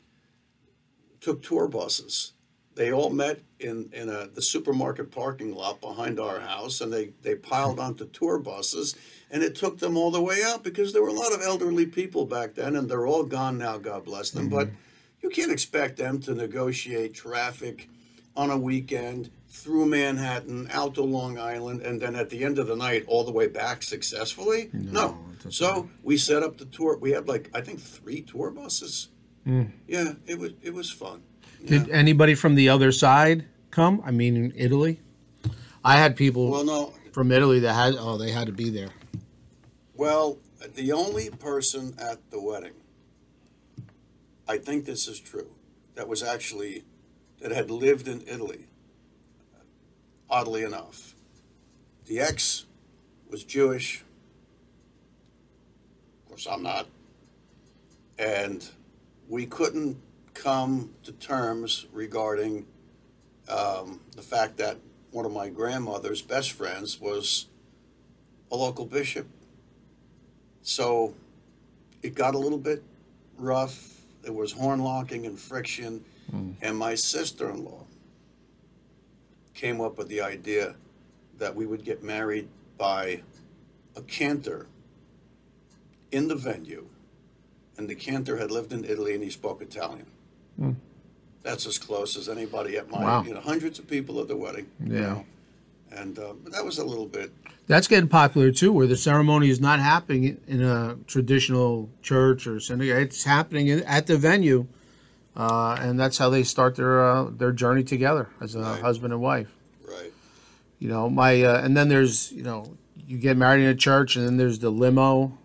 took 1.21 1.43
tour 1.43 1.67
buses. 1.69 2.33
They 2.79 2.93
all 2.93 3.11
met 3.11 3.41
in 3.59 3.91
in 3.93 4.09
a, 4.09 4.29
the 4.29 4.41
supermarket 4.41 5.11
parking 5.11 5.53
lot 5.53 5.81
behind 5.81 6.21
our 6.21 6.39
house, 6.39 6.81
and 6.81 6.93
they 6.93 7.11
they 7.23 7.35
piled 7.35 7.79
hmm. 7.79 7.87
onto 7.87 8.07
tour 8.07 8.39
buses, 8.39 8.95
and 9.33 9.43
it 9.43 9.57
took 9.57 9.81
them 9.81 9.97
all 9.97 10.13
the 10.13 10.23
way 10.23 10.45
out 10.45 10.63
because 10.63 10.93
there 10.93 11.03
were 11.03 11.09
a 11.09 11.13
lot 11.13 11.33
of 11.33 11.43
elderly 11.43 11.87
people 11.87 12.25
back 12.25 12.55
then, 12.55 12.77
and 12.77 12.89
they're 12.89 13.09
all 13.09 13.25
gone 13.25 13.59
now. 13.59 13.79
God 13.79 14.05
bless 14.05 14.31
them, 14.31 14.49
but 14.49 14.69
hmm. 14.69 14.75
you 15.23 15.29
can't 15.29 15.51
expect 15.51 15.97
them 15.97 16.21
to 16.21 16.35
negotiate 16.37 17.15
traffic 17.15 17.89
on 18.37 18.49
a 18.49 18.57
weekend 18.57 19.31
through 19.49 19.87
Manhattan, 19.87 20.69
out 20.71 20.95
to 20.95 21.03
Long 21.03 21.37
Island, 21.37 21.83
and 21.83 22.01
then 22.01 22.15
at 22.15 22.31
the 22.31 22.45
end 22.45 22.61
of 22.61 22.69
the 22.69 22.77
night, 22.77 23.05
all 23.09 23.25
the 23.25 23.33
way 23.33 23.49
back 23.49 23.83
successfully. 23.83 24.71
No. 24.73 25.19
doesn't 25.39 25.51
So 25.51 25.91
we 26.05 26.17
set 26.17 26.45
up 26.45 26.59
the 26.59 26.67
tour. 26.67 26.97
We 26.97 27.11
had 27.11 27.27
like 27.27 27.51
I 27.53 27.61
think 27.61 27.81
three 27.81 28.21
tour 28.21 28.53
buses. 28.53 29.09
Hmm. 29.43 29.65
Yeah, 29.89 30.13
it 30.29 30.39
was 30.39 30.53
it 30.63 30.73
was 30.73 30.93
fun. 30.93 31.25
Yeah. 31.61 31.69
Did 31.71 31.91
anybody 31.91 32.35
from 32.35 32.55
the 32.55 32.69
other 32.69 32.93
side 32.93 33.47
come? 33.71 34.03
I 34.05 34.11
mean, 34.11 34.37
in 34.37 34.53
Italy, 34.57 35.01
I 35.85 35.97
had 35.97 36.17
people 36.17 36.51
Well, 36.51 36.65
no. 36.65 36.93
from 37.13 37.33
Italy 37.33 37.61
that 37.61 37.73
had. 37.75 37.95
Oh, 37.99 38.17
they 38.19 38.31
had 38.31 38.47
to 38.47 38.53
be 38.53 38.71
there. 38.71 38.91
Well, 39.95 40.39
the 40.75 40.93
only 40.93 41.31
person 41.31 41.95
at 41.99 42.31
the 42.31 42.41
wedding, 42.41 42.75
I 44.49 44.59
think 44.59 44.85
this 44.85 45.09
is 45.09 45.19
true, 45.19 45.51
that 45.95 46.07
was 46.09 46.23
actually 46.23 46.85
that 47.41 47.51
had 47.51 47.71
lived 47.71 48.07
in 48.09 48.23
Italy. 48.27 48.67
Oddly 50.31 50.63
enough, 50.63 51.15
the 52.07 52.21
ex 52.21 52.67
was 53.31 53.45
Jewish. 53.45 54.05
Of 56.23 56.29
course, 56.29 56.47
I'm 56.51 56.63
not. 56.63 56.87
And 58.19 58.69
we 59.29 59.47
couldn't 59.47 59.97
come 60.39 60.91
to 61.03 61.13
terms 61.13 61.87
regarding 61.93 62.65
um, 63.49 64.01
the 64.15 64.23
fact 64.23 64.57
that 64.59 64.77
one 65.11 65.25
of 65.25 65.33
my 65.33 65.49
grandmother's 65.49 66.23
best 66.23 66.53
friends 66.53 67.01
was 67.01 67.47
a 68.53 68.57
local 68.57 68.87
bishop. 68.87 69.27
So 70.63 71.15
it 72.03 72.15
got 72.15 72.35
a 72.35 72.39
little 72.39 72.59
bit 72.59 72.83
rough. 73.37 74.01
There 74.23 74.33
was 74.33 74.53
horn 74.53 74.81
locking 74.81 75.27
and 75.27 75.39
friction. 75.39 76.05
And 76.61 76.77
my 76.77 76.95
sister 76.95 77.51
in 77.51 77.65
law 77.65 77.85
came 79.55 79.81
up 79.81 79.97
with 79.97 80.09
the 80.09 80.21
idea 80.21 80.77
that 81.39 81.57
we 81.57 81.67
would 81.67 81.85
get 81.85 82.03
married 82.03 82.49
by 82.77 83.23
a 83.97 84.03
cantor 84.03 84.67
in 86.13 86.29
the 86.29 86.37
venue. 86.37 86.87
And 87.77 87.89
the 87.89 87.95
cantor 87.95 88.37
had 88.37 88.51
lived 88.51 88.73
in 88.73 88.85
Italy 88.85 89.15
and 89.15 89.25
he 89.25 89.31
spoke 89.31 89.63
Italian. 89.63 90.07
That's 91.43 91.67
as 91.67 91.79
close 91.79 92.17
as 92.17 92.29
anybody 92.29 92.77
at 92.77 92.91
my, 92.91 93.03
Wow. 93.03 93.23
you 93.25 93.33
know, 93.33 93.41
hundreds 93.41 93.79
of 93.79 93.87
people 93.89 94.21
at 94.21 94.29
the 94.29 94.37
wedding. 94.37 94.67
you 94.85 94.95
Yeah. 94.95 95.01
know. 95.01 95.25
And 95.91 96.19
uh, 96.19 96.35
but 96.45 96.53
that 96.53 96.65
was 96.65 96.77
a 96.79 96.85
little 96.85 97.07
bit 97.07 97.33
That's 97.67 97.87
getting 97.89 98.09
popular 98.11 98.51
too, 98.53 98.73
where 98.73 98.87
the 98.87 98.97
ceremony 98.97 99.49
is 99.49 99.59
not 99.61 99.81
happening 99.81 100.39
in 100.47 100.63
a 100.63 100.97
traditional 101.07 101.89
church 102.03 102.47
or 102.47 102.61
synagogue. 102.61 103.03
It's 103.03 103.25
happening 103.25 103.69
in, 103.69 103.83
at 103.85 104.07
the 104.07 104.19
venue, 104.19 104.67
uh, 105.35 105.79
and 105.81 105.99
that's 105.99 106.19
how 106.19 106.29
they 106.29 106.43
start 106.43 106.77
their 106.77 107.03
uh, 107.03 107.31
their 107.31 107.53
journey 107.53 107.85
together 107.85 108.29
as 108.41 108.55
a 108.55 108.61
Right. 108.61 108.81
husband 108.83 109.15
and 109.15 109.23
wife. 109.23 109.55
right. 109.89 110.13
You 110.79 110.89
know, 110.89 111.09
my 111.09 111.43
uh, 111.43 111.63
and 111.65 111.75
then 111.75 111.89
there's 111.89 112.33
you 112.33 112.43
know 112.43 112.77
you 113.07 113.17
get 113.17 113.39
married 113.39 113.63
in 113.63 113.69
a 113.71 113.75
church, 113.75 114.15
and 114.17 114.27
then 114.27 114.37
there's 114.37 114.59
the 114.59 114.71
limo. 114.71 115.39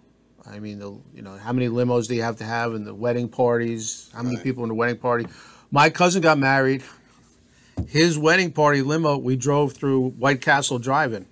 I 0.49 0.59
mean, 0.59 0.79
the 0.79 0.91
you 1.15 1.21
know 1.21 1.37
how 1.37 1.53
many 1.53 1.67
limos 1.69 2.07
do 2.07 2.15
you 2.15 2.21
have 2.23 2.37
to 2.37 2.43
have 2.43 2.73
in 2.73 2.83
the 2.83 2.93
wedding 2.93 3.29
parties? 3.29 4.09
How 4.13 4.21
many 4.23 4.35
Right. 4.35 4.43
people 4.43 4.63
in 4.63 4.69
the 4.69 4.75
wedding 4.75 4.97
party? 4.97 5.27
My 5.71 5.89
cousin 5.89 6.21
got 6.21 6.37
married. 6.37 6.83
His 7.87 8.17
wedding 8.19 8.51
party 8.51 8.81
limo, 8.81 9.17
we 9.17 9.35
drove 9.35 9.73
through 9.73 10.09
White 10.11 10.41
Castle 10.41 10.77
Drive-In. 10.79 11.25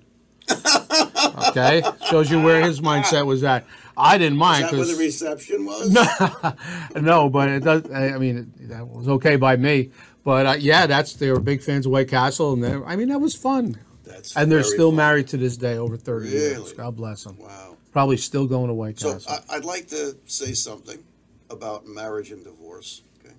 okay, 1.49 1.83
shows 2.09 2.31
you 2.31 2.41
where 2.41 2.61
his 2.63 2.81
mindset 2.81 3.25
was 3.25 3.43
at. 3.43 3.65
I 3.95 4.17
didn't 4.17 4.33
Is 4.33 4.39
mind 4.39 4.63
that 4.65 4.73
where 4.73 4.85
the 4.85 4.95
reception 4.95 5.65
was? 5.65 5.89
no, 6.95 7.29
but 7.29 7.49
it 7.49 7.63
does. 7.63 7.89
I 7.91 8.17
mean, 8.17 8.51
that 8.61 8.87
was 8.87 9.07
okay 9.07 9.35
by 9.35 9.55
me. 9.57 9.91
But 10.23 10.45
uh, 10.45 10.55
yeah, 10.59 10.87
that's 10.87 11.13
they 11.13 11.29
were 11.31 11.39
big 11.39 11.61
fans 11.61 11.85
of 11.85 11.91
White 11.91 12.07
Castle, 12.07 12.53
and 12.53 12.63
they, 12.63 12.73
I 12.73 12.95
mean 12.95 13.09
that 13.09 13.19
was 13.19 13.35
fun. 13.35 13.77
That's 14.03 14.35
And 14.35 14.51
they're 14.51 14.63
still 14.63 14.89
fun. 14.89 14.97
married 14.97 15.27
to 15.29 15.37
this 15.37 15.57
day, 15.57 15.77
over 15.77 15.97
thirty 15.97 16.29
years. 16.29 16.73
God 16.73 16.95
bless 16.95 17.23
them. 17.23 17.37
Wow. 17.39 17.77
Probably 17.91 18.17
still 18.17 18.47
going 18.47 18.67
to 18.67 18.73
White 18.73 18.99
So 18.99 19.13
Castle. 19.13 19.39
I, 19.49 19.55
I'd 19.55 19.65
like 19.65 19.87
to 19.87 20.15
say 20.25 20.53
something 20.53 21.03
about 21.49 21.85
marriage 21.87 22.31
and 22.31 22.43
divorce. 22.43 23.03
Okay. 23.19 23.35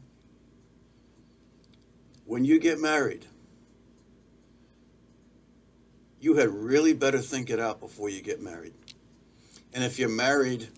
When 2.27 2.45
you 2.45 2.61
get 2.61 2.79
married, 2.79 3.25
you 6.21 6.37
had 6.37 6.51
really 6.51 6.93
better 6.93 7.19
think 7.19 7.51
it 7.51 7.59
out 7.59 7.81
before 7.81 8.09
you 8.11 8.23
get 8.23 8.43
married. 8.43 8.75
And 9.73 9.83
if 9.83 9.99
you're 9.99 10.11
married 10.11 10.69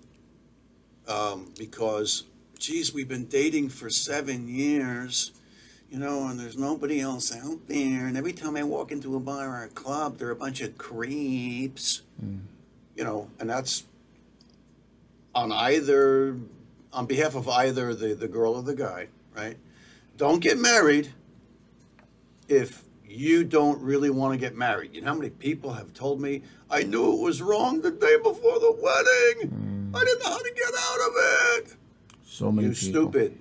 um, 1.08 1.52
because, 1.58 2.24
geez, 2.58 2.94
we've 2.94 3.08
been 3.08 3.26
dating 3.26 3.70
for 3.70 3.90
seven 3.90 4.48
years, 4.48 5.32
you 5.90 5.98
know, 5.98 6.28
and 6.28 6.38
there's 6.38 6.56
nobody 6.56 7.00
else 7.00 7.34
out 7.34 7.66
there, 7.66 8.06
and 8.06 8.16
every 8.16 8.32
time 8.32 8.56
I 8.56 8.62
walk 8.62 8.90
into 8.92 9.16
a 9.16 9.20
bar 9.20 9.60
or 9.60 9.64
a 9.64 9.68
club, 9.68 10.18
there 10.18 10.28
are 10.28 10.32
a 10.32 10.36
bunch 10.36 10.60
of 10.60 10.78
creeps, 10.78 12.02
you 12.96 13.04
know, 13.04 13.30
and 13.40 13.48
that's 13.48 13.84
on 15.34 15.52
either 15.52 16.36
on 16.92 17.06
behalf 17.06 17.34
of 17.34 17.48
either 17.48 17.94
the, 17.94 18.14
the 18.14 18.28
girl 18.28 18.54
or 18.54 18.62
the 18.62 18.74
guy, 18.74 19.08
right? 19.34 19.56
Don't 20.16 20.40
get 20.40 20.58
married 20.58 21.12
if 22.48 22.84
you 23.04 23.44
don't 23.44 23.80
really 23.80 24.10
want 24.10 24.32
to 24.32 24.38
get 24.38 24.56
married. 24.56 24.94
You 24.94 25.00
know 25.00 25.08
how 25.08 25.14
many 25.14 25.30
people 25.30 25.72
have 25.72 25.92
told 25.92 26.20
me 26.20 26.42
I 26.70 26.82
knew 26.82 27.12
it 27.12 27.20
was 27.20 27.42
wrong 27.42 27.80
the 27.80 27.90
day 27.90 28.16
before 28.16 28.60
the 28.60 28.72
wedding? 28.80 29.90
I 29.94 30.04
didn't 30.04 30.22
know 30.22 30.30
how 30.30 30.38
to 30.38 30.52
get 30.54 30.72
out 30.78 31.00
of 31.08 31.12
it. 31.16 31.76
So 32.24 32.50
many 32.52 32.68
You 32.68 32.74
stupid. 32.74 33.38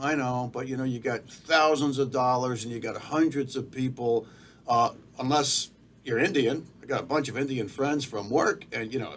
I 0.00 0.14
know, 0.14 0.50
but 0.52 0.66
you 0.66 0.76
know, 0.76 0.84
you 0.84 0.98
got 0.98 1.28
thousands 1.28 1.98
of 1.98 2.10
dollars 2.10 2.64
and 2.64 2.72
you 2.72 2.80
got 2.80 2.96
hundreds 2.96 3.56
of 3.56 3.70
people. 3.70 4.26
Uh, 4.66 4.90
unless 5.18 5.70
you're 6.04 6.18
Indian, 6.18 6.66
I 6.82 6.86
got 6.86 7.00
a 7.00 7.04
bunch 7.04 7.28
of 7.28 7.38
Indian 7.38 7.68
friends 7.68 8.04
from 8.04 8.28
work, 8.28 8.64
and 8.72 8.92
you 8.92 8.98
know, 8.98 9.14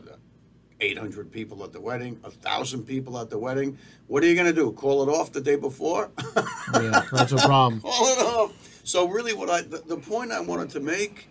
800 0.82 1.32
people 1.32 1.64
at 1.64 1.72
the 1.74 1.82
wedding, 1.82 2.20
a 2.24 2.30
thousand 2.30 2.84
people 2.84 3.18
at 3.18 3.30
the 3.30 3.40
wedding. 3.40 3.78
What 4.08 4.24
are 4.24 4.28
you 4.28 4.36
going 4.36 4.48
to 4.48 4.54
do? 4.54 4.72
Call 4.74 5.02
it 5.08 5.12
off 5.12 5.32
the 5.32 5.42
day 5.42 5.56
before? 5.56 6.12
Yeah, 6.74 7.04
that's 7.12 7.32
a 7.32 7.38
problem. 7.38 7.80
Call 7.82 8.08
it 8.08 8.20
off. 8.20 8.82
So 8.84 9.08
really, 9.08 9.34
what 9.34 9.50
I 9.52 9.62
the, 9.62 9.78
the 9.86 9.98
point 9.98 10.32
I 10.32 10.40
wanted 10.40 10.72
to 10.72 10.80
make 10.80 11.30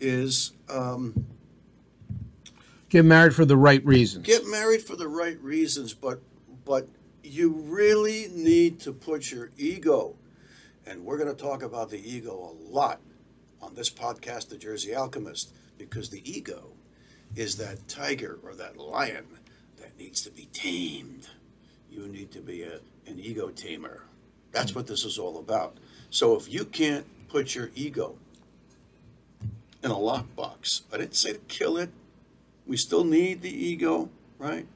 is 0.00 0.52
um, 0.68 1.26
Get 2.88 3.04
married 3.04 3.34
for 3.34 3.44
the 3.44 3.56
right 3.56 3.84
reasons. 3.84 4.24
get 4.26 4.46
married 4.46 4.82
for 4.82 4.96
the 4.96 5.08
right 5.08 5.38
reasons, 5.42 5.92
but 5.92 6.20
but 6.64 6.88
you 7.24 7.50
really 7.50 8.28
need 8.32 8.80
to 8.80 8.92
put 8.92 9.30
your 9.30 9.50
ego, 9.58 10.14
and 10.86 11.04
we're 11.04 11.18
going 11.18 11.34
to 11.34 11.40
talk 11.42 11.62
about 11.62 11.90
the 11.90 11.98
ego 11.98 12.32
a 12.32 12.54
lot 12.72 13.00
on 13.62 13.74
this 13.74 13.90
podcast, 13.90 14.48
The 14.48 14.56
Jersey 14.56 14.94
Alchemist, 14.94 15.54
because 15.78 16.10
the 16.10 16.22
ego 16.30 16.72
is 17.36 17.56
that 17.56 17.88
tiger 17.88 18.38
or 18.42 18.54
that 18.54 18.76
lion 18.76 19.26
that 19.78 19.98
needs 19.98 20.22
to 20.22 20.30
be 20.30 20.48
tamed. 20.52 21.28
You 21.90 22.08
need 22.08 22.30
to 22.32 22.40
be 22.40 22.62
a, 22.62 22.80
an 23.06 23.18
ego 23.18 23.48
tamer. 23.48 24.04
That's 24.52 24.74
what 24.74 24.86
this 24.86 25.04
is 25.04 25.18
all 25.18 25.38
about. 25.38 25.76
So 26.10 26.36
if 26.36 26.52
you 26.52 26.64
can't 26.64 27.06
put 27.28 27.54
your 27.54 27.70
ego 27.74 28.16
in 29.82 29.90
a 29.90 29.94
lockbox, 29.94 30.82
I 30.92 30.98
didn't 30.98 31.14
say 31.14 31.32
to 31.32 31.38
kill 31.40 31.76
it. 31.76 31.90
We 32.66 32.76
still 32.76 33.04
need 33.04 33.42
the 33.42 33.50
ego, 33.50 34.10
right? 34.38 34.66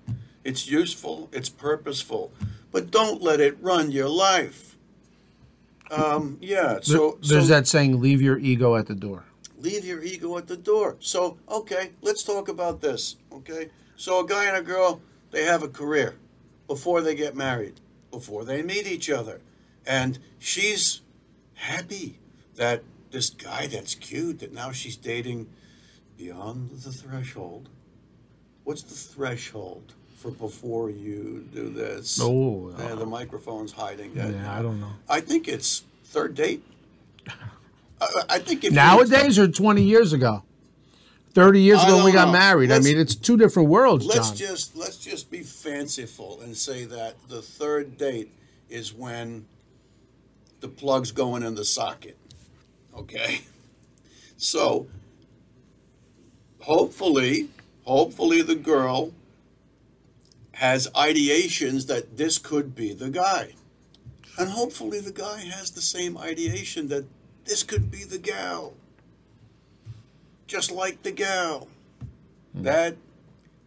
It's 0.45 0.69
useful, 0.69 1.29
it's 1.33 1.49
purposeful, 1.49 2.33
but 2.71 2.91
don't 2.91 3.23
let 3.23 3.41
it 3.41 3.57
run 3.61 3.91
your 3.91 4.09
life. 4.09 4.74
Um, 5.91 6.39
yeah, 6.41 6.79
so 6.83 7.19
There's 7.21 7.47
so 7.49 7.55
that 7.55 7.67
saying, 7.67 8.01
leave 8.01 8.23
your 8.23 8.39
ego 8.39 8.75
at 8.77 8.87
the 8.87 8.95
door. 8.95 9.25
leave 9.59 9.85
your 9.85 10.03
ego 10.03 10.37
at 10.39 10.47
the 10.47 10.57
door. 10.57 10.97
So, 11.01 11.39
okay, 11.49 11.91
let's 12.03 12.23
talk 12.23 12.49
about 12.49 12.81
this. 12.81 13.17
Okay, 13.33 13.71
so 13.97 14.21
a 14.25 14.27
guy 14.27 14.45
and 14.47 14.57
a 14.57 14.63
girl, 14.63 15.01
they 15.31 15.45
have 15.45 15.63
a 15.63 15.69
career 15.69 16.17
before 16.67 17.01
they 17.01 17.15
get 17.15 17.35
married, 17.37 17.81
before 18.11 18.45
they 18.45 18.63
meet 18.63 18.87
each 18.87 19.09
other, 19.11 19.41
and 19.87 20.19
she's 20.39 21.03
happy 21.55 22.19
that 22.57 22.83
this 23.11 23.31
guy 23.31 23.67
that's 23.67 23.95
cute 23.95 24.39
that 24.41 24.53
now 24.53 24.73
she's 24.73 24.97
dating 24.97 25.49
beyond 26.17 26.71
the 26.71 26.93
threshold. 26.93 27.69
What's 28.65 28.83
the 28.83 28.95
threshold 28.95 29.95
for 30.25 30.31
before 30.31 30.89
you 30.91 31.47
do 31.53 31.69
this? 31.69 32.19
Oh, 32.21 32.75
Yeah, 32.79 32.95
the 32.95 33.03
uh, 33.03 33.07
microphone's 33.07 33.73
hiding 33.73 34.15
that. 34.15 34.33
yeah, 34.33 34.59
I 34.59 34.63
don't 34.63 34.81
know. 34.81 34.93
I 35.09 35.21
think 35.21 35.49
it's 35.49 35.85
third 36.05 36.35
date. 36.35 36.63
I, 38.01 38.23
I 38.31 38.39
think 38.39 38.65
Nowadays 38.73 39.39
or 39.39 39.47
20 39.49 39.83
years 39.83 40.13
ago? 40.15 40.43
30 41.35 41.61
years 41.61 41.81
I 41.81 41.87
ago 41.89 41.97
when 41.97 42.05
we 42.07 42.13
got 42.13 42.27
know. 42.29 42.33
married. 42.33 42.71
I 42.71 42.75
Let's- 42.75 42.87
mean, 42.87 42.99
it's 42.99 43.15
two 43.15 43.37
different 43.37 43.69
worlds, 43.69 44.07
let's 44.07 44.29
John. 44.31 44.37
just 44.37 44.77
let's 44.77 44.97
just 44.97 45.31
be 45.31 45.43
fanciful 45.43 46.41
and 46.43 46.57
say 46.57 46.85
that 46.85 47.17
the 47.29 47.43
third 47.43 47.99
date 47.99 48.33
is 48.71 48.95
when 48.95 49.45
the 50.61 50.69
plug's 50.69 51.11
going 51.13 51.43
in 51.43 51.55
the 51.57 51.65
socket. 51.65 52.17
Okay, 52.97 53.41
so 54.37 54.87
hopefully, 56.61 57.49
hopefully 57.85 58.41
the 58.41 58.55
girl 58.55 59.13
has 60.55 60.89
ideations 60.95 61.87
that 61.87 62.17
this 62.17 62.39
could 62.39 62.75
be 62.75 62.93
the 62.93 63.11
guy, 63.11 63.55
and 64.39 64.51
hopefully 64.51 65.01
the 65.01 65.13
guy 65.13 65.41
has 65.41 65.71
the 65.71 65.83
same 65.83 66.17
ideation 66.17 66.89
that 66.89 67.05
this 67.45 67.63
could 67.63 67.91
be 67.91 68.05
the 68.05 68.19
gal, 68.19 68.75
just 70.47 70.71
like 70.71 71.03
the 71.03 71.11
gal 71.11 71.69
hmm. 72.53 72.63
that 72.63 72.97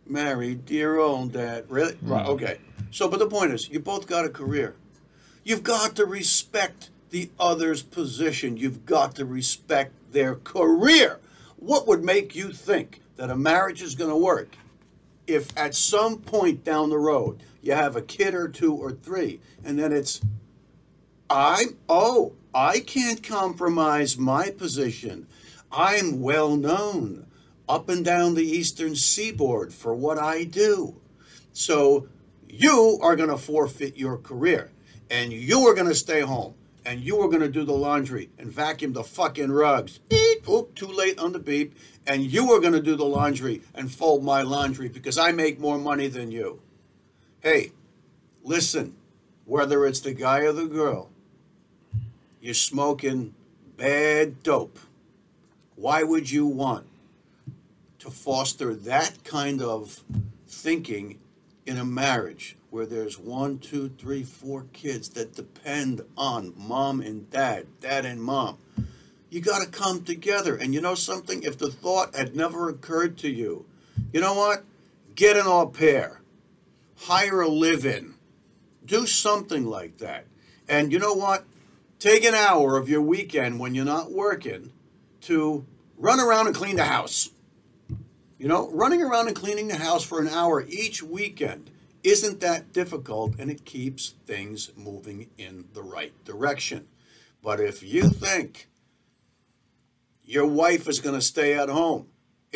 married 0.05 0.65
dear 0.65 0.97
old 0.97 1.33
dad. 1.33 1.65
Really? 1.69 1.93
Hmm. 1.93 2.11
Right. 2.11 2.27
Okay. 2.27 2.57
So, 2.91 3.07
but 3.07 3.19
the 3.19 3.27
point 3.27 3.51
is, 3.51 3.69
you 3.69 3.79
both 3.79 4.07
got 4.07 4.25
a 4.25 4.29
career. 4.29 4.75
You've 5.43 5.63
got 5.63 5.95
to 5.97 6.05
respect 6.05 6.89
the 7.09 7.29
other's 7.39 7.81
position. 7.81 8.57
You've 8.57 8.85
got 8.85 9.15
to 9.15 9.25
respect 9.25 9.93
their 10.11 10.35
career. 10.35 11.19
What 11.57 11.87
would 11.87 12.03
make 12.03 12.35
you 12.35 12.51
think 12.51 13.01
that 13.17 13.29
a 13.29 13.35
marriage 13.35 13.81
is 13.81 13.95
going 13.95 14.09
to 14.09 14.17
work 14.17 14.57
if 15.27 15.55
at 15.57 15.75
some 15.75 16.19
point 16.19 16.63
down 16.63 16.89
the 16.89 16.97
road 16.97 17.43
you 17.61 17.73
have 17.73 17.95
a 17.95 18.01
kid 18.01 18.33
or 18.33 18.47
two 18.47 18.73
or 18.73 18.91
three, 18.91 19.41
and 19.63 19.77
then 19.77 19.91
it's, 19.91 20.21
I'm, 21.29 21.77
oh, 21.89 22.33
I 22.53 22.79
can't 22.79 23.21
compromise 23.21 24.17
my 24.17 24.49
position. 24.49 25.27
I'm 25.71 26.21
well 26.21 26.55
known 26.55 27.27
up 27.67 27.89
and 27.89 28.03
down 28.03 28.33
the 28.33 28.45
eastern 28.45 28.95
seaboard 28.95 29.73
for 29.73 29.93
what 29.93 30.17
I 30.17 30.45
do. 30.45 30.95
So 31.51 32.07
you 32.47 32.97
are 33.01 33.15
going 33.15 33.29
to 33.29 33.37
forfeit 33.37 33.97
your 33.97 34.17
career 34.17 34.71
and 35.09 35.33
you 35.33 35.67
are 35.67 35.73
going 35.73 35.87
to 35.87 35.95
stay 35.95 36.21
home 36.21 36.55
and 36.87 37.01
you 37.01 37.19
are 37.19 37.27
going 37.27 37.41
to 37.41 37.49
do 37.49 37.65
the 37.65 37.73
laundry 37.73 38.29
and 38.39 38.49
vacuum 38.49 38.93
the 38.93 39.03
fucking 39.03 39.51
rugs. 39.51 39.97
Beep, 39.97 40.47
oop, 40.47 40.73
too 40.73 40.87
late 40.87 41.19
on 41.19 41.33
the 41.33 41.39
beep. 41.39 41.75
And 42.07 42.23
you 42.23 42.53
are 42.53 42.61
going 42.61 42.73
to 42.73 42.81
do 42.81 42.95
the 42.95 43.05
laundry 43.05 43.61
and 43.75 43.91
fold 43.91 44.23
my 44.23 44.41
laundry 44.41 44.87
because 44.87 45.17
I 45.17 45.33
make 45.33 45.59
more 45.59 45.77
money 45.77 46.07
than 46.07 46.31
you. 46.31 46.61
Hey, 47.41 47.73
listen, 48.41 48.95
whether 49.43 49.85
it's 49.85 49.99
the 49.99 50.13
guy 50.13 50.39
or 50.39 50.53
the 50.53 50.65
girl, 50.65 51.09
you're 52.39 52.53
smoking 52.53 53.35
bad 53.75 54.41
dope. 54.41 54.79
Why 55.75 56.03
would 56.03 56.31
you 56.31 56.47
want 56.47 56.87
to 57.99 58.09
foster 58.09 58.73
that 58.73 59.25
kind 59.25 59.61
of 59.61 60.03
thinking 60.47 61.19
in 61.65 61.77
a 61.77 61.85
marriage 61.85 62.56
where 62.69 62.85
there's 62.85 63.17
one, 63.17 63.59
two, 63.59 63.89
three, 63.97 64.23
four 64.23 64.65
kids 64.73 65.09
that 65.09 65.35
depend 65.35 66.01
on 66.17 66.53
mom 66.57 67.01
and 67.01 67.29
dad, 67.29 67.67
dad 67.79 68.05
and 68.05 68.21
mom? 68.21 68.57
You 69.29 69.41
got 69.41 69.61
to 69.61 69.69
come 69.69 70.03
together. 70.03 70.55
And 70.55 70.73
you 70.73 70.81
know 70.81 70.95
something? 70.95 71.43
If 71.43 71.57
the 71.57 71.71
thought 71.71 72.15
had 72.15 72.35
never 72.35 72.69
occurred 72.69 73.17
to 73.19 73.29
you, 73.29 73.65
you 74.13 74.21
know 74.21 74.33
what? 74.33 74.63
Get 75.15 75.37
an 75.37 75.47
au 75.47 75.67
pair, 75.67 76.21
hire 76.95 77.41
a 77.41 77.47
live 77.47 77.85
in, 77.85 78.15
do 78.85 79.05
something 79.05 79.65
like 79.65 79.97
that. 79.97 80.25
And 80.69 80.91
you 80.91 80.99
know 80.99 81.13
what? 81.13 81.45
Take 81.99 82.23
an 82.23 82.35
hour 82.35 82.77
of 82.77 82.87
your 82.87 83.01
weekend 83.01 83.59
when 83.59 83.73
you're 83.73 83.85
not 83.85 84.11
working 84.11 84.71
to 85.21 85.65
run 85.97 86.19
around 86.19 86.47
and 86.47 86.55
clean 86.55 86.75
the 86.75 86.85
house. 86.85 87.31
You 88.37 88.47
know, 88.47 88.69
running 88.71 89.01
around 89.01 89.27
and 89.27 89.35
cleaning 89.35 89.67
the 89.67 89.77
house 89.77 90.03
for 90.03 90.21
an 90.21 90.27
hour 90.27 90.63
each 90.67 91.01
weekend 91.01 91.71
isn't 92.07 92.39
that 92.39 92.71
difficult 92.71 93.35
and 93.37 93.51
it 93.51 93.65
keeps 93.65 94.13
things 94.25 94.71
moving 94.77 95.29
in 95.37 95.65
the 95.73 95.83
right 95.83 96.13
direction. 96.23 96.87
But 97.43 97.59
if 97.59 97.83
you 97.83 98.09
think 98.09 98.69
your 100.23 100.45
wife 100.45 100.87
is 100.87 101.01
going 101.01 101.15
to 101.15 101.21
stay 101.21 101.53
at 101.53 101.67
home 101.67 102.07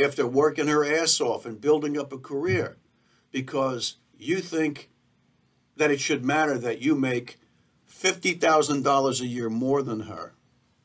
after 0.02 0.26
working 0.26 0.68
her 0.68 0.86
ass 0.86 1.20
off 1.20 1.46
and 1.46 1.60
building 1.60 1.98
up 1.98 2.14
a 2.14 2.18
career 2.18 2.78
because 3.30 3.98
you 4.18 4.40
think 4.40 4.90
that 5.76 5.92
it 5.92 6.00
should 6.00 6.24
matter 6.24 6.58
that 6.58 6.82
you 6.82 6.96
make 6.96 7.38
$50,000 7.90 9.22
a 9.22 9.28
year 9.28 9.50
more 9.50 9.82
than 9.84 10.02
her, 10.02 10.34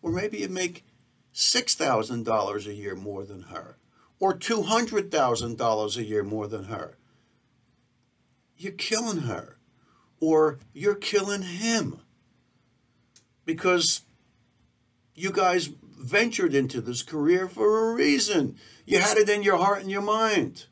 or 0.03 0.11
maybe 0.11 0.39
you 0.39 0.49
make 0.49 0.85
$6,000 1.33 2.67
a 2.67 2.75
year 2.75 2.97
more 2.97 3.25
than 3.25 3.43
her, 3.43 3.79
or 4.19 4.35
$200,000 4.35 5.97
a 5.97 6.05
year 6.05 6.25
more 6.25 6.49
than 6.49 6.65
her. 6.65 6.97
You're 8.57 8.73
killing 8.73 9.23
her, 9.23 9.59
or 10.21 10.59
you're 10.73 10.95
killing 10.95 11.43
him. 11.43 12.01
Because 13.45 14.03
you 15.15 15.31
guys 15.31 15.71
ventured 15.99 16.55
into 16.55 16.81
this 16.81 17.03
career 17.03 17.49
for 17.49 17.91
a 17.91 17.95
reason. 17.95 18.57
You 18.85 19.01
had 19.01 19.17
it 19.17 19.29
in 19.29 19.43
your 19.43 19.57
heart 19.57 19.81
and 19.81 19.91
your 19.91 20.03
mind. 20.03 20.67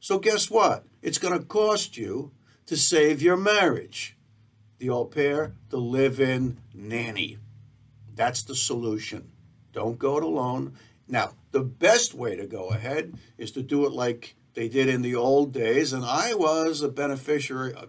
So, 0.00 0.18
guess 0.18 0.50
what? 0.50 0.84
It's 1.02 1.18
going 1.18 1.38
to 1.38 1.44
cost 1.44 1.96
you 1.96 2.32
to 2.66 2.76
save 2.76 3.22
your 3.22 3.36
marriage. 3.36 4.16
The 4.78 4.90
au 4.90 5.04
pair, 5.04 5.54
the 5.68 5.78
live 5.78 6.20
in 6.20 6.58
nanny. 6.74 7.38
That's 8.14 8.42
the 8.42 8.54
solution. 8.54 9.30
Don't 9.72 9.98
go 9.98 10.16
it 10.16 10.24
alone. 10.24 10.74
Now, 11.06 11.32
the 11.52 11.62
best 11.62 12.14
way 12.14 12.36
to 12.36 12.46
go 12.46 12.68
ahead 12.68 13.14
is 13.36 13.50
to 13.52 13.62
do 13.62 13.84
it 13.86 13.92
like 13.92 14.36
they 14.54 14.68
did 14.68 14.88
in 14.88 15.02
the 15.02 15.14
old 15.14 15.52
days, 15.52 15.92
and 15.92 16.04
I 16.04 16.34
was 16.34 16.82
a 16.82 16.88
beneficiary, 16.88 17.72
a 17.72 17.86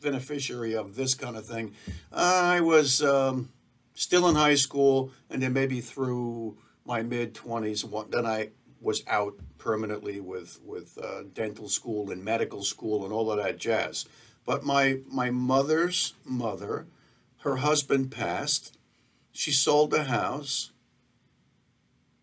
beneficiary 0.00 0.74
of 0.74 0.94
this 0.94 1.14
kind 1.14 1.36
of 1.36 1.46
thing. 1.46 1.74
I 2.12 2.60
was 2.60 3.02
um, 3.02 3.50
still 3.94 4.28
in 4.28 4.36
high 4.36 4.54
school, 4.54 5.10
and 5.28 5.42
then 5.42 5.52
maybe 5.52 5.80
through 5.80 6.56
my 6.84 7.02
mid 7.02 7.34
twenties, 7.34 7.84
then 8.10 8.26
I 8.26 8.50
was 8.80 9.02
out 9.06 9.34
permanently 9.58 10.20
with 10.20 10.60
with 10.64 10.98
uh, 11.02 11.22
dental 11.32 11.68
school 11.68 12.10
and 12.10 12.22
medical 12.22 12.62
school 12.62 13.04
and 13.04 13.12
all 13.12 13.30
of 13.30 13.42
that 13.42 13.58
jazz. 13.58 14.06
But 14.44 14.64
my 14.64 15.00
my 15.10 15.30
mother's 15.30 16.14
mother, 16.24 16.86
her 17.38 17.56
husband 17.56 18.10
passed. 18.10 18.76
She 19.32 19.50
sold 19.50 19.90
the 19.90 20.04
house 20.04 20.70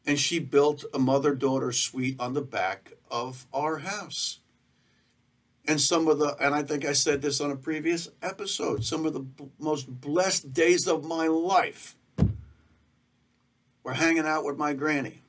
and 0.05 0.17
she 0.17 0.39
built 0.39 0.85
a 0.93 0.99
mother 0.99 1.35
daughter 1.35 1.71
suite 1.71 2.15
on 2.19 2.33
the 2.33 2.41
back 2.41 2.93
of 3.11 3.45
our 3.53 3.79
house. 3.79 4.39
And 5.67 5.79
some 5.79 6.07
of 6.07 6.17
the, 6.17 6.35
and 6.43 6.55
I 6.55 6.63
think 6.63 6.85
I 6.85 6.93
said 6.93 7.21
this 7.21 7.39
on 7.39 7.51
a 7.51 7.55
previous 7.55 8.09
episode, 8.23 8.83
some 8.83 9.05
of 9.05 9.13
the 9.13 9.19
b- 9.19 9.49
most 9.59 10.01
blessed 10.01 10.53
days 10.53 10.87
of 10.87 11.03
my 11.03 11.27
life 11.27 11.95
were 13.83 13.93
hanging 13.93 14.25
out 14.25 14.43
with 14.43 14.57
my 14.57 14.73
granny, 14.73 15.21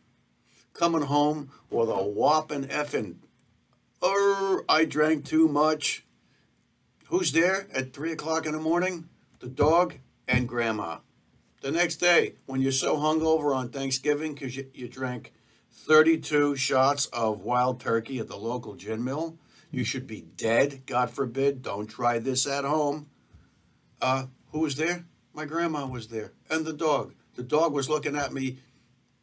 coming 0.72 1.02
home 1.02 1.50
with 1.70 1.90
a 1.90 2.02
whopping 2.02 2.64
effing, 2.64 3.16
er, 4.02 4.64
I 4.68 4.84
drank 4.84 5.24
too 5.24 5.48
much. 5.48 6.04
Who's 7.06 7.32
there 7.32 7.66
at 7.74 7.92
three 7.92 8.12
o'clock 8.12 8.46
in 8.46 8.52
the 8.52 8.58
morning? 8.58 9.08
The 9.40 9.48
dog 9.48 9.96
and 10.26 10.48
grandma. 10.48 10.98
The 11.60 11.70
next 11.70 11.96
day, 11.96 12.34
when 12.46 12.60
you're 12.60 12.72
so 12.72 12.96
hungover 12.96 13.54
on 13.54 13.68
Thanksgiving 13.68 14.34
because 14.34 14.56
you, 14.56 14.66
you 14.74 14.88
drank 14.88 15.32
32 15.72 16.56
shots 16.56 17.06
of 17.06 17.40
wild 17.40 17.80
turkey 17.80 18.18
at 18.18 18.28
the 18.28 18.36
local 18.36 18.74
gin 18.74 19.02
mill, 19.02 19.38
you 19.70 19.84
should 19.84 20.06
be 20.06 20.20
dead. 20.36 20.82
God 20.86 21.10
forbid. 21.10 21.62
Don't 21.62 21.86
try 21.86 22.18
this 22.18 22.46
at 22.46 22.64
home. 22.64 23.08
Uh, 24.00 24.26
who 24.52 24.60
was 24.60 24.76
there? 24.76 25.06
My 25.34 25.44
grandma 25.46 25.86
was 25.86 26.08
there, 26.08 26.32
and 26.50 26.64
the 26.64 26.72
dog. 26.72 27.14
The 27.36 27.42
dog 27.42 27.72
was 27.72 27.88
looking 27.88 28.16
at 28.16 28.34
me 28.34 28.58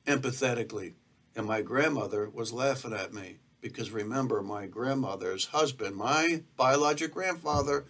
empathetically, 0.07 0.93
and 1.35 1.45
my 1.45 1.61
grandmother 1.61 2.29
was 2.29 2.51
laughing 2.51 2.93
at 2.93 3.13
me 3.13 3.37
because 3.61 3.91
remember, 3.91 4.41
my 4.41 4.65
grandmother's 4.65 5.47
husband, 5.47 5.95
my 5.95 6.43
biologic 6.55 7.13
grandfather, 7.13 7.85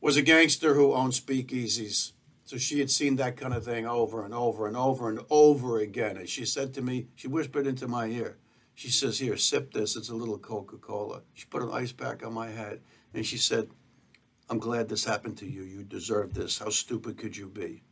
was 0.00 0.16
a 0.16 0.22
gangster 0.22 0.74
who 0.74 0.92
owned 0.94 1.12
speakeasies. 1.12 2.12
So 2.46 2.56
she 2.56 2.78
had 2.78 2.92
seen 2.92 3.16
that 3.16 3.36
kind 3.36 3.52
of 3.52 3.64
thing 3.64 3.86
over 3.86 4.24
and 4.24 4.32
over 4.32 4.68
and 4.68 4.76
over 4.76 5.08
and 5.10 5.18
over 5.30 5.80
again. 5.80 6.16
And 6.16 6.28
she 6.28 6.46
said 6.46 6.72
to 6.74 6.82
me, 6.82 7.08
she 7.16 7.26
whispered 7.26 7.66
into 7.66 7.88
my 7.88 8.06
ear, 8.06 8.36
she 8.74 8.88
says, 8.88 9.18
Here, 9.18 9.36
sip 9.36 9.72
this. 9.72 9.96
It's 9.96 10.10
a 10.10 10.14
little 10.14 10.38
Coca 10.38 10.76
Cola. 10.76 11.22
She 11.34 11.46
put 11.46 11.62
an 11.62 11.70
ice 11.72 11.90
pack 11.90 12.24
on 12.24 12.32
my 12.32 12.48
head. 12.48 12.80
And 13.12 13.26
she 13.26 13.36
said, 13.36 13.68
I'm 14.48 14.60
glad 14.60 14.88
this 14.88 15.04
happened 15.04 15.36
to 15.38 15.46
you. 15.46 15.62
You 15.62 15.82
deserve 15.82 16.34
this. 16.34 16.58
How 16.58 16.68
stupid 16.68 17.18
could 17.18 17.36
you 17.36 17.48
be? 17.48 17.82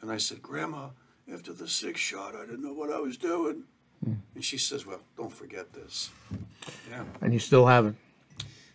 And 0.00 0.10
I 0.10 0.16
said, 0.16 0.42
Grandma, 0.42 0.88
after 1.32 1.52
the 1.52 1.68
sixth 1.68 2.02
shot, 2.02 2.34
I 2.34 2.46
didn't 2.46 2.64
know 2.64 2.72
what 2.72 2.90
I 2.90 2.98
was 2.98 3.16
doing. 3.16 3.62
Hmm. 4.02 4.14
And 4.34 4.44
she 4.44 4.58
says, 4.58 4.86
Well, 4.86 5.02
don't 5.16 5.32
forget 5.32 5.72
this. 5.72 6.10
Yeah. 6.90 7.04
And 7.20 7.32
you 7.32 7.38
still 7.38 7.66
haven't. 7.66 7.96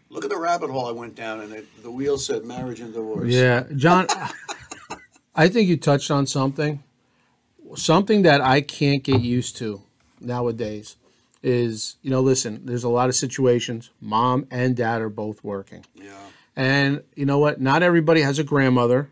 Look 0.09 0.23
at 0.23 0.29
the 0.29 0.37
rabbit 0.37 0.69
hole 0.69 0.85
I 0.87 0.91
went 0.91 1.15
down, 1.15 1.39
and 1.39 1.51
it, 1.51 1.65
the 1.81 1.89
wheel 1.89 2.19
said 2.19 2.45
marriage 2.45 2.79
and 2.79 2.93
divorce. 2.93 3.33
Yeah, 3.33 3.63
John, 3.75 4.05
I 5.35 5.47
think 5.47 5.67
you 5.67 5.77
touched 5.77 6.11
on 6.11 6.27
something. 6.27 6.83
Something 7.75 8.21
that 8.23 8.41
I 8.41 8.61
can't 8.61 9.03
get 9.03 9.21
used 9.21 9.57
to 9.57 9.81
nowadays 10.21 10.95
is, 11.41 11.95
you 12.01 12.09
know, 12.11 12.21
listen, 12.21 12.65
there's 12.65 12.83
a 12.83 12.89
lot 12.89 13.09
of 13.09 13.15
situations. 13.15 13.89
Mom 13.99 14.47
and 14.51 14.75
dad 14.75 15.01
are 15.01 15.09
both 15.09 15.43
working. 15.43 15.85
Yeah. 15.95 16.13
And 16.55 17.01
you 17.15 17.25
know 17.25 17.39
what? 17.39 17.59
Not 17.59 17.81
everybody 17.83 18.21
has 18.21 18.37
a 18.37 18.43
grandmother 18.43 19.09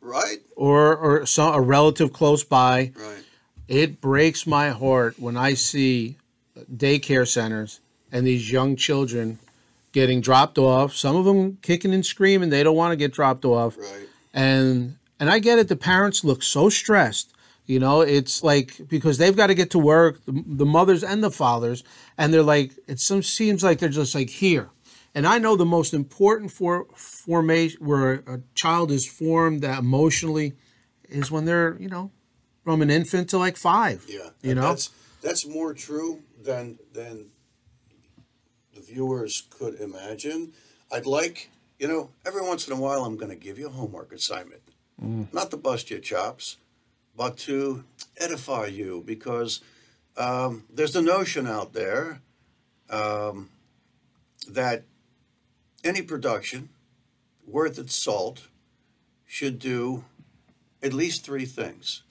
Right? 0.00 0.38
or, 0.56 0.96
or 0.96 1.24
some, 1.26 1.54
a 1.54 1.60
relative 1.60 2.12
close 2.12 2.42
by. 2.42 2.92
Right. 2.96 3.22
It 3.68 4.00
breaks 4.00 4.46
my 4.46 4.70
heart 4.70 5.20
when 5.20 5.36
I 5.36 5.54
see 5.54 6.16
daycare 6.74 7.28
centers 7.28 7.78
and 8.10 8.26
these 8.26 8.50
young 8.50 8.74
children 8.74 9.38
getting 9.92 10.20
dropped 10.20 10.58
off. 10.58 10.94
Some 10.96 11.14
of 11.14 11.24
them 11.24 11.58
kicking 11.62 11.94
and 11.94 12.04
screaming. 12.04 12.50
They 12.50 12.64
don't 12.64 12.76
want 12.76 12.90
to 12.92 12.96
get 12.96 13.12
dropped 13.12 13.44
off 13.44 13.78
Right. 13.78 14.08
and 14.34 14.96
and 15.20 15.30
I 15.30 15.38
get 15.38 15.58
it. 15.60 15.68
The 15.68 15.76
parents 15.76 16.24
look 16.24 16.42
so 16.42 16.68
stressed. 16.68 17.32
You 17.66 17.78
know, 17.78 18.00
it's 18.00 18.42
like 18.42 18.88
because 18.88 19.18
they've 19.18 19.36
got 19.36 19.46
to 19.46 19.54
get 19.54 19.70
to 19.70 19.78
work, 19.78 20.24
the, 20.24 20.42
the 20.44 20.66
mothers 20.66 21.04
and 21.04 21.22
the 21.22 21.30
fathers, 21.30 21.84
and 22.18 22.34
they're 22.34 22.42
like, 22.42 22.72
it 22.88 22.98
some 22.98 23.22
seems 23.22 23.62
like 23.62 23.78
they're 23.78 23.88
just 23.88 24.14
like 24.14 24.30
here. 24.30 24.70
And 25.14 25.26
I 25.26 25.38
know 25.38 25.54
the 25.54 25.64
most 25.64 25.94
important 25.94 26.50
for 26.50 26.86
formation 26.96 27.84
where 27.84 28.14
a 28.26 28.40
child 28.56 28.90
is 28.90 29.06
formed 29.06 29.60
that 29.60 29.78
emotionally 29.80 30.54
is 31.08 31.30
when 31.30 31.44
they're 31.44 31.76
you 31.78 31.88
know 31.88 32.10
from 32.64 32.82
an 32.82 32.90
infant 32.90 33.28
to 33.30 33.38
like 33.38 33.56
five. 33.56 34.04
Yeah, 34.08 34.30
you 34.42 34.56
know. 34.56 34.62
that's 34.62 34.90
that's 35.22 35.46
more 35.46 35.74
true 35.74 36.22
than 36.42 36.78
than 36.92 37.30
the 38.74 38.80
viewers 38.80 39.46
could 39.50 39.80
imagine. 39.80 40.54
I'd 40.92 41.06
like, 41.06 41.50
you 41.78 41.86
know, 41.86 42.10
every 42.26 42.42
once 42.42 42.66
in 42.66 42.72
a 42.72 42.80
while, 42.80 43.04
I'm 43.04 43.16
going 43.16 43.30
to 43.30 43.36
give 43.36 43.58
you 43.58 43.68
a 43.68 43.70
homework 43.70 44.12
assignment, 44.12 44.62
not 45.00 45.50
to 45.50 45.56
bust 45.56 45.90
your 45.90 46.00
chops, 46.00 46.56
but 47.16 47.36
to 47.38 47.84
edify 48.18 48.66
you 48.66 49.02
because 49.04 49.60
um, 50.16 50.64
there's 50.72 50.92
the 50.92 51.02
notion 51.02 51.46
out 51.46 51.72
there 51.72 52.20
um, 52.90 53.48
that 54.48 54.84
any 55.82 56.02
production 56.02 56.68
worth 57.46 57.78
its 57.78 57.94
salt 57.94 58.48
should 59.26 59.58
do 59.58 60.04
at 60.82 60.92
least 60.92 61.24
three 61.24 61.46
things. 61.46 62.02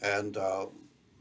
And 0.00 0.36
uh, 0.36 0.66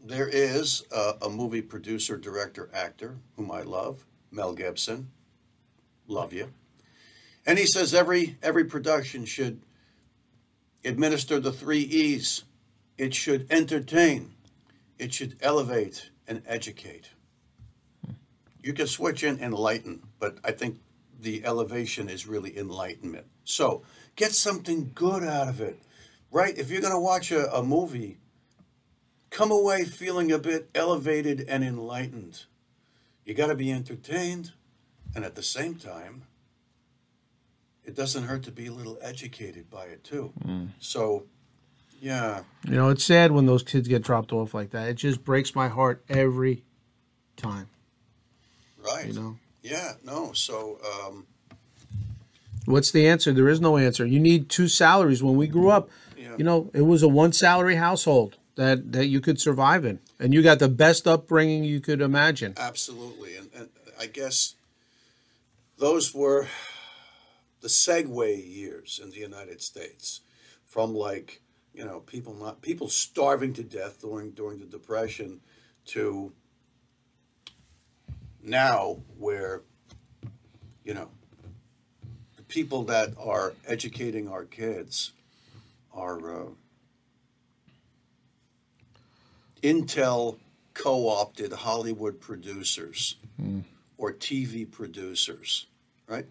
there 0.04 0.28
is 0.28 0.84
a, 0.92 1.14
a 1.24 1.30
movie 1.30 1.62
producer, 1.62 2.18
director, 2.18 2.70
actor 2.74 3.18
whom 3.36 3.52
I 3.52 3.62
love, 3.62 4.06
Mel 4.32 4.54
Gibson. 4.54 5.12
Love 6.08 6.34
you. 6.34 6.52
And 7.46 7.58
he 7.58 7.66
says 7.66 7.94
every 7.94 8.38
every 8.44 8.66
production 8.66 9.26
should 9.26 9.62
administer 10.84 11.40
the 11.40 11.52
three 11.52 11.82
E's. 11.82 12.44
It 12.98 13.14
should 13.16 13.48
entertain, 13.52 14.34
it 15.00 15.14
should 15.14 15.38
elevate 15.42 16.12
and 16.28 16.44
educate. 16.46 17.10
You 18.62 18.74
can 18.74 18.88
switch 18.88 19.24
in 19.24 19.40
enlighten, 19.40 20.04
but 20.20 20.38
I 20.44 20.52
think 20.52 20.80
the 21.20 21.44
elevation 21.46 22.10
is 22.10 22.28
really 22.28 22.58
enlightenment. 22.58 23.26
So 23.44 23.84
get 24.16 24.34
something 24.34 24.92
good 24.94 25.24
out 25.24 25.48
of 25.48 25.62
it, 25.62 25.80
right? 26.32 26.58
If 26.58 26.70
you're 26.70 26.82
going 26.82 26.94
to 26.94 27.00
watch 27.00 27.32
a, 27.32 27.52
a 27.54 27.64
movie, 27.64 28.18
come 29.32 29.52
away 29.52 29.86
feeling 29.86 30.32
a 30.32 30.38
bit 30.38 30.70
elevated 30.76 31.46
and 31.48 31.64
enlightened. 31.64 32.46
You 33.26 33.34
got 33.34 33.48
to 33.48 33.56
be 33.56 33.72
entertained, 33.72 34.52
and 35.16 35.24
at 35.26 35.36
the 35.36 35.44
same 35.44 35.76
time, 35.76 36.24
it 37.86 37.96
doesn't 37.96 38.24
hurt 38.24 38.44
to 38.44 38.52
be 38.52 38.68
a 38.68 38.72
little 38.72 38.98
educated 39.02 39.70
by 39.70 39.86
it 39.86 40.04
too. 40.04 40.32
So, 40.80 41.26
yeah, 42.02 42.42
You 42.68 42.76
know, 42.76 42.90
it's 42.90 43.04
sad 43.04 43.32
when 43.32 43.46
those 43.46 43.64
kids 43.64 43.88
get 43.88 44.02
dropped 44.04 44.32
off 44.34 44.54
like 44.54 44.72
that. 44.72 44.88
It 44.90 44.96
just 44.96 45.24
breaks 45.24 45.54
my 45.56 45.68
heart 45.68 46.04
every 46.10 46.64
time. 47.38 47.68
right. 48.84 49.08
You 49.08 49.14
know. 49.14 49.38
Yeah, 49.64 49.94
no. 50.04 50.32
So, 50.34 50.80
um, 51.06 51.28
What's 52.66 52.92
the 52.92 53.08
answer? 53.08 53.32
There 53.34 53.50
is 53.50 53.60
no 53.60 53.78
answer. 53.78 54.06
You 54.06 54.20
need 54.20 54.48
two 54.50 54.68
salaries. 54.68 55.24
When 55.24 55.36
we 55.36 55.48
grew 55.48 55.70
up, 55.70 55.90
Yeah. 56.18 56.36
you 56.38 56.44
know, 56.44 56.70
it 56.74 56.82
was 56.82 57.02
a 57.04 57.08
one 57.08 57.34
salary 57.34 57.76
household 57.76 58.38
that 58.56 58.92
that 58.92 59.08
you 59.08 59.20
could 59.20 59.40
survive 59.42 59.84
in, 59.84 60.00
and 60.20 60.32
you 60.34 60.42
got 60.44 60.60
the 60.60 60.70
best 60.70 61.08
upbringing 61.08 61.64
you 61.64 61.80
could 61.80 62.02
imagine. 62.02 62.54
Absolutely. 62.58 63.36
And, 63.36 63.50
and 63.56 63.70
I 64.00 64.06
guess 64.06 64.56
those 65.78 66.14
were 66.14 66.48
the 67.62 67.68
segue 67.68 68.56
years 68.56 69.00
in 69.02 69.12
the 69.12 69.18
United 69.18 69.62
States 69.62 70.22
from 70.66 70.94
like, 70.94 71.42
you 71.74 71.86
know, 71.86 72.00
people 72.02 72.34
not 72.34 72.62
people 72.62 72.90
starving 72.90 73.54
to 73.54 73.64
death 73.64 74.02
during 74.02 74.32
during 74.32 74.60
the 74.60 74.66
depression 74.66 75.40
to 75.86 76.34
now 78.44 78.98
where 79.18 79.62
you 80.84 80.94
know 80.94 81.10
the 82.36 82.44
people 82.44 82.84
that 82.84 83.14
are 83.18 83.54
educating 83.68 84.28
our 84.28 84.44
kids 84.44 85.14
are 85.94 86.44
uh, 86.44 86.50
Intel 89.62 90.38
co-opted 90.74 91.52
Hollywood 91.52 92.20
producers 92.20 93.16
or 93.98 94.12
TV 94.12 94.70
producers, 94.70 95.68
right? 96.08 96.26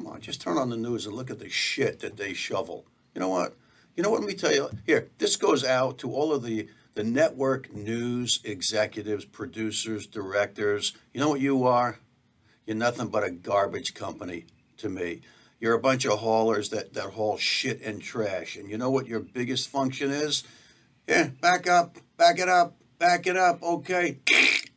Come 0.00 0.14
on, 0.14 0.20
just 0.22 0.40
turn 0.40 0.56
on 0.56 0.70
the 0.70 0.78
news 0.78 1.04
and 1.04 1.14
look 1.14 1.30
at 1.30 1.40
the 1.40 1.50
shit 1.50 2.00
that 2.00 2.16
they 2.16 2.32
shovel. 2.32 2.86
You 3.14 3.20
know 3.20 3.28
what? 3.28 3.54
You 3.94 4.02
know 4.02 4.08
what? 4.08 4.20
Let 4.20 4.28
me 4.28 4.34
tell 4.34 4.50
you. 4.50 4.70
Here, 4.86 5.10
this 5.18 5.36
goes 5.36 5.62
out 5.62 5.98
to 5.98 6.10
all 6.14 6.32
of 6.32 6.42
the 6.42 6.68
the 6.94 7.04
network 7.04 7.70
news 7.74 8.40
executives, 8.42 9.26
producers, 9.26 10.06
directors. 10.06 10.94
You 11.12 11.20
know 11.20 11.28
what 11.28 11.42
you 11.42 11.66
are? 11.66 11.98
You're 12.64 12.78
nothing 12.78 13.08
but 13.08 13.24
a 13.24 13.30
garbage 13.30 13.92
company 13.92 14.46
to 14.78 14.88
me. 14.88 15.20
You're 15.60 15.74
a 15.74 15.80
bunch 15.80 16.06
of 16.06 16.20
haulers 16.20 16.70
that, 16.70 16.94
that 16.94 17.10
haul 17.10 17.36
shit 17.36 17.82
and 17.82 18.00
trash. 18.00 18.56
And 18.56 18.70
you 18.70 18.78
know 18.78 18.90
what 18.90 19.06
your 19.06 19.20
biggest 19.20 19.68
function 19.68 20.10
is? 20.10 20.44
Yeah, 21.06 21.28
back 21.42 21.68
up, 21.68 21.98
back 22.16 22.38
it 22.38 22.48
up, 22.48 22.74
back 22.98 23.26
it 23.26 23.36
up. 23.36 23.62
Okay. 23.62 24.16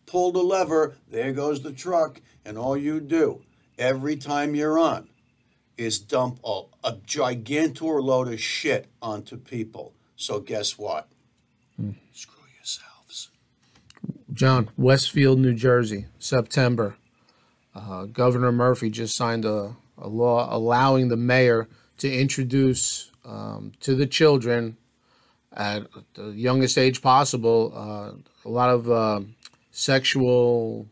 pull 0.05 0.33
the 0.33 0.43
lever, 0.43 0.95
there 1.09 1.31
goes 1.31 1.61
the 1.61 1.71
truck, 1.71 2.19
and 2.43 2.57
all 2.57 2.75
you 2.75 2.99
do 2.99 3.41
every 3.79 4.17
time 4.17 4.53
you're 4.53 4.77
on 4.77 5.07
is 5.77 5.99
dump 5.99 6.39
a, 6.43 6.63
a 6.83 6.93
gigantor 6.93 8.01
load 8.01 8.31
of 8.31 8.39
shit 8.39 8.87
onto 9.01 9.37
people. 9.37 9.93
So 10.15 10.39
guess 10.39 10.77
what? 10.77 11.07
Screw 12.13 12.43
yourselves. 12.55 13.29
John, 14.31 14.69
Westfield, 14.77 15.39
New 15.39 15.53
Jersey, 15.53 16.05
September. 16.19 16.95
Uh, 17.75 18.05
Governor 18.05 18.51
Murphy 18.51 18.89
just 18.89 19.15
signed 19.15 19.45
a, 19.45 19.75
a 19.97 20.07
law 20.07 20.47
allowing 20.55 21.07
the 21.07 21.17
mayor 21.17 21.67
to 21.97 22.11
introduce 22.11 23.11
um, 23.25 23.71
to 23.79 23.95
the 23.95 24.05
children 24.05 24.77
at 25.51 25.87
the 26.15 26.31
youngest 26.31 26.77
age 26.77 27.01
possible 27.01 27.71
uh, 27.75 28.11
a 28.47 28.49
lot 28.49 28.69
of 28.69 28.89
uh, 28.89 29.21
sexual 29.71 30.87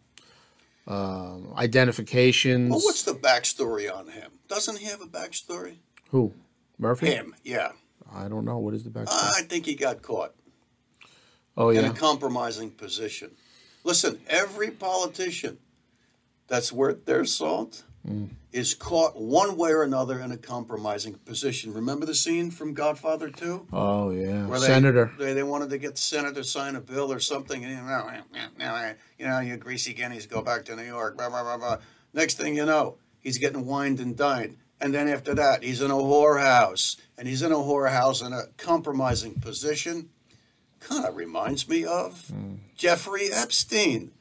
uh, 0.87 1.37
identifications. 1.55 2.69
Well, 2.69 2.79
what's 2.79 3.03
the 3.03 3.13
backstory 3.13 3.93
on 3.93 4.07
him? 4.07 4.31
Doesn't 4.51 4.79
he 4.79 4.85
have 4.87 4.99
a 4.99 5.05
backstory? 5.05 5.77
Who? 6.09 6.33
Murphy? 6.77 7.05
Him, 7.05 7.33
yeah. 7.41 7.69
I 8.13 8.27
don't 8.27 8.43
know. 8.43 8.57
What 8.57 8.73
is 8.73 8.83
the 8.83 8.89
backstory? 8.89 9.07
I 9.37 9.43
think 9.43 9.65
he 9.65 9.75
got 9.75 10.01
caught 10.01 10.35
oh, 11.55 11.69
yeah. 11.69 11.79
in 11.79 11.85
a 11.85 11.93
compromising 11.93 12.71
position. 12.71 13.31
Listen, 13.85 14.19
every 14.27 14.69
politician 14.69 15.57
that's 16.49 16.69
worth 16.69 17.05
their 17.05 17.23
salt 17.23 17.85
mm. 18.05 18.31
is 18.51 18.73
caught 18.73 19.15
one 19.15 19.55
way 19.55 19.71
or 19.71 19.83
another 19.83 20.19
in 20.19 20.33
a 20.33 20.37
compromising 20.37 21.13
position. 21.13 21.73
Remember 21.73 22.05
the 22.05 22.13
scene 22.13 22.51
from 22.51 22.73
Godfather 22.73 23.29
2? 23.29 23.67
Oh, 23.71 24.09
yeah. 24.09 24.47
Where 24.47 24.59
Senator. 24.59 25.13
They, 25.17 25.31
they 25.31 25.43
wanted 25.43 25.69
to 25.69 25.77
get 25.77 25.95
the 25.95 26.01
senator 26.01 26.43
sign 26.43 26.75
a 26.75 26.81
bill 26.81 27.13
or 27.13 27.21
something. 27.21 27.63
And, 27.63 27.73
you 27.73 27.79
know, 28.59 28.93
you 29.17 29.27
know, 29.27 29.39
you 29.39 29.55
greasy 29.55 29.93
guineas 29.93 30.25
go 30.25 30.41
back 30.41 30.65
to 30.65 30.75
New 30.75 30.83
York. 30.83 31.15
Blah, 31.15 31.29
blah, 31.29 31.41
blah, 31.41 31.57
blah. 31.57 31.77
Next 32.13 32.33
thing 32.33 32.57
you 32.57 32.65
know, 32.65 32.97
he's 33.21 33.37
getting 33.37 33.65
wined 33.65 33.99
and 33.99 34.17
dined. 34.17 34.57
And 34.79 34.93
then 34.93 35.07
after 35.07 35.35
that, 35.35 35.63
he's 35.63 35.81
in 35.81 35.91
a 35.91 35.95
whorehouse. 35.95 36.97
And 37.17 37.27
he's 37.27 37.43
in 37.43 37.51
a 37.51 37.55
whorehouse 37.55 38.25
in 38.25 38.33
a 38.33 38.47
compromising 38.57 39.35
position. 39.35 40.09
Kind 40.79 41.05
of 41.05 41.15
reminds 41.15 41.69
me 41.69 41.85
of 41.85 42.31
Jeffrey 42.75 43.31
Epstein. 43.31 44.11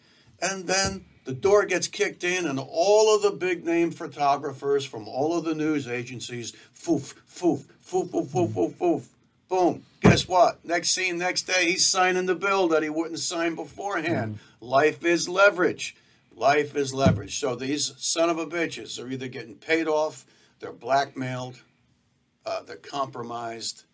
And 0.42 0.66
then 0.66 1.07
the 1.24 1.32
door 1.32 1.64
gets 1.64 1.88
kicked 1.88 2.24
in, 2.24 2.46
and 2.46 2.59
all 2.59 3.14
of 3.14 3.22
the 3.22 3.30
big 3.30 3.64
name 3.64 3.90
photographers 3.90 4.84
from 4.84 5.07
all 5.07 5.36
of 5.36 5.44
the 5.44 5.55
news 5.55 5.86
agencies, 5.86 6.53
foof, 6.74 7.14
foof, 7.30 7.64
foof, 7.84 8.09
foof, 8.09 8.26
foof, 8.26 8.53
foof, 8.53 8.74
foof. 8.74 9.05
Boom. 9.48 9.82
Guess 10.01 10.28
what? 10.28 10.64
Next 10.64 10.90
scene, 10.90 11.18
next 11.18 11.42
day, 11.42 11.70
he's 11.70 11.86
signing 11.86 12.26
the 12.26 12.34
bill 12.34 12.68
that 12.68 12.82
he 12.82 12.88
wouldn't 12.88 13.18
sign 13.18 13.55
beforehand. 13.55 14.34
Mm. 14.34 14.38
Life 14.61 15.05
is 15.05 15.28
leverage. 15.28 15.96
Life 16.35 16.74
is 16.76 16.95
leverage. 16.95 17.39
So 17.39 17.55
these 17.55 17.93
son 17.99 18.31
of 18.31 18.39
a 18.39 18.47
bitches 18.47 19.03
are 19.03 19.09
either 19.09 19.28
getting 19.28 19.57
paid 19.57 19.89
off, 19.89 20.24
they're 20.59 20.72
blackmailed, 20.72 21.62
uh, 22.47 22.62
they're 22.62 22.76
compromised, 22.76 23.85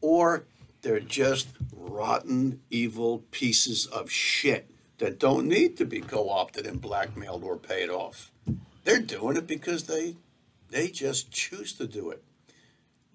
or 0.00 0.44
they're 0.82 1.00
just 1.00 1.48
rotten, 1.72 2.60
evil 2.70 3.24
pieces 3.30 3.86
of 3.86 4.10
shit 4.10 4.70
that 4.98 5.18
don't 5.18 5.46
need 5.46 5.76
to 5.76 5.84
be 5.84 6.00
co-opted 6.00 6.66
and 6.66 6.80
blackmailed 6.80 7.44
or 7.44 7.56
paid 7.56 7.90
off. 7.90 8.30
They're 8.84 9.00
doing 9.00 9.36
it 9.36 9.46
because 9.46 9.84
they 9.84 10.16
they 10.68 10.88
just 10.88 11.30
choose 11.30 11.72
to 11.74 11.86
do 11.86 12.10
it. 12.10 12.22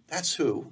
That's 0.07 0.35
who 0.35 0.71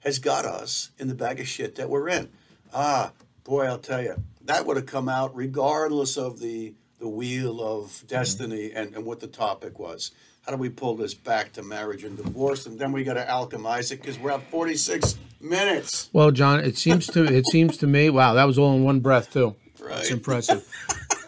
has 0.00 0.18
got 0.18 0.44
us 0.44 0.90
in 0.98 1.08
the 1.08 1.14
bag 1.14 1.40
of 1.40 1.46
shit 1.46 1.76
that 1.76 1.90
we're 1.90 2.08
in. 2.08 2.28
Ah, 2.74 3.12
boy, 3.44 3.66
I'll 3.66 3.78
tell 3.78 4.02
you, 4.02 4.22
that 4.44 4.66
would 4.66 4.76
have 4.76 4.86
come 4.86 5.08
out 5.08 5.34
regardless 5.34 6.16
of 6.16 6.40
the 6.40 6.74
the 7.02 7.08
wheel 7.08 7.60
of 7.60 8.04
destiny 8.06 8.70
and, 8.72 8.94
and 8.94 9.04
what 9.04 9.18
the 9.18 9.26
topic 9.26 9.76
was. 9.80 10.12
How 10.46 10.52
do 10.52 10.58
we 10.58 10.68
pull 10.68 10.94
this 10.94 11.14
back 11.14 11.52
to 11.54 11.62
marriage 11.62 12.04
and 12.04 12.16
divorce? 12.16 12.64
And 12.64 12.78
then 12.78 12.92
we 12.92 13.02
got 13.02 13.14
to 13.14 13.24
alchemize 13.24 13.90
it 13.90 14.00
because 14.00 14.20
we're 14.20 14.30
at 14.30 14.42
46 14.50 15.18
minutes. 15.40 16.10
Well, 16.12 16.30
John, 16.30 16.60
it 16.60 16.78
seems 16.78 17.08
to 17.08 17.24
it 17.24 17.46
seems 17.46 17.76
to 17.78 17.88
me. 17.88 18.08
Wow, 18.08 18.34
that 18.34 18.44
was 18.44 18.56
all 18.56 18.72
in 18.76 18.84
one 18.84 19.00
breath 19.00 19.32
too. 19.32 19.56
Right. 19.80 19.96
That's 19.96 20.10
impressive. 20.12 20.64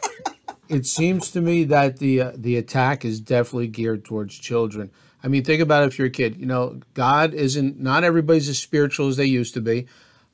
it 0.68 0.86
seems 0.86 1.32
to 1.32 1.40
me 1.40 1.64
that 1.64 1.98
the 1.98 2.20
uh, 2.20 2.32
the 2.36 2.56
attack 2.56 3.04
is 3.04 3.18
definitely 3.18 3.66
geared 3.66 4.04
towards 4.04 4.38
children. 4.38 4.92
I 5.24 5.28
mean, 5.28 5.42
think 5.42 5.60
about 5.60 5.82
it 5.82 5.86
if 5.86 5.98
you're 5.98 6.06
a 6.06 6.10
kid. 6.10 6.36
You 6.36 6.46
know, 6.46 6.80
God 6.94 7.34
isn't. 7.34 7.80
Not 7.80 8.04
everybody's 8.04 8.48
as 8.48 8.58
spiritual 8.58 9.08
as 9.08 9.16
they 9.16 9.24
used 9.24 9.54
to 9.54 9.60
be. 9.60 9.86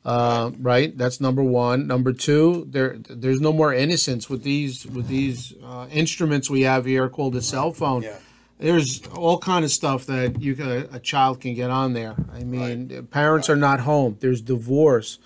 Uh, 0.04 0.50
right. 0.58 0.96
That's 0.96 1.20
number 1.20 1.42
one. 1.42 1.86
Number 1.86 2.12
two, 2.12 2.66
there 2.70 2.96
there's 3.08 3.40
no 3.40 3.52
more 3.52 3.72
innocence 3.74 4.30
with 4.30 4.42
these 4.42 4.86
with 4.86 5.08
these 5.08 5.52
uh, 5.62 5.88
instruments 5.92 6.48
we 6.48 6.62
have 6.62 6.86
here 6.86 7.08
called 7.08 7.36
a 7.36 7.42
cell 7.42 7.72
phone. 7.72 8.02
Yeah. 8.02 8.16
There's 8.58 9.06
all 9.14 9.38
kind 9.38 9.64
of 9.64 9.70
stuff 9.70 10.04
that 10.06 10.40
you 10.40 10.54
can, 10.54 10.88
a 10.92 11.00
child 11.00 11.40
can 11.40 11.54
get 11.54 11.70
on 11.70 11.94
there. 11.94 12.14
I 12.30 12.44
mean, 12.44 13.06
parents 13.10 13.48
are 13.48 13.56
not 13.56 13.80
home. 13.80 14.18
There's 14.20 14.42
divorce. 14.42 15.18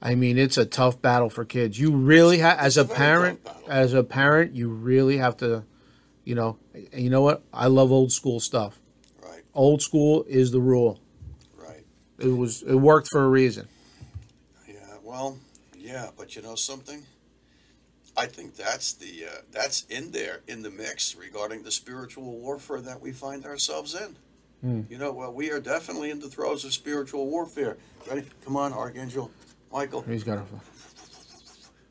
I 0.00 0.14
mean, 0.14 0.38
it's 0.38 0.56
a 0.56 0.64
tough 0.64 1.02
battle 1.02 1.28
for 1.28 1.44
kids. 1.44 1.78
You 1.78 1.90
really 1.90 2.38
have, 2.38 2.58
as 2.58 2.78
a 2.78 2.86
parent, 2.86 3.46
as 3.68 3.92
a 3.92 4.02
parent, 4.02 4.54
you 4.54 4.70
really 4.70 5.18
have 5.18 5.36
to, 5.38 5.64
you 6.24 6.34
know, 6.34 6.56
you 6.94 7.10
know 7.10 7.20
what? 7.20 7.42
I 7.52 7.66
love 7.66 7.92
old 7.92 8.10
school 8.10 8.40
stuff. 8.40 8.80
Right, 9.22 9.42
Old 9.52 9.82
school 9.82 10.24
is 10.26 10.50
the 10.50 10.60
rule. 10.60 10.98
It 12.20 12.36
was, 12.36 12.62
it 12.62 12.74
worked 12.74 13.08
for 13.10 13.24
a 13.24 13.28
reason. 13.28 13.68
Yeah, 14.68 14.74
well, 15.02 15.38
yeah, 15.76 16.10
but 16.16 16.36
you 16.36 16.42
know 16.42 16.54
something? 16.54 17.04
I 18.16 18.26
think 18.26 18.56
that's 18.56 18.92
the 18.92 19.24
uh, 19.26 19.36
that's 19.52 19.84
in 19.88 20.10
there 20.10 20.40
in 20.46 20.62
the 20.62 20.70
mix 20.70 21.14
regarding 21.16 21.62
the 21.62 21.70
spiritual 21.70 22.24
warfare 22.38 22.80
that 22.80 23.00
we 23.00 23.12
find 23.12 23.44
ourselves 23.46 23.94
in. 23.94 24.16
You 24.90 24.98
know, 24.98 25.10
well, 25.10 25.32
we 25.32 25.50
are 25.50 25.58
definitely 25.60 26.10
in 26.10 26.20
the 26.20 26.28
throes 26.28 26.66
of 26.66 26.74
spiritual 26.74 27.26
warfare. 27.28 27.78
Ready? 28.06 28.26
Come 28.44 28.56
on, 28.58 28.74
Archangel 28.74 29.30
Michael, 29.72 30.02
He's 30.02 30.22
got 30.22 30.36
a, 30.36 30.42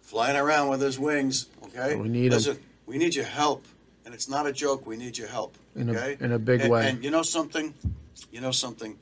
flying 0.03 0.37
around 0.37 0.67
with 0.69 0.79
his 0.81 0.99
wings. 0.99 1.47
Okay, 1.65 1.95
We 1.95 2.09
need. 2.09 2.31
Listen, 2.31 2.59
we 2.85 2.99
need 2.99 3.15
your 3.15 3.25
help, 3.25 3.65
and 4.05 4.13
it's 4.13 4.29
not 4.29 4.45
a 4.45 4.51
joke. 4.53 4.85
We 4.85 4.97
need 4.97 5.17
your 5.17 5.29
help. 5.29 5.55
In 5.75 5.89
a- 5.89 5.93
Okay, 5.93 6.17
in 6.19 6.31
a 6.31 6.37
big 6.37 6.61
And- 6.61 6.69
way. 6.69 6.87
And 6.89 7.03
you 7.03 7.09
know 7.09 7.23
something? 7.23 7.73
You 8.31 8.41
know 8.41 8.51
something? 8.51 8.97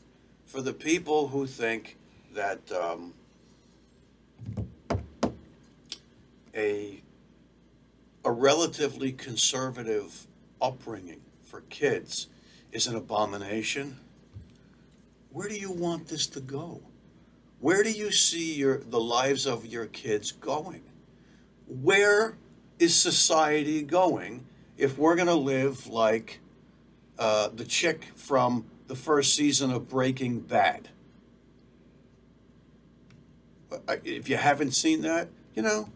For 0.48 0.62
the 0.62 0.72
people 0.72 1.28
who 1.28 1.46
think 1.46 1.98
that 2.34 2.72
um, 2.72 3.14
a 6.56 7.04
a 8.24 8.32
relatively 8.32 9.12
conservative 9.12 10.26
upbringing 10.62 11.20
for 11.44 11.62
kids 11.70 12.28
is 12.72 12.88
an 12.88 12.96
abomination. 12.96 14.00
Where 15.32 15.50
do 15.50 15.56
you 15.56 15.70
want 15.70 16.08
this 16.08 16.28
to 16.28 16.40
go? 16.40 16.82
Where 17.60 17.84
do 17.84 17.92
you 17.92 18.10
see 18.10 18.56
your 18.56 18.78
the 18.78 19.02
lives 19.02 19.46
of 19.46 19.66
your 19.66 19.86
kids 19.86 20.32
going? 20.32 20.84
Where 21.68 22.38
is 22.80 22.96
society 22.96 23.84
going 23.84 24.46
if 24.78 24.98
we're 24.98 25.16
going 25.16 25.28
to 25.28 25.34
live 25.34 25.88
like 25.88 26.40
uh, 27.20 27.50
the 27.54 27.66
chick 27.66 28.06
from 28.16 28.64
the 28.88 28.96
first 28.96 29.36
season 29.36 29.72
of 29.72 29.88
Breaking 29.88 30.40
Bad? 30.40 30.90
If 34.04 34.30
you 34.30 34.38
haven't 34.38 34.72
seen 34.72 35.02
that, 35.02 35.30
you 35.54 35.62
know, 35.62 35.90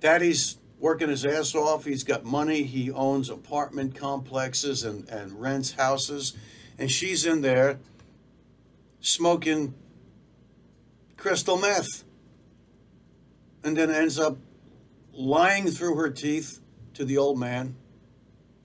Daddy's 0.00 0.58
working 0.78 1.08
his 1.08 1.24
ass 1.24 1.54
off. 1.54 1.84
He's 1.84 2.04
got 2.04 2.24
money. 2.24 2.62
He 2.62 2.90
owns 2.90 3.28
apartment 3.28 3.94
complexes 3.94 4.84
and, 4.84 5.08
and 5.08 5.40
rents 5.40 5.72
houses. 5.72 6.34
And 6.78 6.90
she's 6.90 7.26
in 7.26 7.42
there 7.42 7.78
smoking 9.00 9.74
crystal 11.16 11.58
meth. 11.58 12.04
And 13.64 13.76
then 13.76 13.90
ends 13.90 14.18
up 14.18 14.38
lying 15.12 15.66
through 15.66 15.96
her 15.96 16.10
teeth 16.10 16.60
to 16.94 17.04
the 17.04 17.18
old 17.18 17.38
man 17.38 17.74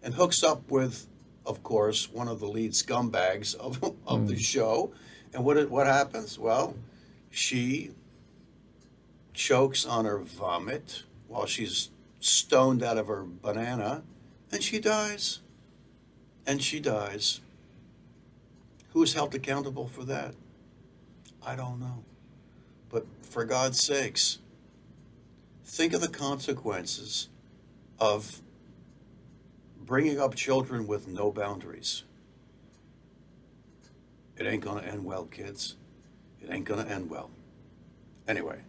and 0.04 0.14
hooks 0.14 0.44
up 0.44 0.70
with, 0.70 1.08
of 1.46 1.64
course, 1.64 2.12
one 2.12 2.28
of 2.28 2.40
the 2.40 2.48
lead 2.48 2.72
scumbags 2.72 3.56
of, 3.56 3.84
of 4.08 4.28
the 4.28 4.36
hmm. 4.36 4.40
show. 4.40 4.94
And 5.34 5.44
what, 5.44 5.70
what 5.70 5.88
happens? 5.88 6.38
Well, 6.38 6.76
she 7.30 7.92
chokes 9.34 9.86
on 9.86 10.06
her 10.06 10.20
vomit 10.20 11.04
while 11.28 11.46
she's 11.46 11.90
stoned 12.20 12.84
out 12.84 12.98
of 12.98 13.08
her 13.08 13.24
banana, 13.24 14.04
and 14.52 14.64
she 14.64 14.80
dies. 14.80 15.40
And 16.46 16.62
she 16.62 16.80
dies. 16.80 17.42
Who's 18.92 19.14
held 19.14 19.34
accountable 19.34 19.88
for 19.88 20.04
that? 20.06 20.36
I 21.46 21.56
don't 21.56 21.80
know. 21.80 22.04
But 22.90 23.06
for 23.22 23.44
God's 23.44 23.82
sakes, 23.82 24.40
think 25.66 25.94
of 25.94 26.02
the 26.02 26.10
consequences 26.10 27.30
of 28.00 28.42
bringing 29.86 30.20
up 30.20 30.36
children 30.36 30.88
with 30.88 31.08
no 31.08 31.32
boundaries. 31.32 32.04
It 34.38 34.46
ain't 34.46 34.64
going 34.64 34.84
to 34.84 34.90
end 34.90 35.06
well, 35.06 35.26
kids. 35.26 35.76
It 36.42 36.52
ain't 36.52 36.66
going 36.66 36.84
to 36.86 36.92
end 36.92 37.10
well. 37.10 37.30
Anyway, 38.28 38.60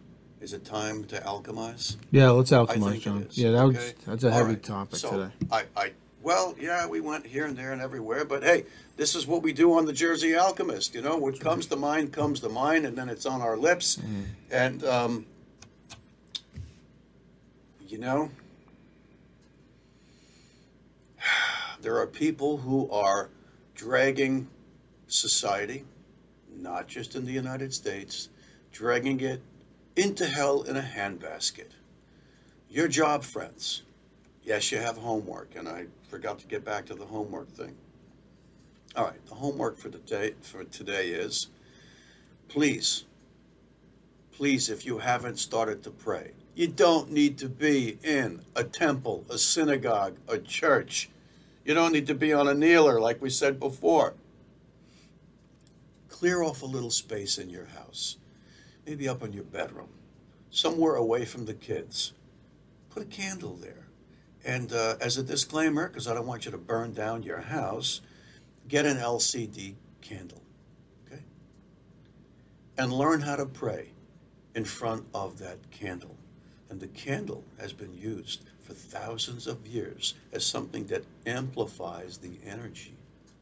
Is 0.41 0.53
it 0.53 0.65
time 0.65 1.05
to 1.05 1.19
alchemize? 1.21 1.95
Yeah, 2.11 2.29
let's 2.29 2.51
alchemize, 2.51 3.01
John. 3.01 3.27
Yeah, 3.31 3.51
that 3.51 3.63
was 3.65 3.77
okay? 3.77 3.93
that's 4.05 4.23
a 4.23 4.27
All 4.27 4.33
heavy 4.33 4.49
right. 4.49 4.63
topic 4.63 4.99
so 4.99 5.11
today. 5.11 5.31
I, 5.51 5.63
I, 5.75 5.91
well, 6.21 6.55
yeah, 6.59 6.85
we 6.87 6.99
went 7.01 7.25
here 7.25 7.45
and 7.45 7.55
there 7.57 7.71
and 7.71 7.81
everywhere, 7.81 8.25
but 8.25 8.43
hey, 8.43 8.65
this 8.97 9.15
is 9.15 9.25
what 9.25 9.43
we 9.43 9.53
do 9.53 9.73
on 9.73 9.85
the 9.85 9.93
Jersey 9.93 10.35
Alchemist. 10.35 10.93
You 10.93 11.01
know, 11.01 11.17
what 11.17 11.39
comes 11.39 11.67
to 11.67 11.75
mind 11.75 12.11
comes 12.13 12.41
to 12.41 12.49
mind, 12.49 12.85
and 12.85 12.97
then 12.97 13.09
it's 13.09 13.25
on 13.25 13.41
our 13.41 13.55
lips. 13.57 13.95
Mm-hmm. 13.95 14.21
And 14.51 14.83
um, 14.83 15.25
you 17.87 17.97
know, 17.97 18.29
there 21.85 21.97
are 21.97 22.07
people 22.07 22.57
who 22.57 22.89
are 22.89 23.29
dragging 23.75 24.47
society, 25.05 25.85
not 26.57 26.87
just 26.87 27.13
in 27.13 27.25
the 27.25 27.31
United 27.31 27.71
States, 27.71 28.29
dragging 28.71 29.19
it 29.19 29.39
into 29.95 30.25
hell 30.25 30.63
in 30.63 30.77
a 30.77 30.81
handbasket. 30.81 31.73
Your 32.71 32.87
job, 32.87 33.23
friends. 33.23 33.83
Yes, 34.41 34.71
you 34.71 34.79
have 34.79 34.97
homework, 34.97 35.55
and 35.55 35.69
I 35.69 35.85
forgot 36.09 36.39
to 36.39 36.47
get 36.47 36.65
back 36.65 36.87
to 36.87 36.95
the 36.95 37.05
homework 37.05 37.49
thing. 37.49 37.75
All 38.95 39.05
right, 39.05 39.23
the 39.27 39.35
homework 39.35 39.77
for 39.77 39.89
today 39.89 40.33
for 40.41 40.63
today 40.63 41.09
is 41.09 41.49
please, 42.47 43.05
please, 44.31 44.71
if 44.71 44.87
you 44.87 44.97
haven't 44.97 45.37
started 45.37 45.83
to 45.83 45.91
pray, 45.91 46.31
you 46.55 46.67
don't 46.67 47.11
need 47.11 47.37
to 47.37 47.47
be 47.47 47.99
in 48.03 48.41
a 48.55 48.63
temple, 48.63 49.23
a 49.29 49.37
synagogue, 49.37 50.17
a 50.27 50.39
church. 50.39 51.09
You 51.65 51.73
don't 51.73 51.91
need 51.91 52.05
to 52.07 52.15
be 52.15 52.31
on 52.31 52.47
a 52.47 52.53
kneeler, 52.53 53.01
like 53.01 53.21
we 53.21 53.31
said 53.31 53.59
before. 53.59 54.13
Clear 56.07 56.43
off 56.43 56.61
a 56.61 56.67
little 56.67 56.91
space 56.91 57.39
in 57.39 57.49
your 57.49 57.65
house, 57.65 58.17
maybe 58.85 59.09
up 59.09 59.23
in 59.23 59.33
your 59.33 59.43
bedroom, 59.43 59.89
somewhere 60.51 60.95
away 60.95 61.25
from 61.25 61.45
the 61.45 61.55
kids. 61.55 62.13
Put 62.91 63.01
a 63.01 63.07
candle 63.07 63.55
there. 63.55 63.87
And 64.45 64.71
uh, 64.71 64.97
as 65.01 65.17
a 65.17 65.23
disclaimer, 65.23 65.87
because 65.87 66.07
I 66.07 66.13
don't 66.13 66.27
want 66.27 66.45
you 66.45 66.51
to 66.51 66.57
burn 66.57 66.93
down 66.93 67.23
your 67.23 67.41
house, 67.41 68.01
get 68.67 68.85
an 68.85 68.97
LCD 68.97 69.73
candle. 70.01 70.43
Okay? 71.07 71.23
And 72.77 72.93
learn 72.93 73.21
how 73.21 73.37
to 73.37 73.45
pray 73.47 73.89
in 74.53 74.65
front 74.65 75.05
of 75.15 75.39
that 75.39 75.71
candle. 75.71 76.15
And 76.69 76.79
the 76.79 76.87
candle 76.87 77.43
has 77.59 77.73
been 77.73 77.93
used 77.97 78.43
for 78.65 78.73
thousands 78.73 79.45
of 79.45 79.67
years 79.67 80.15
as 80.33 80.45
something 80.45 80.87
that 80.87 81.03
amplifies 81.25 82.17
the 82.17 82.37
energy 82.45 82.95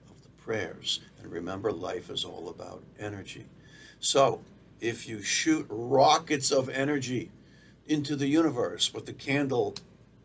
of 0.10 0.22
the 0.22 0.30
prayers. 0.44 1.00
And 1.22 1.32
remember, 1.32 1.72
life 1.72 2.10
is 2.10 2.26
all 2.26 2.50
about 2.50 2.84
energy. 3.00 3.46
So, 4.00 4.42
if 4.82 5.08
you 5.08 5.22
shoot 5.22 5.66
rockets 5.70 6.52
of 6.52 6.68
energy 6.68 7.32
into 7.88 8.18
the 8.18 8.28
universe 8.28 8.94
with 8.94 9.06
the 9.06 9.14
candle 9.14 9.76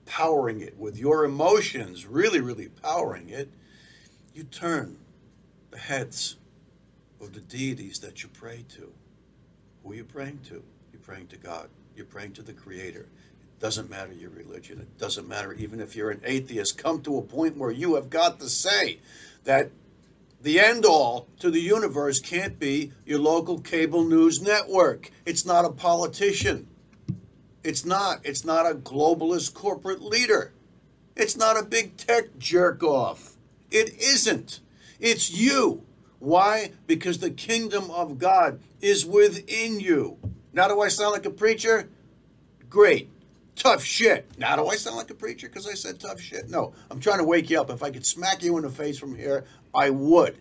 powering 0.05 0.61
it, 0.61 0.77
with 0.77 0.99
your 0.99 1.25
emotions 1.25 2.05
really, 2.05 2.41
really 2.41 2.69
powering 2.69 3.29
it, 3.29 3.49
you 4.35 4.43
turn 4.43 4.97
the 5.71 5.79
heads 5.79 6.37
of 7.21 7.35
the 7.35 7.41
deities 7.41 8.01
that 8.01 8.23
you 8.23 8.29
pray 8.31 8.65
to. 8.71 8.93
Who 9.85 9.93
are 9.93 9.95
you 9.95 10.05
praying 10.05 10.41
to? 10.49 10.63
You're 10.93 11.03
praying 11.03 11.29
to 11.29 11.37
God. 11.37 11.69
You're 11.95 12.07
praying 12.07 12.33
to 12.33 12.43
the 12.43 12.53
Creator. 12.53 13.07
Doesn't 13.61 13.91
matter 13.91 14.13
your 14.13 14.31
religion. 14.31 14.79
It 14.79 14.99
doesn't 14.99 15.29
matter 15.29 15.53
even 15.53 15.81
if 15.81 15.97
you're 15.97 16.11
an 16.11 16.21
atheist. 16.25 16.79
Come 16.79 17.03
to 17.03 17.19
a 17.19 17.23
point 17.23 17.57
where 17.57 17.73
you 17.73 17.97
have 17.97 18.09
got 18.09 18.39
to 18.41 18.49
say 18.49 19.01
that 19.45 19.71
the 20.41 20.61
end 20.61 20.85
all 20.85 21.27
to 21.41 21.51
the 21.51 21.61
universe 21.61 22.21
can't 22.21 22.61
be 22.61 22.93
your 23.05 23.19
local 23.19 23.59
cable 23.59 24.05
news 24.05 24.41
network. 24.41 25.11
It's 25.27 25.45
not 25.45 25.65
a 25.65 25.71
politician. 25.71 26.69
It's 27.65 27.85
not. 27.85 28.21
It's 28.23 28.45
not 28.45 28.71
a 28.71 28.75
globalist 28.77 29.55
corporate 29.55 30.03
leader. 30.03 30.53
It's 31.17 31.37
not 31.37 31.59
a 31.59 31.65
big 31.65 31.97
tech 31.97 32.39
jerk 32.39 32.85
off. 32.85 33.35
It 33.73 33.99
isn't. 34.01 34.61
It's 35.01 35.31
you. 35.31 35.83
Why? 36.21 36.73
Because 36.87 37.19
the 37.19 37.31
kingdom 37.31 37.91
of 37.91 38.19
God 38.19 38.61
is 38.81 39.05
within 39.05 39.81
you. 39.81 40.17
Now, 40.53 40.69
do 40.69 40.81
I 40.81 40.89
sound 40.89 41.13
like 41.13 41.27
a 41.27 41.31
preacher? 41.31 41.89
Great. 42.71 43.11
Tough 43.59 43.83
shit. 43.83 44.39
Now, 44.39 44.55
do 44.55 44.69
I 44.69 44.77
sound 44.77 44.97
like 44.97 45.11
a 45.11 45.15
preacher 45.15 45.49
because 45.49 45.67
I 45.67 45.75
said 45.75 45.99
tough 45.99 46.21
shit? 46.21 46.49
No. 46.49 46.73
I'm 46.91 47.01
trying 47.01 47.19
to 47.19 47.25
wake 47.25 47.51
you 47.51 47.61
up. 47.61 47.71
If 47.71 47.83
I 47.83 47.91
could 47.91 48.07
smack 48.07 48.43
you 48.43 48.57
in 48.57 48.63
the 48.63 48.71
face 48.71 48.99
from 48.99 49.17
here, 49.17 49.45
I 49.75 49.91
would. 49.91 50.39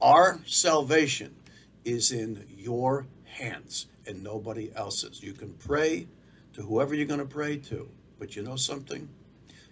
Our 0.00 0.40
salvation 0.44 1.36
is 1.84 2.10
in 2.10 2.44
your 2.56 3.06
hands 3.24 3.86
and 4.08 4.24
nobody 4.24 4.72
else's. 4.74 5.22
You 5.22 5.32
can 5.32 5.52
pray 5.54 6.08
to 6.54 6.62
whoever 6.62 6.96
you're 6.96 7.06
going 7.06 7.20
to 7.20 7.26
pray 7.26 7.56
to, 7.58 7.88
but 8.18 8.34
you 8.34 8.42
know 8.42 8.56
something? 8.56 9.08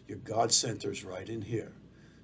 Your 0.07 0.19
God 0.19 0.53
center's 0.53 1.05
right 1.05 1.29
in 1.29 1.43
here. 1.43 1.73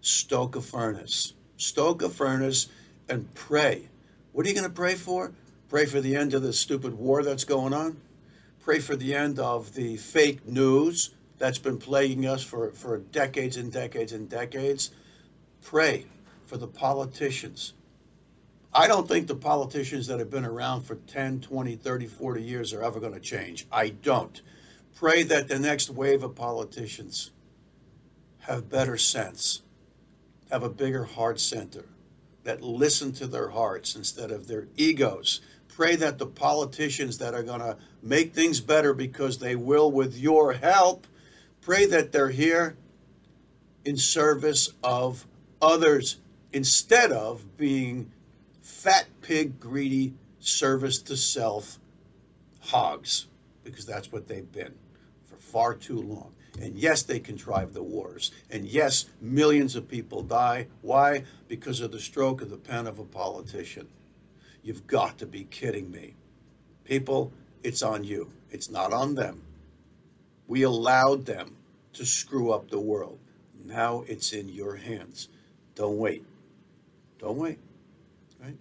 Stoke 0.01 0.55
a 0.55 0.61
furnace. 0.61 1.33
Stoke 1.57 2.03
a 2.03 2.09
furnace 2.09 2.69
and 3.09 3.35
pray. 3.35 3.89
What 4.31 4.47
are 4.47 4.49
you 4.49 4.55
going 4.55 4.69
to 4.69 4.71
pray 4.71 4.95
for? 4.95 5.33
Pray 5.69 5.87
for 5.87 6.01
the 6.01 6.15
end 6.15 6.35
of 6.35 6.43
this 6.43 6.61
stupid 6.61 6.95
war 6.95 7.25
that's 7.25 7.45
going 7.45 7.75
on. 7.75 7.97
Pray 8.63 8.79
for 8.79 8.95
the 8.95 9.13
end 9.13 9.41
of 9.41 9.75
the 9.75 9.97
fake 9.97 10.47
news 10.47 11.11
that's 11.39 11.59
been 11.59 11.79
plaguing 11.79 12.25
us 12.27 12.45
for, 12.45 12.71
for 12.71 12.99
decades 12.99 13.57
and 13.57 13.73
decades 13.73 14.13
and 14.13 14.29
decades. 14.29 14.93
Pray 15.61 16.07
for 16.47 16.57
the 16.57 16.69
politicians. 16.69 17.73
I 18.73 18.87
don't 18.87 19.09
think 19.09 19.27
the 19.27 19.35
politicians 19.35 20.07
that 20.07 20.21
have 20.21 20.31
been 20.31 20.45
around 20.45 20.83
for 20.83 20.95
10, 20.95 21.41
20, 21.41 21.75
30, 21.75 22.07
40 22.07 22.43
years 22.43 22.73
are 22.73 22.85
ever 22.85 23.01
going 23.01 23.15
to 23.15 23.21
change. 23.21 23.67
I 23.73 23.89
don't. 23.89 24.41
Pray 24.95 25.25
that 25.25 25.49
the 25.49 25.59
next 25.59 25.91
wave 25.91 26.23
of 26.23 26.37
politicians 26.37 27.33
have 28.43 28.71
better 28.71 28.97
sense, 28.97 29.63
have 30.53 30.63
a 30.63 30.71
bigger 30.71 31.05
heart 31.05 31.41
center, 31.41 31.87
that 32.45 32.63
listen 32.63 33.13
to 33.13 33.27
their 33.27 33.49
hearts 33.49 33.97
instead 33.97 34.31
of 34.31 34.47
their 34.47 34.69
egos. 34.77 35.41
Pray 35.75 35.97
that 35.97 36.19
the 36.19 36.27
politicians 36.27 37.19
that 37.19 37.35
are 37.35 37.43
going 37.43 37.61
to 37.61 37.77
make 38.03 38.35
things 38.35 38.61
better 38.61 38.93
because 38.93 39.39
they 39.39 39.57
will 39.57 39.91
with 39.91 40.17
your 40.19 40.53
help, 40.53 41.07
pray 41.61 41.87
that 41.87 42.13
they're 42.13 42.31
here 42.31 42.77
in 43.85 43.97
service 43.97 44.71
of 44.83 45.27
others 45.61 46.19
instead 46.53 47.11
of 47.11 47.57
being 47.57 48.11
fat 48.61 49.07
pig 49.23 49.59
greedy 49.59 50.15
service 50.41 50.99
to 50.99 51.17
self 51.17 51.79
hogs 52.61 53.27
because 53.65 53.87
that's 53.87 54.13
what 54.13 54.29
they've 54.29 54.53
been 54.53 54.75
for 55.27 55.37
far 55.37 55.75
too 55.75 56.01
long. 56.01 56.33
And 56.61 56.77
yes, 56.77 57.03
they 57.03 57.19
contrive 57.19 57.73
the 57.73 57.83
wars. 57.83 58.31
And 58.51 58.67
yes, 58.67 59.07
millions 59.21 59.75
of 59.75 59.89
people 59.89 60.23
die. 60.23 60.67
Why? 60.83 61.25
Because 61.49 61.81
of 61.81 61.93
the 61.93 62.01
stroke 62.01 62.43
of 62.43 62.51
the 62.51 62.59
pen 62.59 62.87
of 62.87 62.99
a 62.99 63.05
politician. 63.05 63.89
You've 64.63 64.87
got 64.87 65.19
to 65.19 65.27
be 65.27 65.45
kidding 65.45 65.91
me. 65.91 66.15
People, 66.85 67.33
it's 67.63 67.83
on 67.83 68.05
you. 68.05 68.31
It's 68.51 68.71
not 68.71 68.93
on 68.93 69.15
them. 69.15 69.43
We 70.47 70.63
allowed 70.63 71.27
them 71.27 71.57
to 71.95 72.05
screw 72.05 72.53
up 72.53 72.71
the 72.71 72.81
world. 72.81 73.19
Now 73.65 74.05
it's 74.07 74.33
in 74.33 74.49
your 74.49 74.77
hands. 74.77 75.29
Don't 75.75 75.99
wait. 75.99 76.25
Don't 77.19 77.39
wait. 77.39 77.59
Right? 78.43 78.57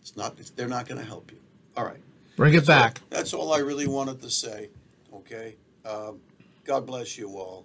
It's 0.00 0.16
not. 0.16 0.34
It's, 0.38 0.50
they're 0.50 0.68
not 0.68 0.88
going 0.88 1.00
to 1.00 1.06
help 1.06 1.30
you. 1.30 1.38
All 1.76 1.84
right. 1.84 2.00
Bring 2.36 2.54
it 2.54 2.66
back. 2.66 3.00
That's 3.10 3.32
all 3.32 3.52
I 3.52 3.58
really 3.58 3.86
wanted 3.86 4.20
to 4.22 4.30
say. 4.30 4.70
Okay. 5.12 5.56
Um, 5.84 6.20
God 6.64 6.86
bless 6.86 7.16
you 7.16 7.28
all. 7.36 7.64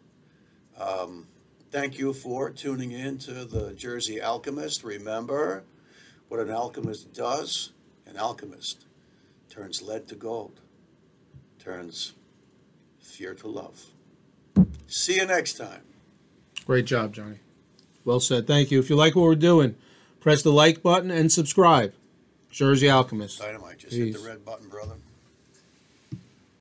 Um, 0.79 1.27
thank 1.71 1.97
you 1.97 2.13
for 2.13 2.49
tuning 2.49 2.91
in 2.91 3.17
to 3.19 3.45
the 3.45 3.73
Jersey 3.73 4.21
Alchemist. 4.21 4.83
Remember 4.83 5.63
what 6.31 6.39
an 6.39 6.49
alchemist 6.49 7.11
does? 7.13 7.73
An 8.07 8.15
alchemist 8.15 8.85
turns 9.49 9.81
lead 9.81 10.07
to 10.07 10.15
gold, 10.15 10.61
turns 11.59 12.13
fear 13.01 13.33
to 13.33 13.49
love. 13.49 13.87
See 14.87 15.17
you 15.17 15.25
next 15.25 15.55
time. 15.55 15.81
Great 16.65 16.85
job, 16.85 17.13
Johnny. 17.13 17.39
Well 18.05 18.21
said. 18.21 18.47
Thank 18.47 18.71
you. 18.71 18.79
If 18.79 18.89
you 18.89 18.95
like 18.95 19.13
what 19.13 19.23
we're 19.23 19.35
doing, 19.35 19.75
press 20.21 20.41
the 20.41 20.53
like 20.53 20.81
button 20.81 21.11
and 21.11 21.29
subscribe. 21.29 21.93
Jersey 22.49 22.89
Alchemist. 22.89 23.39
Dynamite, 23.39 23.79
just 23.79 23.93
hit 23.93 24.13
the 24.13 24.19
red 24.19 24.45
button, 24.45 24.69
brother. 24.69 24.95